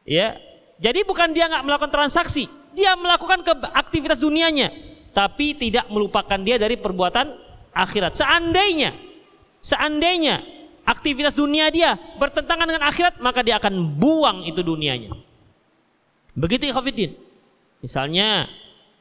Ya. 0.07 0.39
Jadi 0.81 1.05
bukan 1.05 1.37
dia 1.37 1.45
nggak 1.45 1.65
melakukan 1.67 1.93
transaksi, 1.93 2.49
dia 2.73 2.97
melakukan 2.97 3.45
ke 3.45 3.53
aktivitas 3.77 4.17
dunianya, 4.17 4.73
tapi 5.11 5.59
tidak 5.59 5.87
melupakan 5.91 6.39
dia 6.39 6.57
dari 6.57 6.79
perbuatan 6.79 7.31
akhirat. 7.75 8.15
Seandainya, 8.15 8.95
seandainya 9.59 10.43
aktivitas 10.87 11.35
dunia 11.35 11.69
dia 11.71 11.99
bertentangan 12.19 12.67
dengan 12.67 12.85
akhirat, 12.87 13.19
maka 13.19 13.41
dia 13.43 13.59
akan 13.59 13.99
buang 13.99 14.47
itu 14.47 14.63
dunianya. 14.63 15.13
Begitu 16.35 16.71
ya 16.71 16.75
Khafidin. 16.77 17.13
Misalnya 17.83 18.47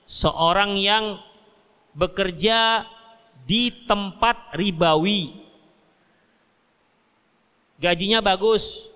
seorang 0.09 0.75
yang 0.79 1.21
bekerja 1.93 2.87
di 3.45 3.85
tempat 3.85 4.55
ribawi. 4.55 5.35
Gajinya 7.79 8.19
bagus, 8.19 8.89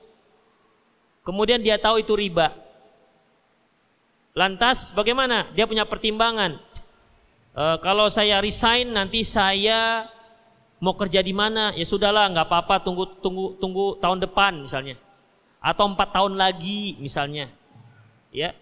Kemudian 1.24 1.64
dia 1.64 1.80
tahu 1.80 2.04
itu 2.04 2.14
riba. 2.20 2.52
Lantas 4.36 4.92
bagaimana? 4.92 5.48
Dia 5.56 5.64
punya 5.64 5.88
pertimbangan. 5.88 6.60
E, 7.54 7.64
kalau 7.86 8.10
saya 8.10 8.42
resign 8.42 8.90
nanti 8.90 9.22
saya 9.22 10.10
mau 10.82 10.98
kerja 10.98 11.22
di 11.22 11.32
mana? 11.32 11.72
Ya 11.78 11.86
sudahlah, 11.86 12.28
nggak 12.34 12.50
apa-apa. 12.50 12.82
Tunggu 12.82 13.06
tunggu 13.22 13.56
tunggu 13.62 13.86
tahun 14.02 14.20
depan 14.26 14.66
misalnya, 14.66 14.98
atau 15.62 15.86
empat 15.88 16.10
tahun 16.12 16.34
lagi 16.36 16.98
misalnya. 16.98 17.48
Ya, 18.34 18.58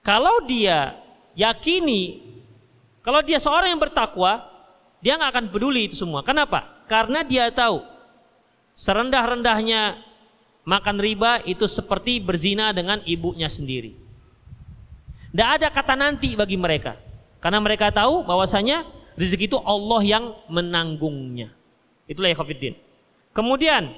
kalau 0.00 0.40
dia 0.48 0.96
yakini, 1.36 2.24
kalau 3.04 3.20
dia 3.20 3.36
seorang 3.36 3.68
yang 3.68 3.78
bertakwa, 3.78 4.40
dia 5.04 5.20
nggak 5.20 5.30
akan 5.36 5.46
peduli 5.52 5.92
itu 5.92 6.00
semua. 6.00 6.24
Kenapa? 6.24 6.64
Karena 6.88 7.20
dia 7.20 7.52
tahu 7.52 7.84
serendah-rendahnya 8.72 10.00
makan 10.64 10.96
riba 10.96 11.44
itu 11.44 11.68
seperti 11.68 12.16
berzina 12.20 12.72
dengan 12.72 13.04
ibunya 13.04 13.46
sendiri. 13.52 13.92
Tidak 15.30 15.48
ada 15.60 15.68
kata 15.68 15.94
nanti 15.94 16.32
bagi 16.34 16.56
mereka. 16.56 16.96
Karena 17.40 17.58
mereka 17.58 17.88
tahu 17.88 18.22
bahwasanya 18.28 18.84
rezeki 19.16 19.48
itu 19.48 19.58
Allah 19.64 20.00
yang 20.04 20.24
menanggungnya. 20.52 21.48
Itulah 22.04 22.28
ya 22.28 22.36
Khafiddin. 22.36 22.74
Kemudian 23.32 23.88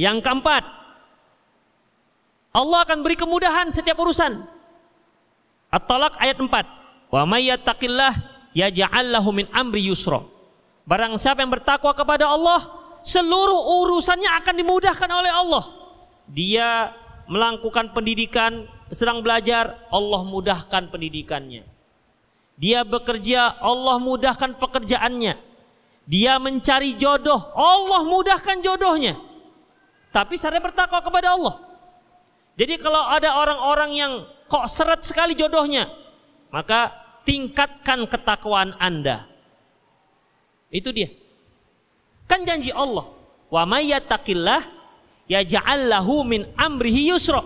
yang 0.00 0.24
keempat, 0.24 0.64
Allah 2.52 2.78
akan 2.84 3.04
beri 3.04 3.16
kemudahan 3.16 3.68
setiap 3.68 4.00
urusan. 4.00 4.40
At-Talaq 5.72 6.20
ayat 6.20 6.36
4. 6.40 7.12
Wa 7.12 7.24
may 7.28 7.48
yattaqillah 7.48 8.12
yaj'al 8.56 9.08
lahu 9.12 9.32
min 9.32 9.48
amri 9.52 9.88
yusra. 9.88 10.20
Barang 10.84 11.16
siapa 11.16 11.40
yang 11.44 11.52
bertakwa 11.52 11.92
kepada 11.96 12.28
Allah, 12.28 12.60
seluruh 13.04 13.84
urusannya 13.84 14.30
akan 14.42 14.54
dimudahkan 14.56 15.10
oleh 15.10 15.32
Allah. 15.32 15.64
Dia 16.28 16.92
melakukan 17.28 17.92
pendidikan, 17.96 18.68
sedang 18.92 19.24
belajar, 19.24 19.76
Allah 19.88 20.20
mudahkan 20.24 20.92
pendidikannya. 20.92 21.71
Dia 22.62 22.86
bekerja, 22.86 23.58
Allah 23.58 23.98
mudahkan 23.98 24.54
pekerjaannya. 24.54 25.34
Dia 26.06 26.38
mencari 26.38 26.94
jodoh, 26.94 27.50
Allah 27.58 28.06
mudahkan 28.06 28.62
jodohnya. 28.62 29.18
Tapi 30.14 30.38
saya 30.38 30.62
bertakwa 30.62 31.02
kepada 31.02 31.34
Allah. 31.34 31.58
Jadi 32.54 32.78
kalau 32.78 33.02
ada 33.10 33.34
orang-orang 33.34 33.90
yang 33.98 34.12
kok 34.46 34.70
seret 34.70 35.02
sekali 35.02 35.34
jodohnya, 35.34 35.90
maka 36.54 36.94
tingkatkan 37.26 38.06
ketakwaan 38.06 38.78
Anda. 38.78 39.26
Itu 40.70 40.94
dia. 40.94 41.10
Kan 42.30 42.46
janji 42.46 42.70
Allah. 42.70 43.10
Wa 43.50 43.66
may 43.66 43.90
yattaqillah 43.90 44.62
yaj'al 45.26 45.90
lahu 45.90 46.22
min 46.22 46.46
amrihi 46.54 47.10
yusra. 47.10 47.42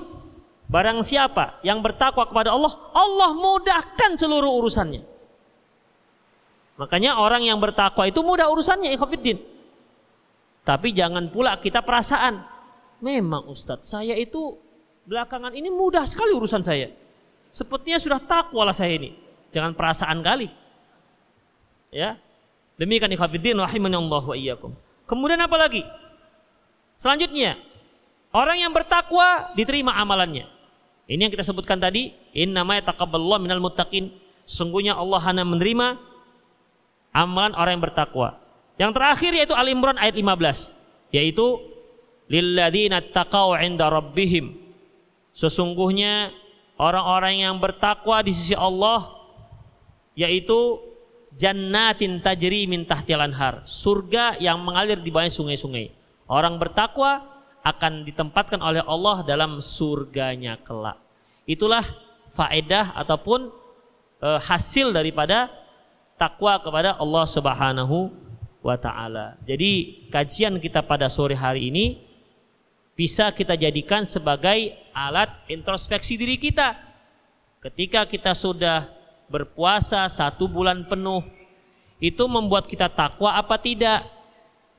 Barang 0.66 0.98
siapa 1.06 1.62
yang 1.62 1.78
bertakwa 1.78 2.26
kepada 2.26 2.50
Allah, 2.50 2.74
Allah 2.90 3.30
mudahkan 3.38 4.18
seluruh 4.18 4.50
urusannya. 4.62 5.02
Makanya 6.76 7.22
orang 7.22 7.46
yang 7.46 7.56
bertakwa 7.62 8.04
itu 8.04 8.20
mudah 8.20 8.50
urusannya 8.50 8.90
ikhwatiddin. 8.98 9.38
Tapi 10.66 10.90
jangan 10.90 11.30
pula 11.30 11.56
kita 11.62 11.80
perasaan. 11.86 12.42
Memang 12.98 13.46
Ustadz, 13.46 13.86
saya 13.86 14.18
itu 14.18 14.58
belakangan 15.06 15.54
ini 15.54 15.70
mudah 15.70 16.02
sekali 16.02 16.34
urusan 16.34 16.66
saya. 16.66 16.90
Sepertinya 17.54 18.02
sudah 18.02 18.18
takwa 18.18 18.66
lah 18.66 18.74
saya 18.74 18.98
ini. 18.98 19.14
Jangan 19.54 19.72
perasaan 19.72 20.18
kali. 20.20 20.50
Ya, 21.94 22.18
Demikian 22.76 23.08
ikhwatiddin 23.08 23.56
Allah 23.56 24.24
wa 24.24 24.36
iyyakum. 24.36 24.72
Kemudian 25.08 25.40
apa 25.40 25.56
lagi? 25.56 25.80
Selanjutnya, 27.00 27.56
orang 28.36 28.60
yang 28.60 28.72
bertakwa 28.72 29.52
diterima 29.56 29.96
amalannya. 29.96 30.44
Ini 31.06 31.26
yang 31.26 31.32
kita 31.32 31.46
sebutkan 31.46 31.78
tadi, 31.78 32.10
innamaya 32.34 32.82
taqabbalallahu 32.82 33.46
minal 33.46 33.62
muttaqin. 33.62 34.10
Sungguhnya 34.42 34.98
Allah 34.98 35.22
hanya 35.22 35.46
menerima 35.46 35.98
amalan 37.14 37.54
orang 37.54 37.78
yang 37.78 37.84
bertakwa. 37.86 38.28
Yang 38.76 38.92
terakhir 38.98 39.30
yaitu 39.32 39.54
Al 39.54 39.70
Imran 39.70 39.96
ayat 39.96 40.18
15, 40.18 41.14
yaitu 41.14 41.46
lilladzina 42.26 43.00
taqau 43.00 43.54
'inda 43.54 43.86
rabbihim. 43.86 44.58
Sesungguhnya 45.30 46.34
orang-orang 46.74 47.44
yang 47.46 47.54
bertakwa 47.56 48.20
di 48.26 48.32
sisi 48.34 48.56
Allah 48.56 49.06
yaitu 50.16 50.80
jannatin 51.36 52.24
tajri 52.24 52.64
min 52.64 52.88
tahtil 52.88 53.20
anhar, 53.20 53.62
surga 53.68 54.40
yang 54.40 54.56
mengalir 54.64 54.96
di 54.96 55.12
bawah 55.12 55.28
sungai-sungai. 55.28 55.92
Orang 56.26 56.56
bertakwa 56.56 57.35
akan 57.66 58.06
ditempatkan 58.06 58.62
oleh 58.62 58.78
Allah 58.86 59.26
dalam 59.26 59.58
surganya 59.58 60.54
kelak. 60.62 61.02
Itulah 61.50 61.82
faedah 62.30 62.94
ataupun 62.94 63.50
e, 64.22 64.28
hasil 64.38 64.94
daripada 64.94 65.50
takwa 66.14 66.62
kepada 66.62 66.94
Allah 66.94 67.26
Subhanahu 67.26 68.14
wa 68.62 68.78
taala. 68.78 69.34
Jadi 69.42 70.06
kajian 70.14 70.62
kita 70.62 70.86
pada 70.86 71.10
sore 71.10 71.34
hari 71.34 71.74
ini 71.74 71.98
bisa 72.94 73.34
kita 73.34 73.58
jadikan 73.58 74.06
sebagai 74.06 74.70
alat 74.94 75.28
introspeksi 75.50 76.14
diri 76.14 76.38
kita. 76.38 76.78
Ketika 77.58 78.06
kita 78.06 78.30
sudah 78.30 78.86
berpuasa 79.26 80.06
satu 80.06 80.46
bulan 80.46 80.86
penuh 80.86 81.26
itu 81.98 82.24
membuat 82.30 82.70
kita 82.70 82.86
takwa 82.86 83.34
apa 83.34 83.58
tidak? 83.58 84.06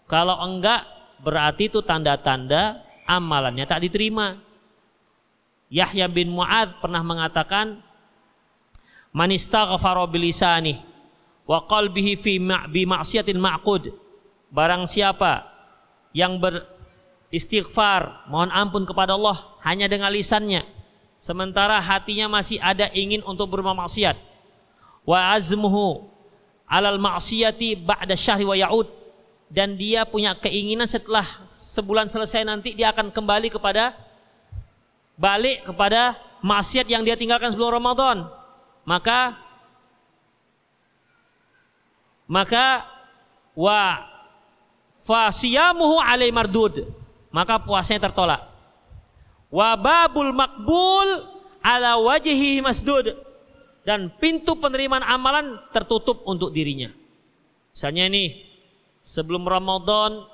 Kalau 0.08 0.40
enggak 0.40 0.97
berarti 1.22 1.70
itu 1.70 1.80
tanda-tanda 1.84 2.82
amalannya 3.08 3.66
tak 3.66 3.86
diterima. 3.88 4.40
Yahya 5.68 6.08
bin 6.08 6.32
Mu'ad 6.32 6.80
pernah 6.80 7.04
mengatakan 7.04 7.84
Man 9.12 9.34
istaghfara 9.34 10.06
bilisani 10.08 10.78
wa 11.48 11.64
qalbihi 11.66 12.14
fi 12.20 12.38
bi 12.70 12.84
ma'siyatin 12.86 13.40
ma'qud. 13.40 13.90
Barang 14.54 14.86
siapa 14.88 15.48
yang 16.16 16.40
beristighfar, 16.40 18.30
mohon 18.32 18.54
ampun 18.54 18.86
kepada 18.88 19.18
Allah 19.18 19.58
hanya 19.66 19.90
dengan 19.92 20.14
lisannya, 20.14 20.64
sementara 21.18 21.82
hatinya 21.82 22.30
masih 22.30 22.62
ada 22.62 22.88
ingin 22.94 23.26
untuk 23.26 23.52
bermaksiat 23.52 24.16
wa 25.08 25.34
azmuhu 25.34 26.08
alal 26.68 27.00
ma'siyati 27.00 27.80
ba'da 27.80 28.14
syahri 28.14 28.44
wa 28.44 28.56
ya'ud 28.56 28.88
dan 29.48 29.80
dia 29.80 30.04
punya 30.04 30.36
keinginan 30.36 30.92
setelah 30.92 31.24
sebulan 31.48 32.12
selesai 32.12 32.44
nanti 32.44 32.76
dia 32.76 32.92
akan 32.92 33.16
kembali 33.16 33.48
kepada 33.48 33.96
balik 35.16 35.64
kepada 35.64 36.20
maksiat 36.44 36.86
yang 36.92 37.02
dia 37.02 37.16
tinggalkan 37.16 37.50
sebelum 37.50 37.80
Ramadan. 37.80 38.28
Maka 38.88 39.36
maka 42.28 42.84
wa 43.56 44.04
fasiyamuhu 45.04 46.00
alai 46.04 46.32
mardud. 46.32 46.88
Maka 47.32 47.60
puasanya 47.60 48.08
tertolak. 48.08 48.44
Wa 49.52 49.76
babul 49.80 50.32
makbul 50.36 51.08
ala 51.64 52.00
wajhihi 52.00 52.64
masdud. 52.64 53.16
Dan 53.88 54.12
pintu 54.20 54.60
penerimaan 54.60 55.04
amalan 55.04 55.64
tertutup 55.72 56.28
untuk 56.28 56.52
dirinya. 56.52 56.92
Misalnya 57.72 58.12
ini 58.12 58.47
sebelum 59.08 59.48
Ramadan 59.48 60.28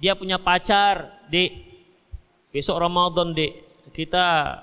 dia 0.00 0.16
punya 0.16 0.40
pacar, 0.40 1.12
Dek. 1.28 1.52
Besok 2.48 2.80
Ramadan, 2.80 3.36
Dek. 3.36 3.52
Kita 3.92 4.56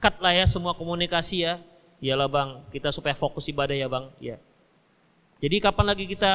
cut 0.00 0.16
lah 0.24 0.32
ya 0.32 0.48
semua 0.48 0.72
komunikasi 0.72 1.44
ya. 1.44 1.60
Iyalah 2.00 2.32
Bang, 2.32 2.64
kita 2.72 2.88
supaya 2.88 3.12
fokus 3.12 3.44
ibadah 3.52 3.76
ya 3.76 3.84
Bang. 3.92 4.08
Ya. 4.16 4.40
Jadi 5.44 5.60
kapan 5.60 5.92
lagi 5.92 6.08
kita 6.08 6.32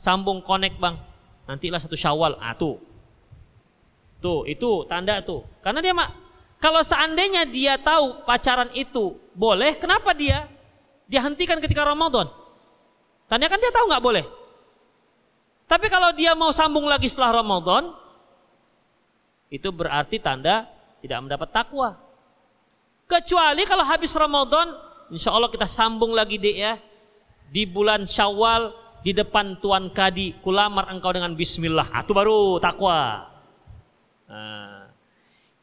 sambung 0.00 0.40
connect 0.40 0.80
Bang? 0.80 0.96
Nantilah 1.44 1.76
satu 1.76 1.96
Syawal. 1.96 2.40
Ah 2.40 2.56
tuh. 2.56 2.80
Tuh, 4.24 4.48
itu 4.48 4.88
tanda 4.88 5.20
tuh. 5.20 5.44
Karena 5.60 5.84
dia 5.84 5.92
mak 5.92 6.10
kalau 6.58 6.82
seandainya 6.82 7.46
dia 7.46 7.78
tahu 7.78 8.26
pacaran 8.26 8.66
itu 8.74 9.14
boleh, 9.36 9.78
kenapa 9.78 10.10
dia 10.10 10.48
dia 11.06 11.22
hentikan 11.22 11.62
ketika 11.62 11.86
Ramadan? 11.86 12.26
Tanya 13.30 13.46
kan 13.46 13.60
dia 13.60 13.70
tahu 13.70 13.92
nggak 13.92 14.04
boleh. 14.04 14.37
Tapi 15.68 15.86
kalau 15.92 16.16
dia 16.16 16.32
mau 16.32 16.48
sambung 16.48 16.88
lagi 16.88 17.12
setelah 17.12 17.44
Ramadan, 17.44 17.92
itu 19.52 19.68
berarti 19.68 20.16
tanda 20.16 20.64
tidak 21.04 21.20
mendapat 21.20 21.48
takwa. 21.52 22.00
Kecuali 23.04 23.62
kalau 23.68 23.84
habis 23.84 24.16
Ramadan, 24.16 24.72
insya 25.12 25.32
Allah 25.32 25.52
kita 25.52 25.68
sambung 25.68 26.16
lagi 26.16 26.40
deh 26.40 26.56
ya. 26.56 26.80
Di 27.48 27.64
bulan 27.64 28.04
Syawal 28.04 28.72
di 29.00 29.12
depan 29.16 29.56
Tuan 29.60 29.88
Kadi, 29.92 30.40
kulamar 30.44 30.88
engkau 30.92 31.12
dengan 31.12 31.32
Bismillah. 31.32 31.88
Ah, 31.92 32.04
itu 32.04 32.12
baru 32.12 32.60
takwa. 32.60 33.28
Nah, 34.28 34.88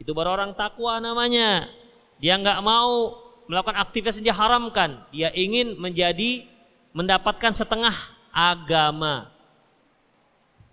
itu 0.02 0.10
baru 0.14 0.34
orang 0.34 0.58
takwa 0.58 0.98
namanya. 0.98 1.70
Dia 2.18 2.38
nggak 2.42 2.62
mau 2.66 3.22
melakukan 3.46 3.78
aktivitas 3.78 4.18
yang 4.22 4.34
diharamkan. 4.34 5.02
Dia 5.14 5.30
ingin 5.38 5.78
menjadi 5.78 6.46
mendapatkan 6.94 7.54
setengah 7.54 7.94
agama. 8.34 9.35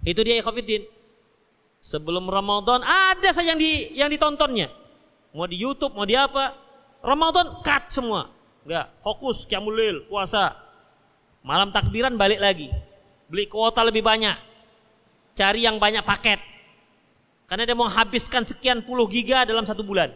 Itu 0.02 0.20
dia 0.26 0.38
ikhwatiddin. 0.42 0.82
Sebelum 1.82 2.30
Ramadan 2.30 2.82
ada 2.86 3.30
saja 3.34 3.54
yang 3.54 3.58
di 3.58 3.90
yang 3.98 4.06
ditontonnya. 4.06 4.70
Mau 5.34 5.50
di 5.50 5.58
YouTube, 5.58 5.98
mau 5.98 6.06
di 6.06 6.14
apa? 6.14 6.54
Ramadan 7.02 7.58
cut 7.64 7.90
semua. 7.90 8.30
Enggak, 8.62 8.86
fokus 9.02 9.42
qiyamul 9.48 10.06
puasa. 10.06 10.54
Malam 11.42 11.74
takbiran 11.74 12.14
balik 12.14 12.38
lagi. 12.38 12.70
Beli 13.26 13.50
kuota 13.50 13.82
lebih 13.82 14.06
banyak. 14.06 14.38
Cari 15.34 15.66
yang 15.66 15.82
banyak 15.82 16.06
paket. 16.06 16.38
Karena 17.50 17.66
dia 17.66 17.74
mau 17.74 17.90
habiskan 17.90 18.46
sekian 18.46 18.86
puluh 18.86 19.10
giga 19.10 19.42
dalam 19.42 19.66
satu 19.66 19.82
bulan. 19.82 20.14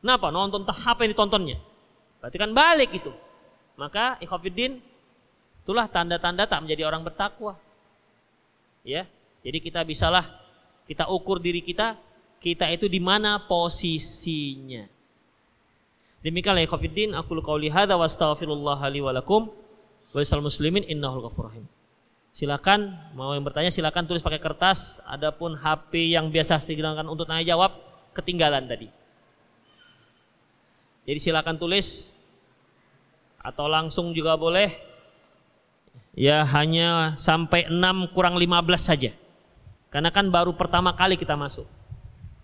Kenapa? 0.00 0.32
Nonton 0.32 0.64
tahap 0.64 1.04
yang 1.04 1.12
ditontonnya. 1.12 1.60
Berarti 2.22 2.36
kan 2.40 2.50
balik 2.56 2.90
itu. 2.96 3.12
Maka 3.76 4.16
ikhwafiddin 4.24 4.80
itulah 5.60 5.84
tanda-tanda 5.90 6.48
tak 6.48 6.64
menjadi 6.64 6.88
orang 6.88 7.04
bertakwa. 7.04 7.60
Ya. 8.88 9.04
Jadi 9.44 9.60
kita 9.60 9.84
bisalah 9.84 10.24
kita 10.88 11.04
ukur 11.12 11.36
diri 11.44 11.60
kita, 11.60 12.00
kita 12.40 12.72
itu 12.72 12.88
di 12.88 12.96
mana 12.96 13.36
posisinya. 13.44 14.88
Demikianlah 16.24 16.64
ikhwafiddin 16.64 17.12
aku 17.12 17.36
qauli 17.44 17.68
hadza 17.68 17.94
wa 17.94 18.08
astaghfirullah 18.08 18.80
li 18.88 19.04
wa 19.04 19.12
lakum 19.12 19.52
wa 20.16 20.40
muslimin 20.40 20.88
innahul 20.88 21.28
ghafurur 21.28 21.52
rahim. 21.52 21.68
Silakan 22.32 22.96
mau 23.12 23.36
yang 23.36 23.44
bertanya 23.44 23.68
silakan 23.68 24.08
tulis 24.08 24.24
pakai 24.24 24.40
kertas. 24.40 25.04
Adapun 25.04 25.58
HP 25.58 26.14
yang 26.16 26.32
biasa 26.32 26.56
digunakan 26.64 27.04
untuk 27.04 27.28
tanya 27.28 27.44
jawab 27.44 27.76
ketinggalan 28.16 28.64
tadi. 28.64 28.88
Jadi 31.08 31.18
silakan 31.20 31.60
tulis 31.60 32.16
atau 33.42 33.68
langsung 33.68 34.16
juga 34.16 34.38
boleh. 34.40 34.87
Ya 36.18 36.42
hanya 36.42 37.14
sampai 37.14 37.70
6 37.70 38.10
kurang 38.10 38.34
15 38.34 38.50
saja. 38.74 39.14
Karena 39.86 40.10
kan 40.10 40.26
baru 40.34 40.50
pertama 40.50 40.90
kali 40.90 41.14
kita 41.14 41.38
masuk. 41.38 41.62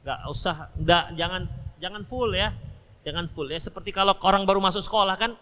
Gak 0.07 0.31
usah, 0.31 0.70
gak, 0.79 1.11
jangan 1.18 1.51
jangan 1.83 2.07
full 2.07 2.31
ya. 2.39 2.55
Jangan 3.03 3.27
full 3.27 3.51
ya. 3.51 3.59
Seperti 3.59 3.91
kalau 3.91 4.14
orang 4.22 4.47
baru 4.47 4.62
masuk 4.62 4.79
sekolah 4.79 5.18
kan 5.18 5.35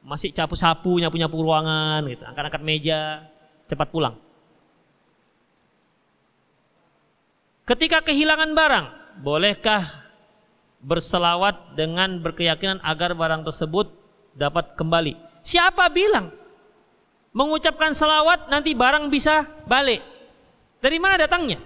masih 0.00 0.32
capu-sapu, 0.32 0.96
nyapu-nyapu 0.96 1.36
ruangan 1.36 2.00
gitu, 2.08 2.24
angkat-angkat 2.24 2.62
meja, 2.64 3.24
cepat 3.68 3.92
pulang. 3.92 4.16
Ketika 7.68 8.04
kehilangan 8.04 8.52
barang, 8.52 8.86
bolehkah 9.20 9.84
berselawat 10.84 11.76
dengan 11.76 12.20
berkeyakinan 12.20 12.80
agar 12.84 13.12
barang 13.16 13.44
tersebut 13.48 13.92
dapat 14.36 14.76
kembali? 14.76 15.16
Siapa 15.40 15.88
bilang 15.88 16.43
mengucapkan 17.34 17.90
selawat 17.90 18.48
nanti 18.48 18.72
barang 18.72 19.10
bisa 19.10 19.42
balik? 19.66 20.00
Dari 20.78 20.96
mana 21.02 21.18
datangnya? 21.18 21.58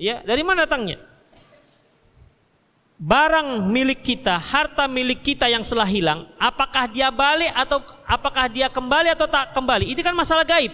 Ya, 0.00 0.24
dari 0.24 0.42
mana 0.42 0.66
datangnya? 0.66 0.98
barang 3.04 3.68
milik 3.68 4.00
kita, 4.00 4.38
harta 4.38 4.86
milik 4.86 5.20
kita 5.20 5.50
yang 5.50 5.66
setelah 5.66 5.84
hilang, 5.84 6.24
apakah 6.40 6.86
dia 6.86 7.10
balik 7.10 7.50
atau 7.52 7.82
apakah 8.06 8.46
dia 8.48 8.70
kembali 8.70 9.12
atau 9.12 9.26
tak 9.26 9.52
kembali? 9.52 9.90
Ini 9.92 10.00
kan 10.00 10.14
masalah 10.14 10.46
gaib. 10.46 10.72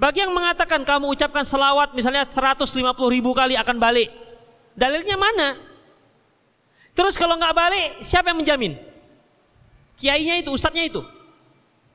Bagi 0.00 0.24
yang 0.24 0.34
mengatakan 0.34 0.82
kamu 0.82 1.14
ucapkan 1.14 1.46
selawat 1.46 1.94
misalnya 1.94 2.26
150 2.26 2.66
ribu 3.12 3.30
kali 3.36 3.54
akan 3.54 3.76
balik. 3.78 4.10
Dalilnya 4.74 5.14
mana? 5.14 5.54
Terus 6.96 7.14
kalau 7.14 7.38
nggak 7.38 7.54
balik, 7.54 7.88
siapa 8.02 8.34
yang 8.34 8.42
menjamin? 8.42 8.74
Kiainya 10.02 10.42
itu, 10.42 10.50
ustadznya 10.50 10.90
itu. 10.90 11.06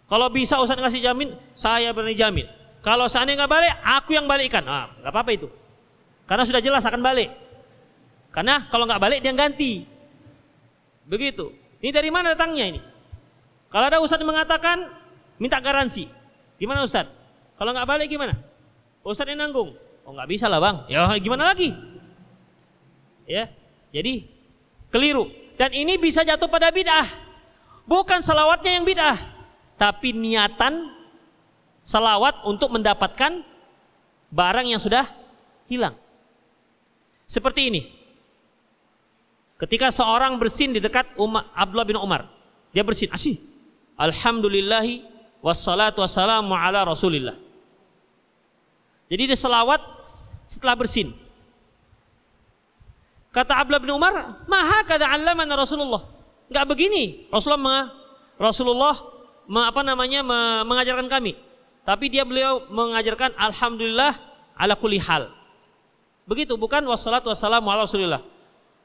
Kalau 0.07 0.31
bisa 0.31 0.55
ustadz 0.63 0.79
ngasih 0.79 1.03
jamin, 1.03 1.35
saya 1.51 1.91
berani 1.91 2.15
jamin. 2.15 2.47
Kalau 2.79 3.11
seandainya 3.11 3.43
nggak 3.43 3.51
balik, 3.51 3.73
aku 3.83 4.15
yang 4.15 4.23
balikkan. 4.23 4.63
Ah, 4.63 4.87
nggak 5.03 5.11
apa-apa 5.11 5.31
itu. 5.35 5.51
Karena 6.23 6.47
sudah 6.47 6.63
jelas 6.63 6.87
akan 6.87 7.03
balik. 7.03 7.27
Karena 8.31 8.63
kalau 8.71 8.87
nggak 8.87 9.01
balik 9.03 9.19
dia 9.19 9.35
ganti. 9.35 9.83
Begitu. 11.03 11.51
Ini 11.83 11.91
dari 11.91 12.07
mana 12.07 12.31
datangnya 12.31 12.65
ini? 12.71 12.79
Kalau 13.67 13.91
ada 13.91 13.99
ustadz 13.99 14.23
mengatakan 14.23 14.87
minta 15.35 15.59
garansi, 15.59 16.07
gimana 16.55 16.87
ustadz? 16.87 17.11
Kalau 17.59 17.75
nggak 17.75 17.87
balik 17.91 18.07
gimana? 18.07 18.39
Ustadz 19.03 19.35
yang 19.35 19.43
nanggung. 19.43 19.75
Oh 20.07 20.15
nggak 20.15 20.31
bisa 20.31 20.47
lah 20.47 20.63
bang. 20.63 20.87
Ya 20.87 21.11
gimana 21.19 21.51
lagi? 21.51 21.75
Ya, 23.27 23.51
jadi 23.91 24.23
keliru. 24.87 25.27
Dan 25.59 25.75
ini 25.75 25.99
bisa 25.99 26.23
jatuh 26.23 26.47
pada 26.47 26.71
bid'ah. 26.71 27.26
Bukan 27.87 28.19
salawatnya 28.19 28.75
yang 28.75 28.83
bid'ah, 28.83 29.15
tapi 29.79 30.11
niatan 30.11 30.91
salawat 31.79 32.43
untuk 32.43 32.75
mendapatkan 32.75 33.39
barang 34.27 34.67
yang 34.67 34.81
sudah 34.83 35.07
hilang. 35.71 35.95
Seperti 37.23 37.71
ini. 37.71 37.81
Ketika 39.57 39.89
seorang 39.89 40.35
bersin 40.37 40.75
di 40.75 40.83
dekat 40.83 41.15
Umar, 41.17 41.47
Abdullah 41.55 41.87
bin 41.87 41.97
Umar, 41.97 42.27
dia 42.75 42.83
bersin, 42.83 43.09
asih. 43.09 43.39
Alhamdulillahi 43.97 45.01
wassalatu 45.41 46.03
wassalamu 46.03 46.53
ala 46.53 46.85
rasulillah. 46.85 47.33
Jadi 49.07 49.31
dia 49.31 49.39
selawat 49.39 49.79
setelah 50.43 50.75
bersin. 50.75 51.09
Kata 53.31 53.63
Abdullah 53.63 53.81
bin 53.81 53.95
Umar, 53.95 54.43
maha 54.45 54.83
allamana 55.07 55.55
Rasulullah. 55.55 56.16
Enggak 56.47 56.65
begini. 56.67 57.27
Rasulullah 57.27 57.91
Rasulullah 58.39 58.95
apa 59.47 59.81
namanya 59.83 60.23
mengajarkan 60.63 61.07
kami. 61.07 61.35
Tapi 61.87 62.05
dia 62.11 62.27
beliau 62.27 62.67
mengajarkan 62.67 63.31
alhamdulillah 63.39 64.15
ala 64.59 64.75
kulli 64.75 64.99
hal. 64.99 65.31
Begitu 66.27 66.59
bukan 66.59 66.83
wassalatu 66.83 67.31
wassalamu 67.31 67.71
ala 67.71 67.87
Rasulillah. 67.87 68.19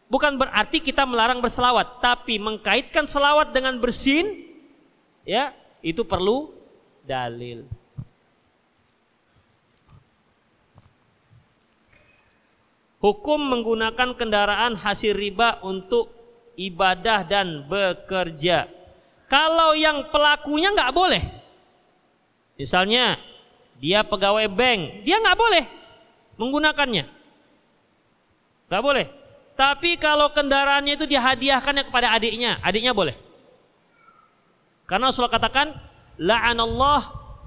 Bukan 0.07 0.39
berarti 0.39 0.79
kita 0.79 1.09
melarang 1.09 1.41
berselawat, 1.41 2.05
tapi 2.05 2.37
mengkaitkan 2.37 3.09
selawat 3.09 3.51
dengan 3.51 3.81
bersin, 3.81 4.29
ya 5.27 5.51
itu 5.81 6.05
perlu 6.05 6.53
dalil. 7.03 7.67
Hukum 13.03 13.41
menggunakan 13.41 14.15
kendaraan 14.15 14.79
hasil 14.79 15.17
riba 15.17 15.59
untuk 15.67 16.22
ibadah 16.69 17.27
dan 17.27 17.67
bekerja. 17.67 18.71
Kalau 19.27 19.73
yang 19.73 20.13
pelakunya 20.13 20.71
nggak 20.71 20.93
boleh, 20.93 21.23
misalnya 22.61 23.17
dia 23.81 24.05
pegawai 24.05 24.47
bank, 24.53 25.03
dia 25.03 25.17
nggak 25.19 25.39
boleh 25.39 25.65
menggunakannya, 26.37 27.05
nggak 28.69 28.83
boleh. 28.85 29.07
Tapi 29.53 29.97
kalau 30.01 30.33
kendaraannya 30.33 30.97
itu 30.97 31.05
dihadiahkannya 31.09 31.85
kepada 31.89 32.13
adiknya, 32.13 32.61
adiknya 32.65 32.93
boleh. 32.93 33.17
Karena 34.89 35.09
Rasulullah 35.09 35.33
katakan, 35.33 35.73
la'anallah 36.21 37.01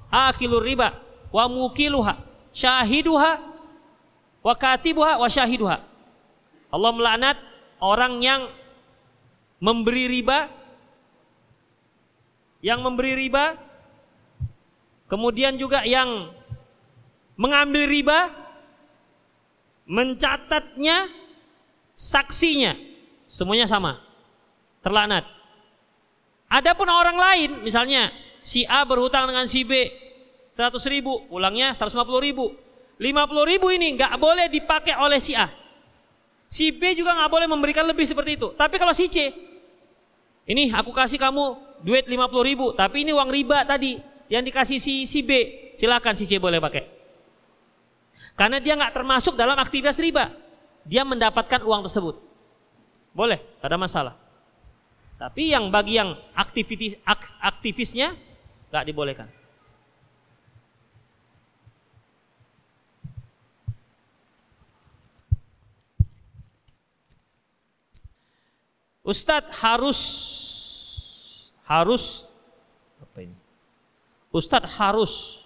akilur 0.10 0.62
riba 0.62 0.98
wa 1.30 1.46
mukiluha 1.50 2.18
syahiduha 2.56 3.32
wa 4.42 4.54
katibuha 4.56 5.20
wa 5.22 5.28
syahiduha. 5.28 5.78
Allah 6.72 6.92
melaknat 6.94 7.38
orang 7.84 8.24
yang 8.24 8.42
memberi 9.60 10.12
riba 10.12 10.52
yang 12.66 12.82
memberi 12.82 13.14
riba, 13.14 13.54
kemudian 15.06 15.54
juga 15.54 15.86
yang 15.86 16.34
mengambil 17.38 17.86
riba, 17.86 18.34
mencatatnya, 19.86 21.06
saksinya, 21.94 22.74
semuanya 23.30 23.70
sama. 23.70 24.02
Terlanat. 24.82 25.30
Adapun 26.50 26.90
orang 26.90 27.18
lain, 27.18 27.50
misalnya 27.62 28.10
si 28.42 28.66
A 28.66 28.82
berhutang 28.82 29.30
dengan 29.30 29.46
si 29.46 29.62
B 29.62 29.90
100 30.50 30.74
ribu, 30.90 31.30
pulangnya 31.30 31.70
150 31.78 32.02
ribu. 32.18 32.50
50 32.98 33.52
ribu 33.52 33.68
ini 33.70 33.94
nggak 33.94 34.18
boleh 34.18 34.50
dipakai 34.50 34.98
oleh 34.98 35.22
si 35.22 35.38
A. 35.38 35.46
Si 36.56 36.72
B 36.72 36.96
juga 36.96 37.12
nggak 37.12 37.28
boleh 37.28 37.48
memberikan 37.52 37.84
lebih 37.84 38.08
seperti 38.08 38.40
itu. 38.40 38.56
Tapi 38.56 38.80
kalau 38.80 38.96
si 38.96 39.12
C, 39.12 39.28
ini 40.48 40.72
aku 40.72 40.96
kasih 40.96 41.20
kamu 41.20 41.60
duit 41.84 42.08
50 42.08 42.16
ribu, 42.48 42.72
tapi 42.72 43.04
ini 43.04 43.12
uang 43.12 43.28
riba 43.28 43.68
tadi 43.68 44.00
yang 44.32 44.40
dikasih 44.40 44.80
si, 44.80 45.04
si 45.04 45.20
B, 45.20 45.36
silakan 45.76 46.16
si 46.16 46.24
C 46.24 46.40
boleh 46.40 46.64
pakai. 46.64 46.88
Karena 48.40 48.64
dia 48.64 48.80
nggak 48.80 48.96
termasuk 48.96 49.36
dalam 49.36 49.60
aktivitas 49.60 50.00
riba, 50.00 50.32
dia 50.88 51.04
mendapatkan 51.04 51.60
uang 51.60 51.92
tersebut. 51.92 52.24
Boleh, 53.12 53.44
tak 53.60 53.76
ada 53.76 53.76
masalah. 53.76 54.16
Tapi 55.20 55.52
yang 55.52 55.68
bagi 55.68 56.00
yang 56.00 56.16
aktivitis, 56.40 56.96
aktivisnya 57.44 58.16
nggak 58.72 58.86
dibolehkan. 58.88 59.28
Ustadz 69.06 69.54
harus 69.62 70.00
harus 71.70 72.34
apa 72.98 73.22
ini? 73.22 73.38
Ustadz 74.34 74.74
harus 74.82 75.46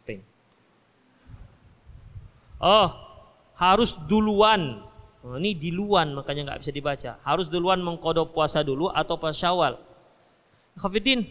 apa 0.00 0.16
ini? 0.16 0.24
Oh, 2.56 2.88
harus 3.52 4.00
duluan. 4.08 4.80
Oh, 5.20 5.36
ini 5.36 5.52
diluan 5.52 6.16
makanya 6.16 6.48
nggak 6.48 6.60
bisa 6.64 6.72
dibaca. 6.72 7.20
Harus 7.20 7.52
duluan 7.52 7.84
mengkodok 7.84 8.32
puasa 8.32 8.64
dulu 8.64 8.88
atau 8.88 9.20
pas 9.20 9.36
syawal. 9.36 9.76
Khafidin, 10.80 11.28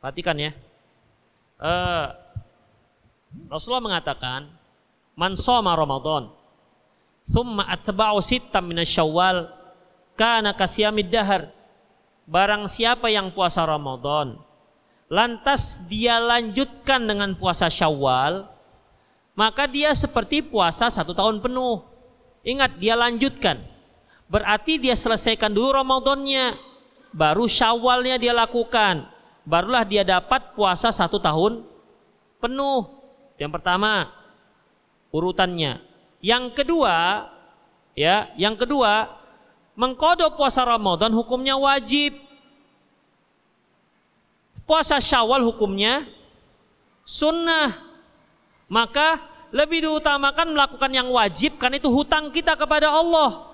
perhatikan 0.00 0.40
ya. 0.40 0.56
Uh, 1.60 2.08
Rasulullah 3.52 3.84
mengatakan, 3.84 4.48
man 5.12 5.36
soma 5.36 5.76
Ramadan 5.76 6.35
Thumma 7.26 7.66
atba'u 7.66 8.22
sittam 8.22 8.70
minasyawal 8.70 9.50
kana 10.16 10.56
kasyamid 10.56 11.12
dahar. 11.12 11.52
Barang 12.26 12.66
siapa 12.66 13.06
yang 13.06 13.30
puasa 13.30 13.62
Ramadan, 13.62 14.34
lantas 15.06 15.86
dia 15.86 16.18
lanjutkan 16.18 17.06
dengan 17.06 17.38
puasa 17.38 17.70
Syawal, 17.70 18.50
maka 19.38 19.70
dia 19.70 19.94
seperti 19.94 20.42
puasa 20.42 20.90
satu 20.90 21.14
tahun 21.14 21.38
penuh. 21.38 21.86
Ingat, 22.42 22.82
dia 22.82 22.98
lanjutkan. 22.98 23.62
Berarti 24.26 24.82
dia 24.82 24.98
selesaikan 24.98 25.54
dulu 25.54 25.70
Ramadannya, 25.70 26.58
baru 27.14 27.46
Syawalnya 27.46 28.18
dia 28.18 28.34
lakukan. 28.34 29.06
Barulah 29.46 29.86
dia 29.86 30.02
dapat 30.02 30.58
puasa 30.58 30.90
satu 30.90 31.22
tahun 31.22 31.62
penuh. 32.42 32.90
Yang 33.38 33.52
pertama, 33.54 34.10
urutannya. 35.14 35.78
Yang 36.26 36.58
kedua, 36.58 37.22
ya, 37.94 38.34
yang 38.34 38.58
kedua, 38.58 39.06
mengkodok 39.78 40.34
puasa 40.34 40.66
Ramadan 40.66 41.14
hukumnya 41.14 41.54
wajib. 41.54 42.18
Puasa 44.66 44.98
Syawal 44.98 45.46
hukumnya 45.46 46.02
sunnah. 47.06 47.70
Maka 48.66 49.22
lebih 49.54 49.86
diutamakan 49.86 50.50
melakukan 50.50 50.90
yang 50.90 51.06
wajib 51.14 51.62
karena 51.62 51.78
itu 51.78 51.86
hutang 51.94 52.34
kita 52.34 52.58
kepada 52.58 52.90
Allah. 52.90 53.46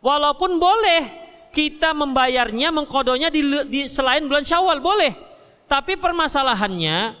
Walaupun 0.00 0.56
boleh 0.56 1.04
kita 1.52 1.92
membayarnya, 1.92 2.72
mengkodonya 2.72 3.28
di, 3.28 3.44
di 3.68 3.84
selain 3.84 4.24
bulan 4.24 4.40
Syawal 4.40 4.80
boleh. 4.80 5.12
Tapi 5.68 6.00
permasalahannya 6.00 7.12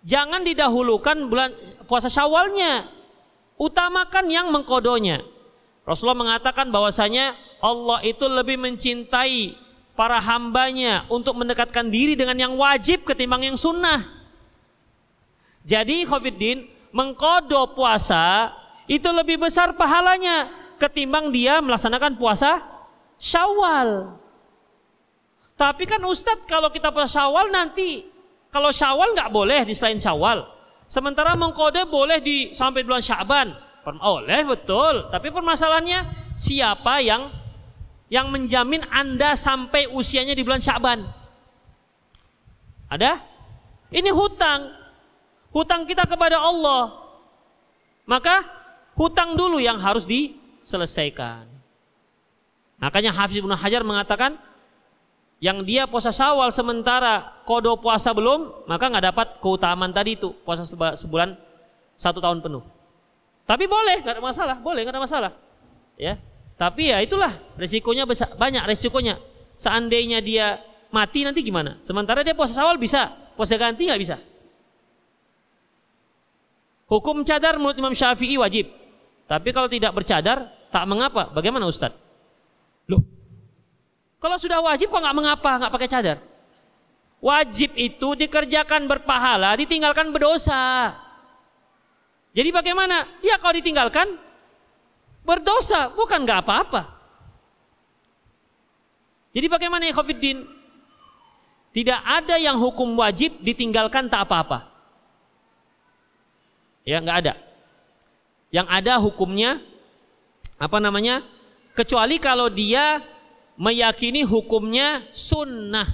jangan 0.00 0.40
didahulukan 0.40 1.28
bulan 1.28 1.52
puasa 1.84 2.08
Syawalnya 2.08 2.99
utamakan 3.60 4.24
yang 4.32 4.48
mengkodonya. 4.48 5.20
Rasulullah 5.84 6.16
mengatakan 6.16 6.72
bahwasanya 6.72 7.36
Allah 7.60 8.00
itu 8.00 8.24
lebih 8.24 8.56
mencintai 8.56 9.52
para 9.92 10.16
hambanya 10.16 11.04
untuk 11.12 11.36
mendekatkan 11.36 11.92
diri 11.92 12.16
dengan 12.16 12.40
yang 12.40 12.56
wajib 12.56 13.04
ketimbang 13.04 13.44
yang 13.44 13.60
sunnah. 13.60 14.00
Jadi 15.68 16.08
Khofiddin 16.08 16.64
mengkodo 16.88 17.76
puasa 17.76 18.48
itu 18.88 19.06
lebih 19.12 19.36
besar 19.36 19.76
pahalanya 19.76 20.48
ketimbang 20.80 21.28
dia 21.28 21.60
melaksanakan 21.60 22.16
puasa 22.16 22.64
syawal. 23.20 24.16
Tapi 25.60 25.84
kan 25.84 26.00
Ustadz 26.00 26.48
kalau 26.48 26.72
kita 26.72 26.88
puasa 26.88 27.20
syawal 27.20 27.52
nanti 27.52 28.08
kalau 28.48 28.72
syawal 28.72 29.12
nggak 29.12 29.28
boleh 29.28 29.68
di 29.68 29.76
selain 29.76 30.00
syawal. 30.00 30.48
Sementara 30.90 31.38
mengkode 31.38 31.86
boleh 31.86 32.18
di 32.18 32.50
sampai 32.50 32.82
bulan 32.82 32.98
Syaban. 32.98 33.54
Oleh 34.02 34.42
betul, 34.42 35.06
tapi 35.06 35.30
permasalahannya 35.30 36.02
siapa 36.34 36.98
yang 36.98 37.30
yang 38.10 38.26
menjamin 38.26 38.82
Anda 38.90 39.38
sampai 39.38 39.86
usianya 39.86 40.34
di 40.34 40.42
bulan 40.42 40.58
Syaban? 40.58 40.98
Ada? 42.90 43.22
Ini 43.94 44.10
hutang. 44.10 44.66
Hutang 45.54 45.86
kita 45.86 46.10
kepada 46.10 46.42
Allah. 46.42 46.90
Maka 48.10 48.42
hutang 48.98 49.38
dulu 49.38 49.62
yang 49.62 49.78
harus 49.78 50.02
diselesaikan. 50.02 51.46
Makanya 52.82 53.14
Hafiz 53.14 53.38
Ibnu 53.38 53.54
Hajar 53.54 53.86
mengatakan 53.86 54.34
yang 55.40 55.64
dia 55.64 55.88
puasa 55.88 56.12
Syawal 56.12 56.52
sementara 56.52 57.24
kodo 57.48 57.80
puasa 57.80 58.12
belum, 58.12 58.68
maka 58.68 58.92
nggak 58.92 59.04
dapat 59.08 59.26
keutamaan 59.40 59.88
tadi 59.88 60.20
itu 60.20 60.36
puasa 60.44 60.68
sebulan 60.68 61.32
satu 61.96 62.20
tahun 62.20 62.44
penuh. 62.44 62.60
Tapi 63.48 63.64
boleh, 63.64 64.04
nggak 64.04 64.20
ada 64.20 64.22
masalah, 64.22 64.56
boleh 64.60 64.84
nggak 64.84 64.94
ada 64.94 65.02
masalah. 65.02 65.32
Ya, 65.96 66.20
tapi 66.60 66.92
ya 66.92 67.00
itulah 67.00 67.32
resikonya 67.56 68.04
besar, 68.04 68.36
banyak 68.36 68.68
resikonya. 68.68 69.16
Seandainya 69.56 70.20
dia 70.20 70.60
mati 70.92 71.24
nanti 71.24 71.40
gimana? 71.40 71.80
Sementara 71.80 72.20
dia 72.20 72.36
puasa 72.36 72.60
Syawal 72.60 72.76
bisa, 72.76 73.08
puasa 73.32 73.56
ganti 73.56 73.88
nggak 73.88 74.00
bisa. 74.00 74.20
Hukum 76.84 77.24
cadar 77.24 77.56
menurut 77.56 77.80
Imam 77.80 77.96
Syafi'i 77.96 78.36
wajib. 78.36 78.68
Tapi 79.24 79.48
kalau 79.54 79.70
tidak 79.70 79.94
bercadar, 79.94 80.42
tak 80.68 80.84
mengapa. 80.90 81.30
Bagaimana 81.30 81.64
Ustadz? 81.70 81.94
Loh, 82.90 82.98
kalau 84.20 84.36
sudah 84.36 84.60
wajib 84.60 84.92
kok 84.92 85.00
nggak 85.00 85.16
mengapa, 85.16 85.50
nggak 85.56 85.72
pakai 85.72 85.88
cadar? 85.88 86.18
Wajib 87.24 87.72
itu 87.76 88.08
dikerjakan 88.16 88.84
berpahala, 88.84 89.56
ditinggalkan 89.56 90.12
berdosa. 90.12 90.92
Jadi 92.36 92.52
bagaimana? 92.52 93.08
Ya 93.24 93.40
kalau 93.40 93.56
ditinggalkan 93.56 94.06
berdosa, 95.24 95.88
bukan 95.96 96.28
nggak 96.28 96.40
apa-apa. 96.44 96.82
Jadi 99.32 99.46
bagaimana 99.48 99.88
ya 99.88 99.96
Khofiddin? 99.96 100.44
Tidak 101.70 102.00
ada 102.02 102.34
yang 102.36 102.58
hukum 102.60 102.98
wajib 102.98 103.40
ditinggalkan 103.40 104.10
tak 104.10 104.26
apa-apa. 104.26 104.66
Ya 106.84 106.98
nggak 106.98 107.18
ada. 107.24 107.34
Yang 108.50 108.66
ada 108.68 108.92
hukumnya 108.98 109.62
apa 110.58 110.82
namanya? 110.82 111.22
Kecuali 111.78 112.18
kalau 112.18 112.50
dia 112.50 112.98
meyakini 113.60 114.24
hukumnya 114.24 115.04
sunnah. 115.12 115.84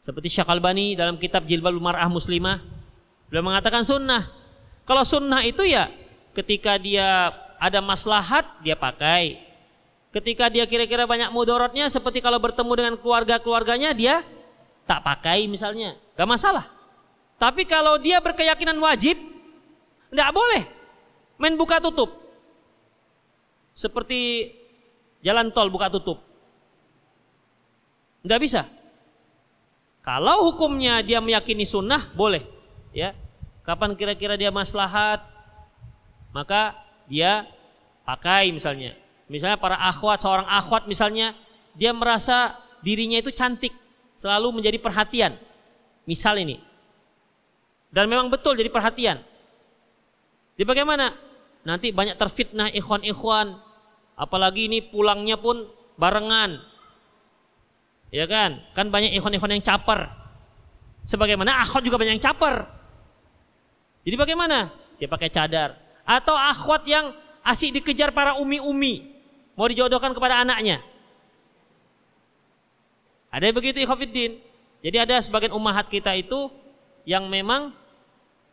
Seperti 0.00 0.32
Syekh 0.32 0.48
Albani 0.48 0.96
dalam 0.96 1.20
kitab 1.20 1.44
Jilbab 1.44 1.76
Mar'ah 1.76 2.08
Muslimah 2.08 2.64
beliau 3.28 3.44
mengatakan 3.44 3.84
sunnah. 3.84 4.24
Kalau 4.88 5.04
sunnah 5.04 5.44
itu 5.44 5.60
ya 5.68 5.92
ketika 6.32 6.80
dia 6.80 7.36
ada 7.60 7.84
maslahat 7.84 8.48
dia 8.64 8.72
pakai. 8.72 9.44
Ketika 10.10 10.50
dia 10.50 10.64
kira-kira 10.66 11.06
banyak 11.06 11.30
mudorotnya 11.30 11.86
seperti 11.86 12.18
kalau 12.18 12.40
bertemu 12.40 12.72
dengan 12.74 12.94
keluarga-keluarganya 12.98 13.92
dia 13.94 14.24
tak 14.88 15.04
pakai 15.04 15.46
misalnya. 15.46 15.94
Gak 16.16 16.26
masalah. 16.26 16.66
Tapi 17.38 17.62
kalau 17.62 17.94
dia 18.00 18.18
berkeyakinan 18.18 18.74
wajib, 18.82 19.14
tidak 20.10 20.30
boleh 20.34 20.66
main 21.38 21.54
buka 21.54 21.78
tutup. 21.78 22.10
Seperti 23.76 24.50
jalan 25.22 25.54
tol 25.54 25.70
buka 25.70 25.86
tutup. 25.86 26.29
Nggak 28.24 28.40
bisa. 28.40 28.62
Kalau 30.00 30.50
hukumnya 30.50 31.04
dia 31.04 31.20
meyakini 31.20 31.68
sunnah 31.68 32.00
boleh, 32.16 32.40
ya. 32.90 33.12
Kapan 33.64 33.92
kira-kira 33.94 34.34
dia 34.34 34.48
maslahat, 34.48 35.22
maka 36.32 36.74
dia 37.06 37.44
pakai 38.02 38.50
misalnya. 38.50 38.96
Misalnya 39.30 39.60
para 39.60 39.78
akhwat, 39.78 40.24
seorang 40.24 40.48
akhwat 40.48 40.90
misalnya 40.90 41.36
dia 41.76 41.94
merasa 41.94 42.56
dirinya 42.82 43.20
itu 43.20 43.30
cantik, 43.30 43.70
selalu 44.16 44.58
menjadi 44.58 44.80
perhatian. 44.80 45.36
Misal 46.08 46.40
ini. 46.42 46.58
Dan 47.92 48.10
memang 48.10 48.30
betul 48.30 48.58
jadi 48.58 48.70
perhatian. 48.72 49.18
Jadi 50.56 50.64
bagaimana? 50.66 51.14
Nanti 51.66 51.92
banyak 51.92 52.16
terfitnah 52.16 52.72
ikhwan-ikhwan. 52.72 53.54
Apalagi 54.16 54.66
ini 54.66 54.80
pulangnya 54.80 55.36
pun 55.36 55.68
barengan. 56.00 56.69
Ya 58.10 58.26
kan? 58.26 58.58
Kan 58.74 58.90
banyak 58.90 59.14
ikhwan-ikhwan 59.14 59.54
yang 59.54 59.64
caper. 59.64 60.10
Sebagaimana 61.06 61.62
akhwat 61.62 61.82
juga 61.86 61.96
banyak 61.96 62.18
yang 62.18 62.24
caper. 62.24 62.66
Jadi 64.02 64.16
bagaimana? 64.18 64.70
Dia 64.98 65.06
pakai 65.06 65.30
cadar. 65.30 65.78
Atau 66.02 66.34
akhwat 66.34 66.84
yang 66.90 67.14
asik 67.46 67.80
dikejar 67.80 68.10
para 68.10 68.36
umi-umi. 68.42 69.14
Mau 69.54 69.70
dijodohkan 69.70 70.10
kepada 70.10 70.42
anaknya. 70.42 70.82
Ada 73.30 73.48
yang 73.48 73.56
begitu 73.56 73.78
ikhwafiddin. 73.80 74.42
Jadi 74.82 74.96
ada 74.98 75.16
sebagian 75.22 75.54
umahat 75.54 75.86
kita 75.86 76.10
itu 76.18 76.50
yang 77.06 77.30
memang 77.30 77.70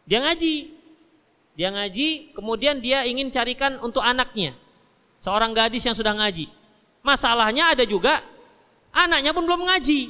dia 0.06 0.22
ngaji. 0.22 0.78
Dia 1.58 1.74
ngaji, 1.74 2.38
kemudian 2.38 2.78
dia 2.78 3.02
ingin 3.10 3.34
carikan 3.34 3.82
untuk 3.82 4.06
anaknya. 4.06 4.54
Seorang 5.18 5.58
gadis 5.58 5.82
yang 5.82 5.98
sudah 5.98 6.14
ngaji. 6.14 6.46
Masalahnya 7.02 7.74
ada 7.74 7.82
juga 7.82 8.22
anaknya 8.98 9.32
pun 9.36 9.46
belum 9.46 9.62
ngaji. 9.70 10.02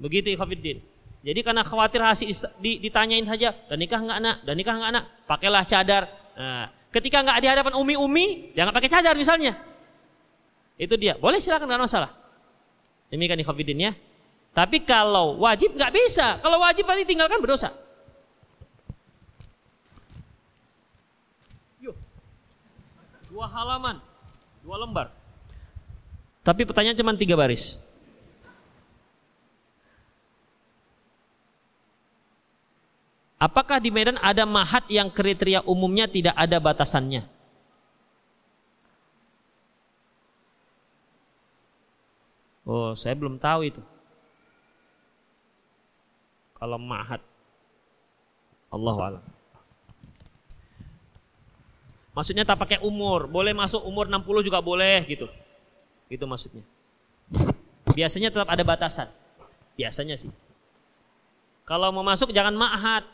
Begitu 0.00 0.32
ikhwafiddin. 0.32 0.80
Jadi 1.18 1.40
karena 1.42 1.66
khawatir 1.66 2.00
hasil 2.00 2.30
ditanyain 2.62 3.26
saja, 3.26 3.52
dan 3.66 3.76
nikah 3.76 4.00
nggak 4.00 4.18
anak, 4.22 4.36
dan 4.46 4.54
nikah 4.54 4.74
nggak 4.78 4.90
anak, 4.94 5.04
pakailah 5.26 5.66
cadar. 5.66 6.06
Nah, 6.38 6.70
ketika 6.94 7.20
nggak 7.20 7.38
di 7.42 7.48
hadapan 7.50 7.74
umi-umi, 7.76 8.54
dia 8.54 8.62
nggak 8.64 8.76
pakai 8.78 8.88
cadar 8.88 9.18
misalnya. 9.18 9.58
Itu 10.78 10.94
dia. 10.94 11.18
Boleh 11.18 11.42
silakan 11.42 11.66
nggak 11.66 11.84
masalah. 11.90 12.14
Demikian 13.10 13.42
ikhwafiddin 13.42 13.90
ya. 13.90 13.92
Tapi 14.54 14.86
kalau 14.86 15.42
wajib 15.42 15.74
nggak 15.74 15.90
bisa. 15.90 16.38
Kalau 16.38 16.62
wajib 16.62 16.86
pasti 16.86 17.02
tinggalkan 17.02 17.42
berdosa. 17.42 17.74
Yuk. 21.82 21.98
Dua 23.26 23.50
halaman, 23.50 23.98
dua 24.62 24.76
lembar. 24.78 25.17
Tapi 26.48 26.64
pertanyaan 26.64 26.96
cuma 26.96 27.12
tiga 27.12 27.36
baris. 27.36 27.76
Apakah 33.36 33.76
di 33.76 33.92
Medan 33.92 34.16
ada 34.16 34.48
mahat 34.48 34.88
yang 34.88 35.12
kriteria 35.12 35.60
umumnya 35.68 36.08
tidak 36.08 36.32
ada 36.32 36.56
batasannya? 36.56 37.28
Oh, 42.64 42.96
saya 42.96 43.12
belum 43.12 43.36
tahu 43.36 43.68
itu. 43.68 43.84
Kalau 46.56 46.80
ma'had. 46.80 47.20
Allahu 48.72 49.00
alam. 49.04 49.24
Maksudnya 52.16 52.48
tak 52.48 52.56
pakai 52.56 52.80
umur, 52.80 53.28
boleh 53.28 53.52
masuk 53.52 53.84
umur 53.84 54.08
60 54.08 54.48
juga 54.48 54.64
boleh 54.64 55.04
gitu. 55.04 55.28
Gitu 56.08 56.24
maksudnya. 56.24 56.64
Biasanya 57.92 58.32
tetap 58.32 58.48
ada 58.48 58.64
batasan. 58.64 59.08
Biasanya 59.76 60.16
sih. 60.16 60.32
Kalau 61.68 61.92
mau 61.92 62.02
masuk 62.02 62.32
jangan 62.32 62.56
ma'had. 62.56 63.04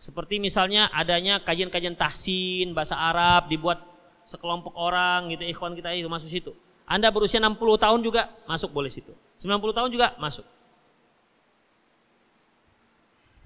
Seperti 0.00 0.42
misalnya 0.42 0.90
adanya 0.90 1.38
kajian-kajian 1.38 1.94
tahsin 1.94 2.74
bahasa 2.74 2.98
Arab 2.98 3.46
dibuat 3.46 3.78
sekelompok 4.26 4.74
orang 4.74 5.30
gitu 5.30 5.46
ikhwan 5.46 5.78
kita 5.78 5.94
itu 5.94 6.10
masuk 6.10 6.26
situ. 6.26 6.52
Anda 6.88 7.06
berusia 7.14 7.38
60 7.38 7.54
tahun 7.78 8.00
juga 8.02 8.26
masuk 8.50 8.74
boleh 8.74 8.90
situ. 8.90 9.14
90 9.38 9.78
tahun 9.78 9.90
juga 9.94 10.18
masuk. 10.18 10.42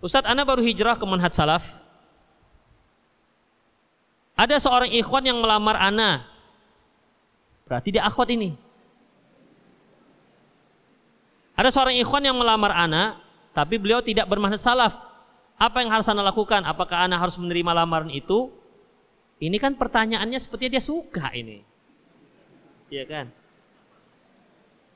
Ustadz 0.01 0.29
Anda 0.29 0.49
baru 0.49 0.65
hijrah 0.65 0.97
ke 0.97 1.05
manhaj 1.05 1.33
salaf. 1.37 1.85
Ada 4.37 4.61
seorang 4.61 4.93
ikhwan 4.93 5.25
yang 5.25 5.41
melamar 5.41 5.77
Ana. 5.81 6.25
Berarti 7.65 7.97
dia 7.97 8.05
akhwat 8.05 8.29
ini. 8.33 8.53
Ada 11.57 11.73
seorang 11.73 11.97
ikhwan 11.97 12.21
yang 12.21 12.37
melamar 12.37 12.71
Ana, 12.77 13.17
tapi 13.57 13.81
beliau 13.81 14.05
tidak 14.05 14.29
bermanhaj 14.29 14.61
salaf. 14.61 14.95
Apa 15.57 15.81
yang 15.81 15.89
harus 15.89 16.05
Ana 16.05 16.21
lakukan? 16.21 16.61
Apakah 16.69 17.09
Ana 17.09 17.17
harus 17.17 17.41
menerima 17.41 17.73
lamaran 17.73 18.13
itu? 18.13 18.53
Ini 19.41 19.57
kan 19.57 19.73
pertanyaannya 19.73 20.37
sepertinya 20.37 20.77
dia 20.77 20.85
suka 20.85 21.33
ini. 21.33 21.65
Iya 22.93 23.05
kan? 23.09 23.27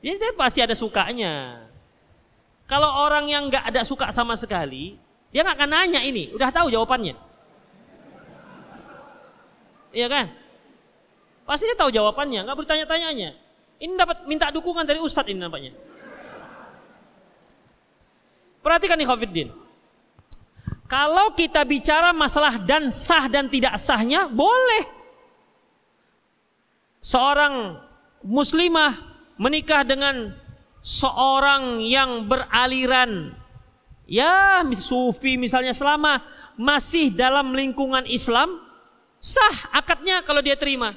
Ya 0.04 0.16
dia 0.16 0.32
pasti 0.36 0.60
ada 0.60 0.76
sukanya. 0.76 1.64
Kalau 2.68 2.88
orang 3.08 3.28
yang 3.28 3.48
nggak 3.48 3.64
ada 3.72 3.80
suka 3.84 4.12
sama 4.12 4.36
sekali, 4.36 5.00
dia 5.32 5.40
nggak 5.44 5.56
akan 5.58 5.70
nanya 5.74 6.00
ini, 6.04 6.32
udah 6.36 6.48
tahu 6.52 6.72
jawabannya. 6.72 7.16
Iya 9.90 10.06
kan? 10.06 10.26
Pasti 11.44 11.66
dia 11.66 11.76
tahu 11.76 11.90
jawabannya, 11.90 12.46
nggak 12.46 12.58
bertanya-tanyanya. 12.62 13.34
Ini 13.80 13.92
dapat 13.96 14.28
minta 14.28 14.52
dukungan 14.54 14.84
dari 14.86 15.02
ustadz 15.02 15.32
ini 15.32 15.40
nampaknya. 15.40 15.74
Perhatikan 18.60 18.96
nih 19.00 19.08
Khofiddin. 19.08 19.48
Kalau 20.90 21.32
kita 21.38 21.62
bicara 21.62 22.10
masalah 22.10 22.58
dan 22.60 22.90
sah 22.90 23.30
dan 23.30 23.46
tidak 23.46 23.78
sahnya, 23.78 24.26
boleh 24.26 24.84
seorang 27.00 27.80
muslimah 28.26 28.98
menikah 29.40 29.86
dengan 29.86 30.36
seorang 30.84 31.80
yang 31.80 32.28
beraliran 32.28 33.32
ya 34.04 34.60
sufi 34.76 35.40
misalnya 35.40 35.72
selama 35.72 36.20
masih 36.60 37.14
dalam 37.14 37.56
lingkungan 37.56 38.04
Islam 38.04 38.50
sah 39.22 39.56
akadnya 39.72 40.20
kalau 40.26 40.44
dia 40.44 40.58
terima. 40.58 40.92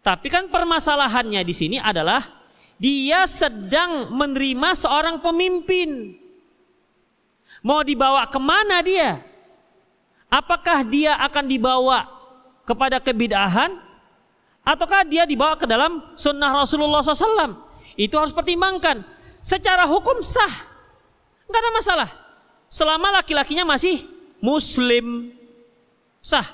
Tapi 0.00 0.30
kan 0.30 0.46
permasalahannya 0.46 1.42
di 1.42 1.50
sini 1.50 1.76
adalah 1.82 2.22
dia 2.78 3.26
sedang 3.26 4.14
menerima 4.14 4.70
seorang 4.78 5.18
pemimpin. 5.18 6.14
Mau 7.66 7.82
dibawa 7.82 8.22
ke 8.30 8.38
mana 8.38 8.78
dia? 8.78 9.18
Apakah 10.30 10.86
dia 10.86 11.18
akan 11.18 11.50
dibawa 11.50 12.06
kepada 12.62 13.02
kebidahan? 13.02 13.74
Ataukah 14.62 15.02
dia 15.02 15.26
dibawa 15.26 15.58
ke 15.58 15.66
dalam 15.66 15.98
sunnah 16.14 16.54
Rasulullah 16.54 17.02
SAW 17.02 17.58
itu 17.98 18.14
harus 18.14 18.30
pertimbangkan. 18.30 19.02
Secara 19.42 19.82
hukum 19.82 20.22
sah. 20.22 20.54
Nggak 21.50 21.58
ada 21.58 21.70
masalah. 21.74 22.10
Selama 22.70 23.18
laki-lakinya 23.18 23.66
masih 23.66 23.98
muslim. 24.38 25.34
Sah. 26.22 26.46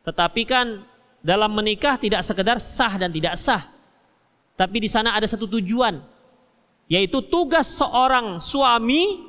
Tetapi 0.00 0.42
kan 0.48 0.80
dalam 1.20 1.52
menikah 1.52 2.00
tidak 2.00 2.24
sekedar 2.24 2.56
sah 2.56 2.96
dan 2.96 3.12
tidak 3.12 3.36
sah. 3.36 3.60
Tapi 4.56 4.80
di 4.80 4.88
sana 4.88 5.12
ada 5.12 5.28
satu 5.28 5.44
tujuan 5.44 6.00
yaitu 6.88 7.18
tugas 7.20 7.66
seorang 7.82 8.38
suami 8.38 9.25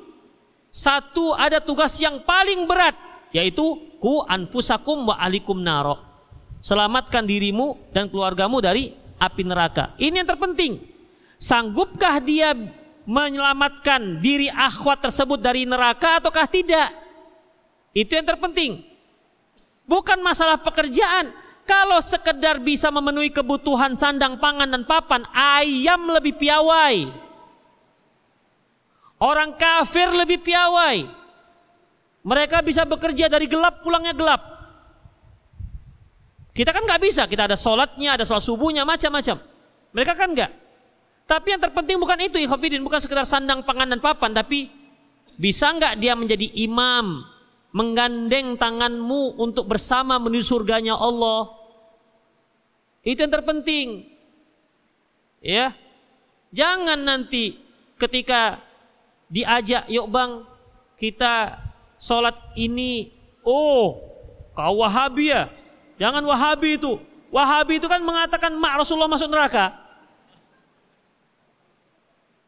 satu 0.68 1.34
ada 1.34 1.58
tugas 1.58 1.96
yang 1.98 2.20
paling 2.22 2.68
berat 2.68 2.94
yaitu 3.32 3.76
ku 4.00 4.24
anfusakum 4.24 5.08
wa 5.12 5.16
alikum 5.20 5.58
naro 5.60 6.08
Selamatkan 6.58 7.22
dirimu 7.22 7.78
dan 7.94 8.10
keluargamu 8.10 8.58
dari 8.58 8.90
api 9.18 9.42
neraka. 9.46 9.94
Ini 9.94 10.22
yang 10.22 10.28
terpenting. 10.28 10.82
Sanggupkah 11.38 12.18
dia 12.18 12.50
menyelamatkan 13.06 14.18
diri 14.18 14.50
akhwat 14.50 15.06
tersebut 15.06 15.38
dari 15.38 15.62
neraka 15.64 16.18
ataukah 16.18 16.50
tidak? 16.50 16.90
Itu 17.94 18.18
yang 18.18 18.26
terpenting. 18.26 18.82
Bukan 19.86 20.18
masalah 20.18 20.58
pekerjaan. 20.58 21.30
Kalau 21.62 22.00
sekedar 22.00 22.58
bisa 22.58 22.88
memenuhi 22.88 23.28
kebutuhan 23.30 23.92
sandang 23.94 24.40
pangan 24.40 24.72
dan 24.72 24.82
papan, 24.88 25.24
ayam 25.32 26.10
lebih 26.10 26.36
piawai. 26.40 27.27
Orang 29.18 29.58
kafir 29.58 30.14
lebih 30.14 30.38
piawai. 30.42 31.10
Mereka 32.22 32.62
bisa 32.62 32.86
bekerja 32.86 33.26
dari 33.26 33.50
gelap 33.50 33.82
pulangnya 33.82 34.14
gelap. 34.14 34.42
Kita 36.54 36.74
kan 36.74 36.82
nggak 36.82 37.02
bisa, 37.02 37.26
kita 37.30 37.46
ada 37.46 37.54
sholatnya, 37.54 38.18
ada 38.18 38.26
sholat 38.26 38.42
subuhnya, 38.42 38.82
macam-macam. 38.82 39.38
Mereka 39.94 40.12
kan 40.18 40.34
nggak. 40.34 40.50
Tapi 41.28 41.46
yang 41.54 41.62
terpenting 41.62 41.98
bukan 42.02 42.18
itu, 42.18 42.38
ikhwafidin, 42.42 42.82
bukan 42.82 42.98
sekedar 42.98 43.22
sandang 43.22 43.62
pangan 43.62 43.94
dan 43.94 44.02
papan, 44.02 44.34
tapi 44.34 44.66
bisa 45.38 45.70
nggak 45.70 46.02
dia 46.02 46.18
menjadi 46.18 46.50
imam, 46.66 47.22
menggandeng 47.70 48.58
tanganmu 48.58 49.38
untuk 49.38 49.70
bersama 49.70 50.18
menuju 50.18 50.42
surganya 50.42 50.98
Allah. 50.98 51.46
Itu 53.06 53.22
yang 53.22 53.30
terpenting. 53.30 54.02
Ya. 55.38 55.72
Jangan 56.50 56.98
nanti 56.98 57.54
ketika 58.00 58.58
diajak, 59.28 59.86
yuk 59.92 60.08
bang, 60.08 60.44
kita 60.96 61.60
sholat 62.00 62.34
ini, 62.56 63.12
oh 63.44 64.00
kau 64.56 64.82
wahabi 64.82 65.30
ya, 65.30 65.52
Jangan 65.98 66.22
Wahabi 66.22 66.78
itu. 66.78 66.94
Wahabi 67.28 67.82
itu 67.82 67.90
kan 67.90 68.00
mengatakan 68.00 68.54
mak 68.56 68.80
Rasulullah 68.80 69.10
masuk 69.10 69.28
neraka. 69.28 69.74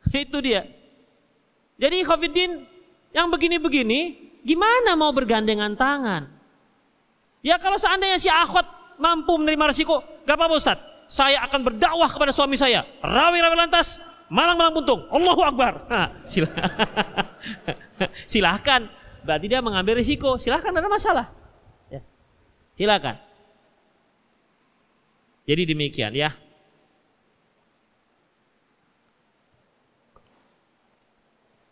Itu 0.15 0.41
dia. 0.41 0.65
Jadi 1.77 2.07
Khofidin 2.07 2.65
yang 3.11 3.29
begini-begini 3.29 4.33
gimana 4.47 4.97
mau 4.97 5.11
bergandengan 5.13 5.75
tangan? 5.77 6.31
Ya 7.45 7.59
kalau 7.59 7.77
seandainya 7.77 8.17
si 8.17 8.31
akhwat 8.31 8.65
mampu 8.97 9.37
menerima 9.37 9.75
resiko, 9.75 10.01
gak 10.25 10.37
apa-apa 10.39 10.57
Ustaz. 10.57 10.79
Saya 11.11 11.43
akan 11.43 11.67
berdakwah 11.67 12.07
kepada 12.07 12.31
suami 12.31 12.55
saya. 12.55 12.87
Rawi-rawi 13.03 13.59
lantas, 13.59 13.99
malang-malang 14.31 14.79
buntung. 14.79 15.11
Allahu 15.11 15.43
Akbar. 15.43 15.91
Nah, 15.91 16.15
silahkan. 18.31 18.87
Berarti 19.27 19.47
dia 19.51 19.59
mengambil 19.59 19.99
risiko. 19.99 20.39
Silahkan, 20.39 20.71
ada 20.71 20.87
masalah. 20.87 21.27
Ya. 21.91 21.99
Silahkan. 22.79 23.19
Jadi 25.51 25.67
demikian 25.67 26.15
ya. 26.15 26.31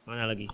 Mana 0.02 0.26
lagi? 0.26 0.50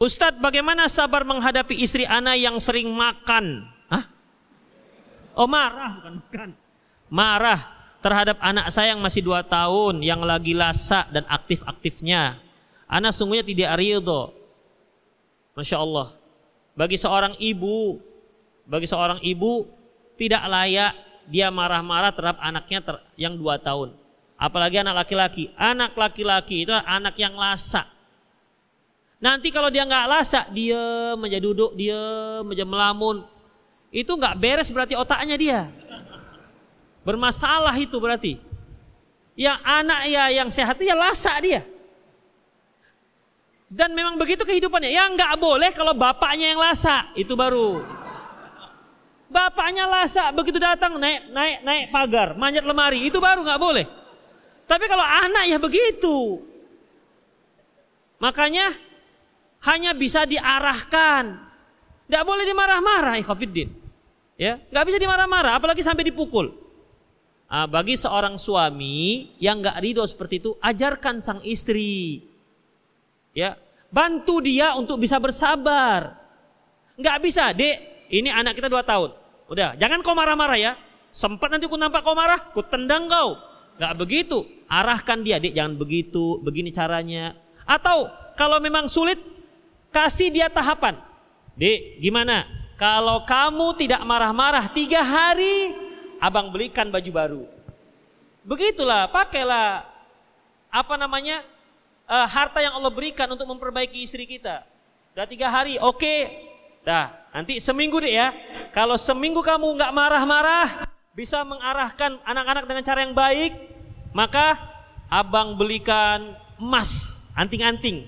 Ustadz 0.00 0.40
bagaimana 0.40 0.88
sabar 0.88 1.28
menghadapi 1.28 1.76
istri 1.84 2.08
anak 2.08 2.40
yang 2.40 2.56
sering 2.56 2.88
makan? 2.88 3.73
Oh 5.34 5.50
marah 5.50 5.98
bukan 5.98 6.14
bukan. 6.22 6.50
Marah 7.10 7.60
terhadap 8.00 8.38
anak 8.42 8.70
saya 8.70 8.94
yang 8.94 9.02
masih 9.02 9.22
dua 9.22 9.42
tahun 9.42 10.02
yang 10.02 10.22
lagi 10.22 10.54
lasa 10.54 11.06
dan 11.10 11.26
aktif-aktifnya. 11.26 12.38
Anak 12.86 13.12
sungguhnya 13.16 13.42
tidak 13.42 13.74
ridho. 13.80 14.30
Masya 15.54 15.78
Allah. 15.78 16.10
Bagi 16.74 16.98
seorang 16.98 17.38
ibu, 17.38 18.02
bagi 18.66 18.86
seorang 18.90 19.22
ibu 19.22 19.66
tidak 20.18 20.42
layak 20.46 20.92
dia 21.30 21.48
marah-marah 21.48 22.12
terhadap 22.12 22.38
anaknya 22.42 22.80
yang 23.16 23.34
dua 23.38 23.56
tahun. 23.58 23.94
Apalagi 24.34 24.82
anak 24.82 25.06
laki-laki. 25.06 25.50
Anak 25.54 25.94
laki-laki 25.94 26.66
itu 26.66 26.74
anak 26.74 27.14
yang 27.16 27.32
lasa. 27.38 27.86
Nanti 29.22 29.48
kalau 29.48 29.72
dia 29.72 29.88
nggak 29.88 30.04
lasa, 30.10 30.44
dia 30.52 31.16
menjadi 31.16 31.40
duduk, 31.48 31.72
dia 31.78 31.96
menjadi 32.44 32.68
melamun. 32.68 33.24
Itu 33.94 34.18
nggak 34.18 34.34
beres 34.42 34.74
berarti 34.74 34.98
otaknya 34.98 35.38
dia. 35.38 35.60
Bermasalah 37.06 37.78
itu 37.78 37.94
berarti. 38.02 38.42
Yang 39.38 39.58
anak 39.62 40.00
ya 40.10 40.24
yang 40.34 40.50
sehat 40.50 40.74
ya 40.82 40.98
lasa 40.98 41.38
dia. 41.38 41.62
Dan 43.70 43.94
memang 43.94 44.18
begitu 44.18 44.42
kehidupannya. 44.42 44.90
Yang 44.90 45.14
nggak 45.14 45.34
boleh 45.38 45.70
kalau 45.70 45.94
bapaknya 45.94 46.50
yang 46.50 46.58
lasa, 46.58 47.06
itu 47.14 47.38
baru. 47.38 47.86
Bapaknya 49.30 49.86
lasa, 49.86 50.34
begitu 50.34 50.58
datang 50.58 50.98
naik 50.98 51.30
naik 51.30 51.58
naik 51.62 51.84
pagar, 51.90 52.28
manjat 52.38 52.62
lemari, 52.66 53.02
itu 53.06 53.18
baru 53.18 53.46
nggak 53.46 53.62
boleh. 53.62 53.86
Tapi 54.66 54.84
kalau 54.90 55.06
anak 55.06 55.46
ya 55.46 55.58
begitu. 55.62 56.42
Makanya 58.18 58.74
hanya 59.70 59.94
bisa 59.94 60.26
diarahkan. 60.26 61.34
Tidak 62.06 62.22
boleh 62.22 62.44
dimarah-marah, 62.46 63.18
ikhafidin. 63.22 63.83
Ya, 64.34 64.58
nggak 64.58 64.84
bisa 64.90 64.98
dimarah-marah, 64.98 65.54
apalagi 65.54 65.82
sampai 65.82 66.10
dipukul. 66.10 66.50
Nah, 67.46 67.70
bagi 67.70 67.94
seorang 67.94 68.34
suami 68.34 69.30
yang 69.38 69.62
nggak 69.62 69.78
ridho 69.78 70.02
seperti 70.02 70.42
itu, 70.42 70.58
ajarkan 70.58 71.22
sang 71.22 71.38
istri. 71.46 72.18
Ya, 73.30 73.54
bantu 73.94 74.42
dia 74.42 74.74
untuk 74.74 74.98
bisa 74.98 75.22
bersabar. 75.22 76.18
Nggak 76.98 77.18
bisa, 77.22 77.54
dek, 77.54 78.10
ini 78.10 78.26
anak 78.26 78.58
kita 78.58 78.66
dua 78.66 78.82
tahun. 78.82 79.14
Udah, 79.46 79.78
jangan 79.78 80.02
kau 80.02 80.18
marah-marah 80.18 80.58
ya. 80.58 80.74
Sempat 81.14 81.54
nanti 81.54 81.70
ku 81.70 81.78
nampak 81.78 82.02
kau 82.02 82.18
marah, 82.18 82.42
ku 82.50 82.58
tendang 82.66 83.06
kau. 83.06 83.38
Nggak 83.78 83.94
begitu. 84.02 84.42
Arahkan 84.66 85.22
dia, 85.22 85.38
dek 85.38 85.54
jangan 85.54 85.78
begitu, 85.78 86.42
begini 86.42 86.74
caranya. 86.74 87.38
Atau 87.62 88.10
kalau 88.34 88.58
memang 88.58 88.90
sulit, 88.90 89.22
kasih 89.94 90.34
dia 90.34 90.50
tahapan. 90.50 90.98
Dek, 91.54 92.02
gimana? 92.02 92.63
Kalau 92.74 93.22
kamu 93.22 93.78
tidak 93.78 94.02
marah-marah 94.02 94.66
tiga 94.66 94.98
hari, 94.98 95.74
abang 96.18 96.50
belikan 96.50 96.90
baju 96.90 97.10
baru. 97.14 97.44
Begitulah, 98.42 99.06
pakailah 99.08 99.86
apa 100.74 100.94
namanya 100.98 101.40
uh, 102.10 102.26
harta 102.26 102.58
yang 102.58 102.74
Allah 102.74 102.90
berikan 102.90 103.30
untuk 103.30 103.46
memperbaiki 103.46 104.02
istri 104.02 104.26
kita. 104.26 104.66
Udah 105.14 105.26
tiga 105.30 105.46
hari, 105.48 105.78
oke. 105.78 106.02
Okay. 106.02 106.20
Dah, 106.84 107.08
nanti 107.32 107.62
seminggu 107.62 107.96
deh 108.02 108.12
ya. 108.12 108.34
Kalau 108.74 108.98
seminggu 109.00 109.40
kamu 109.40 109.64
nggak 109.80 109.94
marah-marah, 109.94 110.84
bisa 111.14 111.40
mengarahkan 111.46 112.20
anak-anak 112.26 112.64
dengan 112.68 112.84
cara 112.84 113.06
yang 113.06 113.14
baik, 113.16 113.54
maka 114.12 114.58
abang 115.08 115.54
belikan 115.54 116.34
emas, 116.58 117.30
anting-anting. 117.38 118.04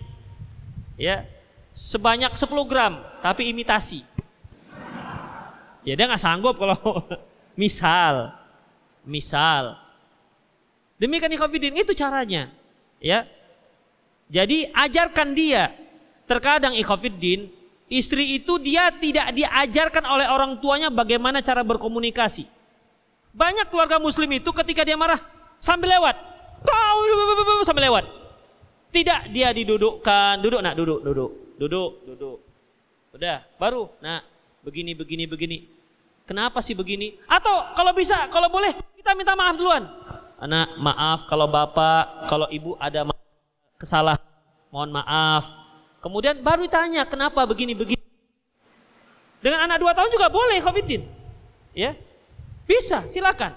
Ya, 0.99 1.25
sebanyak 1.71 2.35
10 2.35 2.67
gram, 2.69 3.01
tapi 3.23 3.49
imitasi. 3.49 4.16
Ya 5.87 5.95
dia 5.95 6.11
nggak 6.11 6.19
sanggup 6.19 6.59
kalau 6.59 6.75
misal, 7.61 8.35
misal. 9.07 9.79
Demikian 10.99 11.31
ikhwafidin 11.31 11.79
itu 11.79 11.95
caranya. 11.95 12.51
Ya. 12.99 13.23
Jadi 14.27 14.67
ajarkan 14.75 15.31
dia. 15.31 15.71
Terkadang 16.27 16.75
ikhwafidin 16.75 17.47
istri 17.87 18.35
itu 18.35 18.59
dia 18.59 18.91
tidak 18.91 19.31
diajarkan 19.31 20.03
oleh 20.11 20.27
orang 20.27 20.59
tuanya 20.59 20.91
bagaimana 20.91 21.39
cara 21.39 21.63
berkomunikasi. 21.63 22.51
Banyak 23.31 23.71
keluarga 23.71 24.03
muslim 24.03 24.27
itu 24.35 24.51
ketika 24.51 24.83
dia 24.83 24.99
marah 24.99 25.23
sambil 25.63 25.95
lewat. 25.95 26.19
Tahu 26.67 26.99
sambil 27.63 27.87
lewat. 27.87 28.05
Tidak 28.91 29.31
dia 29.31 29.53
didudukkan, 29.53 30.41
duduk 30.41 30.65
nak 30.65 30.75
duduk, 30.75 31.05
duduk, 31.05 31.31
duduk, 31.61 31.91
duduk. 32.09 32.39
Udah, 33.13 33.45
baru 33.61 33.93
nah 34.01 34.25
begini 34.65 34.97
begini 34.97 35.25
begini. 35.29 35.76
Kenapa 36.27 36.59
sih 36.59 36.75
begini? 36.75 37.15
Atau 37.31 37.55
kalau 37.79 37.95
bisa, 37.95 38.27
kalau 38.35 38.51
boleh 38.51 38.75
kita 38.99 39.15
minta 39.15 39.39
maaf 39.39 39.55
duluan. 39.55 39.87
Anak, 40.43 40.75
maaf 40.83 41.25
kalau 41.31 41.47
bapak, 41.47 42.27
kalau 42.27 42.51
ibu 42.51 42.75
ada 42.83 43.07
kesalahan, 43.79 44.21
mohon 44.75 44.91
maaf. 44.91 45.55
Kemudian 46.03 46.43
baru 46.43 46.67
ditanya 46.67 47.07
kenapa 47.07 47.47
begini 47.47 47.79
begini. 47.79 48.03
Dengan 49.39 49.71
anak 49.71 49.79
dua 49.79 49.95
tahun 49.95 50.11
juga 50.11 50.27
boleh 50.27 50.59
Covidin. 50.59 51.07
Ya, 51.71 51.95
bisa, 52.67 53.07
silakan. 53.07 53.55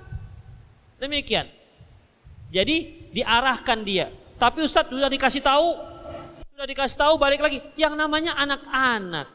Demikian. 1.02 1.50
Jadi 2.54 3.10
diarahkan 3.10 3.82
dia. 3.82 4.14
Tapi 4.38 4.62
Ustadz 4.62 4.94
sudah 4.94 5.10
dikasih 5.10 5.42
tahu, 5.42 5.68
sudah 6.54 6.68
dikasih 6.70 6.98
tahu 7.02 7.14
balik 7.18 7.42
lagi. 7.42 7.60
Yang 7.74 7.98
namanya 7.98 8.38
anak-anak. 8.38 9.28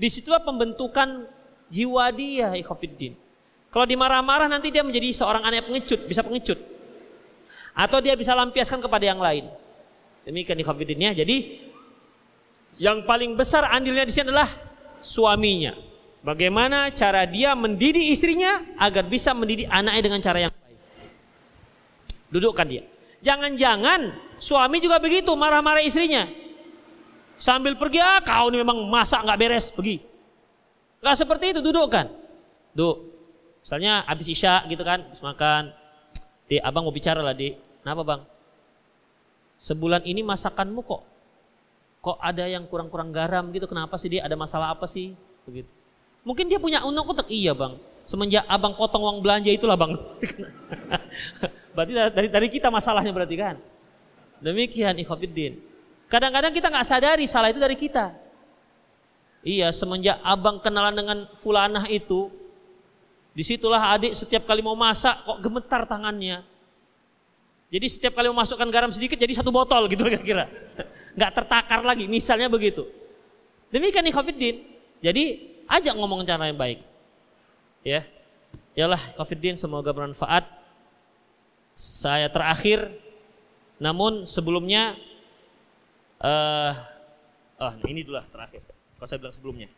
Di 0.00 0.08
situlah 0.08 0.40
pembentukan 0.40 1.28
jiwa 1.70 2.10
dia, 2.14 2.54
ikhofiddin. 2.58 3.14
Kalau 3.70 3.84
dimarah-marah 3.84 4.48
nanti 4.48 4.72
dia 4.72 4.80
menjadi 4.80 5.12
seorang 5.12 5.44
anak 5.44 5.68
pengecut, 5.68 6.00
bisa 6.08 6.24
pengecut. 6.24 6.56
Atau 7.76 8.00
dia 8.00 8.16
bisa 8.16 8.32
lampiaskan 8.32 8.80
kepada 8.80 9.04
yang 9.04 9.20
lain. 9.20 9.44
Demikian 10.24 10.56
ikhofiddinnya. 10.56 11.12
Jadi 11.12 11.60
yang 12.80 13.04
paling 13.04 13.36
besar 13.36 13.68
andilnya 13.68 14.08
di 14.08 14.12
sini 14.16 14.32
adalah 14.32 14.48
suaminya. 15.04 15.76
Bagaimana 16.24 16.90
cara 16.90 17.22
dia 17.28 17.54
mendidik 17.54 18.02
istrinya 18.02 18.58
agar 18.80 19.06
bisa 19.06 19.30
mendidik 19.30 19.70
anaknya 19.70 20.02
dengan 20.02 20.20
cara 20.24 20.38
yang 20.48 20.52
baik. 20.52 20.78
Dudukkan 22.32 22.66
dia. 22.66 22.82
Jangan-jangan 23.22 24.10
suami 24.40 24.82
juga 24.82 24.98
begitu 24.98 25.30
marah-marah 25.36 25.84
istrinya. 25.84 26.26
Sambil 27.36 27.76
pergi, 27.76 28.00
ah 28.00 28.24
kau 28.24 28.48
ini 28.48 28.64
memang 28.64 28.88
masak 28.88 29.20
nggak 29.20 29.38
beres, 29.38 29.68
pergi. 29.68 30.00
Gak 31.02 31.16
seperti 31.16 31.56
itu, 31.56 31.60
dudukkan. 31.60 32.06
Duduk. 32.72 32.96
Misalnya 33.62 34.06
habis 34.06 34.26
isya 34.30 34.62
gitu 34.70 34.82
kan, 34.86 35.02
habis 35.02 35.22
makan. 35.22 35.74
Di 36.46 36.62
abang 36.62 36.86
mau 36.86 36.94
bicara 36.94 37.20
lah, 37.24 37.34
di. 37.34 37.56
Kenapa 37.82 38.02
bang? 38.06 38.20
Sebulan 39.56 40.04
ini 40.04 40.20
masakanmu 40.22 40.82
kok 40.84 41.02
kok 42.06 42.22
ada 42.22 42.46
yang 42.46 42.62
kurang-kurang 42.70 43.10
garam 43.10 43.50
gitu 43.50 43.66
kenapa 43.66 43.98
sih 43.98 44.06
dia 44.06 44.22
ada 44.22 44.38
masalah 44.38 44.70
apa 44.70 44.86
sih 44.86 45.18
begitu 45.42 45.66
Mungkin 46.26 46.50
dia 46.50 46.58
punya 46.58 46.82
undang 46.82 47.06
kotak. 47.06 47.30
Iya 47.30 47.54
bang. 47.54 47.78
Semenjak 48.02 48.42
abang 48.50 48.74
potong 48.74 49.06
uang 49.06 49.22
belanja 49.22 49.46
itulah 49.46 49.78
bang. 49.78 49.94
berarti 51.78 51.92
dari, 51.94 52.26
dari 52.26 52.48
kita 52.50 52.66
masalahnya 52.66 53.14
berarti 53.14 53.38
kan. 53.38 53.54
Demikian 54.42 54.98
ikhwafiddin. 54.98 55.54
Kadang-kadang 56.10 56.50
kita 56.50 56.66
nggak 56.66 56.82
sadari 56.82 57.30
salah 57.30 57.54
itu 57.54 57.62
dari 57.62 57.78
kita. 57.78 58.10
Iya 59.46 59.70
semenjak 59.70 60.18
abang 60.26 60.58
kenalan 60.58 60.90
dengan 60.90 61.18
fulanah 61.38 61.86
itu. 61.86 62.34
Di 63.30 63.46
situlah 63.46 63.94
adik 63.94 64.18
setiap 64.18 64.42
kali 64.42 64.58
mau 64.58 64.74
masak 64.74 65.22
kok 65.22 65.38
gemetar 65.38 65.86
tangannya. 65.86 66.42
Jadi 67.70 67.86
setiap 67.86 68.18
kali 68.18 68.26
memasukkan 68.26 68.66
garam 68.74 68.90
sedikit 68.90 69.14
jadi 69.14 69.30
satu 69.38 69.54
botol 69.54 69.86
gitu 69.86 70.02
kira-kira. 70.10 70.50
Nggak 71.14 71.30
tertakar 71.30 71.86
lagi 71.86 72.10
misalnya 72.10 72.50
begitu. 72.50 72.90
Demikian 73.70 74.10
ikhwafiddin. 74.10 74.66
Jadi 74.98 75.24
ajak 75.70 75.94
ngomong 75.94 76.26
cara 76.26 76.50
yang 76.50 76.58
baik. 76.58 76.82
Ya. 77.86 78.02
Yalah, 78.74 79.00
Covidin 79.14 79.54
semoga 79.56 79.94
bermanfaat. 79.94 80.58
saya 81.76 82.32
terakhir 82.32 82.88
namun 83.76 84.24
sebelumnya 84.24 84.96
uh, 86.24 86.72
oh, 87.60 87.72
ini 87.84 88.00
dulu 88.00 88.16
terakhir. 88.32 88.75
Kalau 89.06 89.14
saya 89.14 89.22
bilang 89.22 89.38
sebelumnya. 89.38 89.68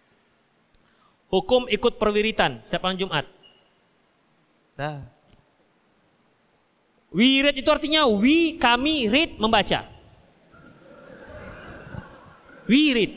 Hukum 1.28 1.68
ikut 1.68 2.00
perwiritan 2.00 2.64
setiap 2.64 2.88
malam 2.88 2.96
Jumat. 2.96 3.28
Nah. 4.80 5.04
Wirid 7.12 7.60
itu 7.60 7.68
artinya 7.68 8.08
wi 8.08 8.56
kami 8.56 9.04
read 9.12 9.36
membaca. 9.36 9.84
Wirid. 12.72 13.12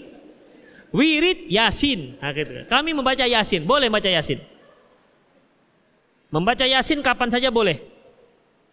Wirid 0.92 1.48
Yasin. 1.48 2.20
Nah, 2.20 2.36
gitu. 2.36 2.68
Kami 2.68 2.92
membaca 2.92 3.24
Yasin. 3.24 3.64
Boleh 3.64 3.88
baca 3.88 4.12
Yasin. 4.12 4.44
Membaca 6.28 6.68
Yasin 6.68 7.00
kapan 7.00 7.32
saja 7.32 7.48
boleh. 7.48 7.80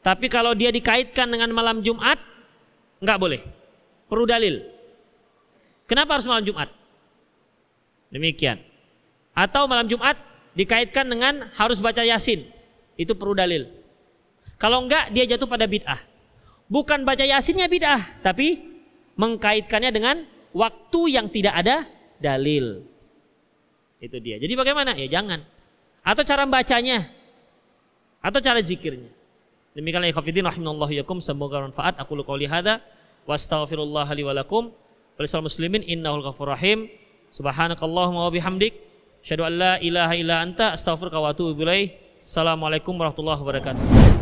Tapi 0.02 0.26
kalau 0.26 0.58
dia 0.58 0.74
dikaitkan 0.74 1.30
dengan 1.30 1.54
malam 1.54 1.86
Jumat, 1.86 2.18
nggak 2.98 3.18
boleh. 3.22 3.46
Perlu 4.10 4.26
dalil. 4.26 4.58
Kenapa 5.86 6.18
harus 6.18 6.26
malam 6.26 6.42
Jumat? 6.42 6.77
Demikian. 8.08 8.60
Atau 9.36 9.68
malam 9.70 9.86
Jumat 9.86 10.16
dikaitkan 10.56 11.06
dengan 11.06 11.46
harus 11.54 11.78
baca 11.78 12.02
Yasin. 12.02 12.42
Itu 12.98 13.14
perlu 13.14 13.38
dalil. 13.38 13.70
Kalau 14.58 14.82
enggak 14.82 15.14
dia 15.14 15.24
jatuh 15.28 15.46
pada 15.46 15.70
bid'ah. 15.70 16.02
Bukan 16.66 17.06
baca 17.06 17.22
Yasinnya 17.22 17.70
bid'ah, 17.70 18.02
tapi 18.20 18.58
mengkaitkannya 19.14 19.90
dengan 19.94 20.16
waktu 20.50 21.00
yang 21.14 21.30
tidak 21.30 21.54
ada 21.54 21.86
dalil. 22.18 22.82
Itu 24.02 24.18
dia. 24.18 24.38
Jadi 24.38 24.54
bagaimana? 24.58 24.94
Ya 24.98 25.06
jangan. 25.06 25.42
Atau 26.02 26.22
cara 26.26 26.46
bacanya. 26.46 27.06
Atau 28.18 28.42
cara 28.42 28.58
zikirnya. 28.58 29.10
Demikianlah 29.78 30.10
ikhwatiddin 30.10 30.42
rahimallahu 30.42 30.90
yakum 30.90 31.22
semoga 31.22 31.62
bermanfaat. 31.62 32.02
Aku 32.02 32.18
lu 32.18 32.26
qouli 32.26 32.50
hadza 32.50 32.82
wa 33.28 33.36
muslimin 35.42 35.82
innahul 35.86 36.26
ghafurur 36.26 36.58
rahim. 36.58 36.90
Subhanakallahumma 37.28 38.26
wa 38.26 38.32
bihamdik 38.32 38.72
asyhadu 39.20 39.44
an 39.44 39.52
la 39.58 39.72
ilaha 39.78 40.14
illa 40.16 40.40
anta 40.40 40.72
astaghfiruka 40.72 41.20
wa 41.20 41.30
atubu 41.30 41.62
ilaik. 41.62 42.18
Assalamualaikum 42.18 42.96
warahmatullahi 42.98 43.40
wabarakatuh. 43.40 44.17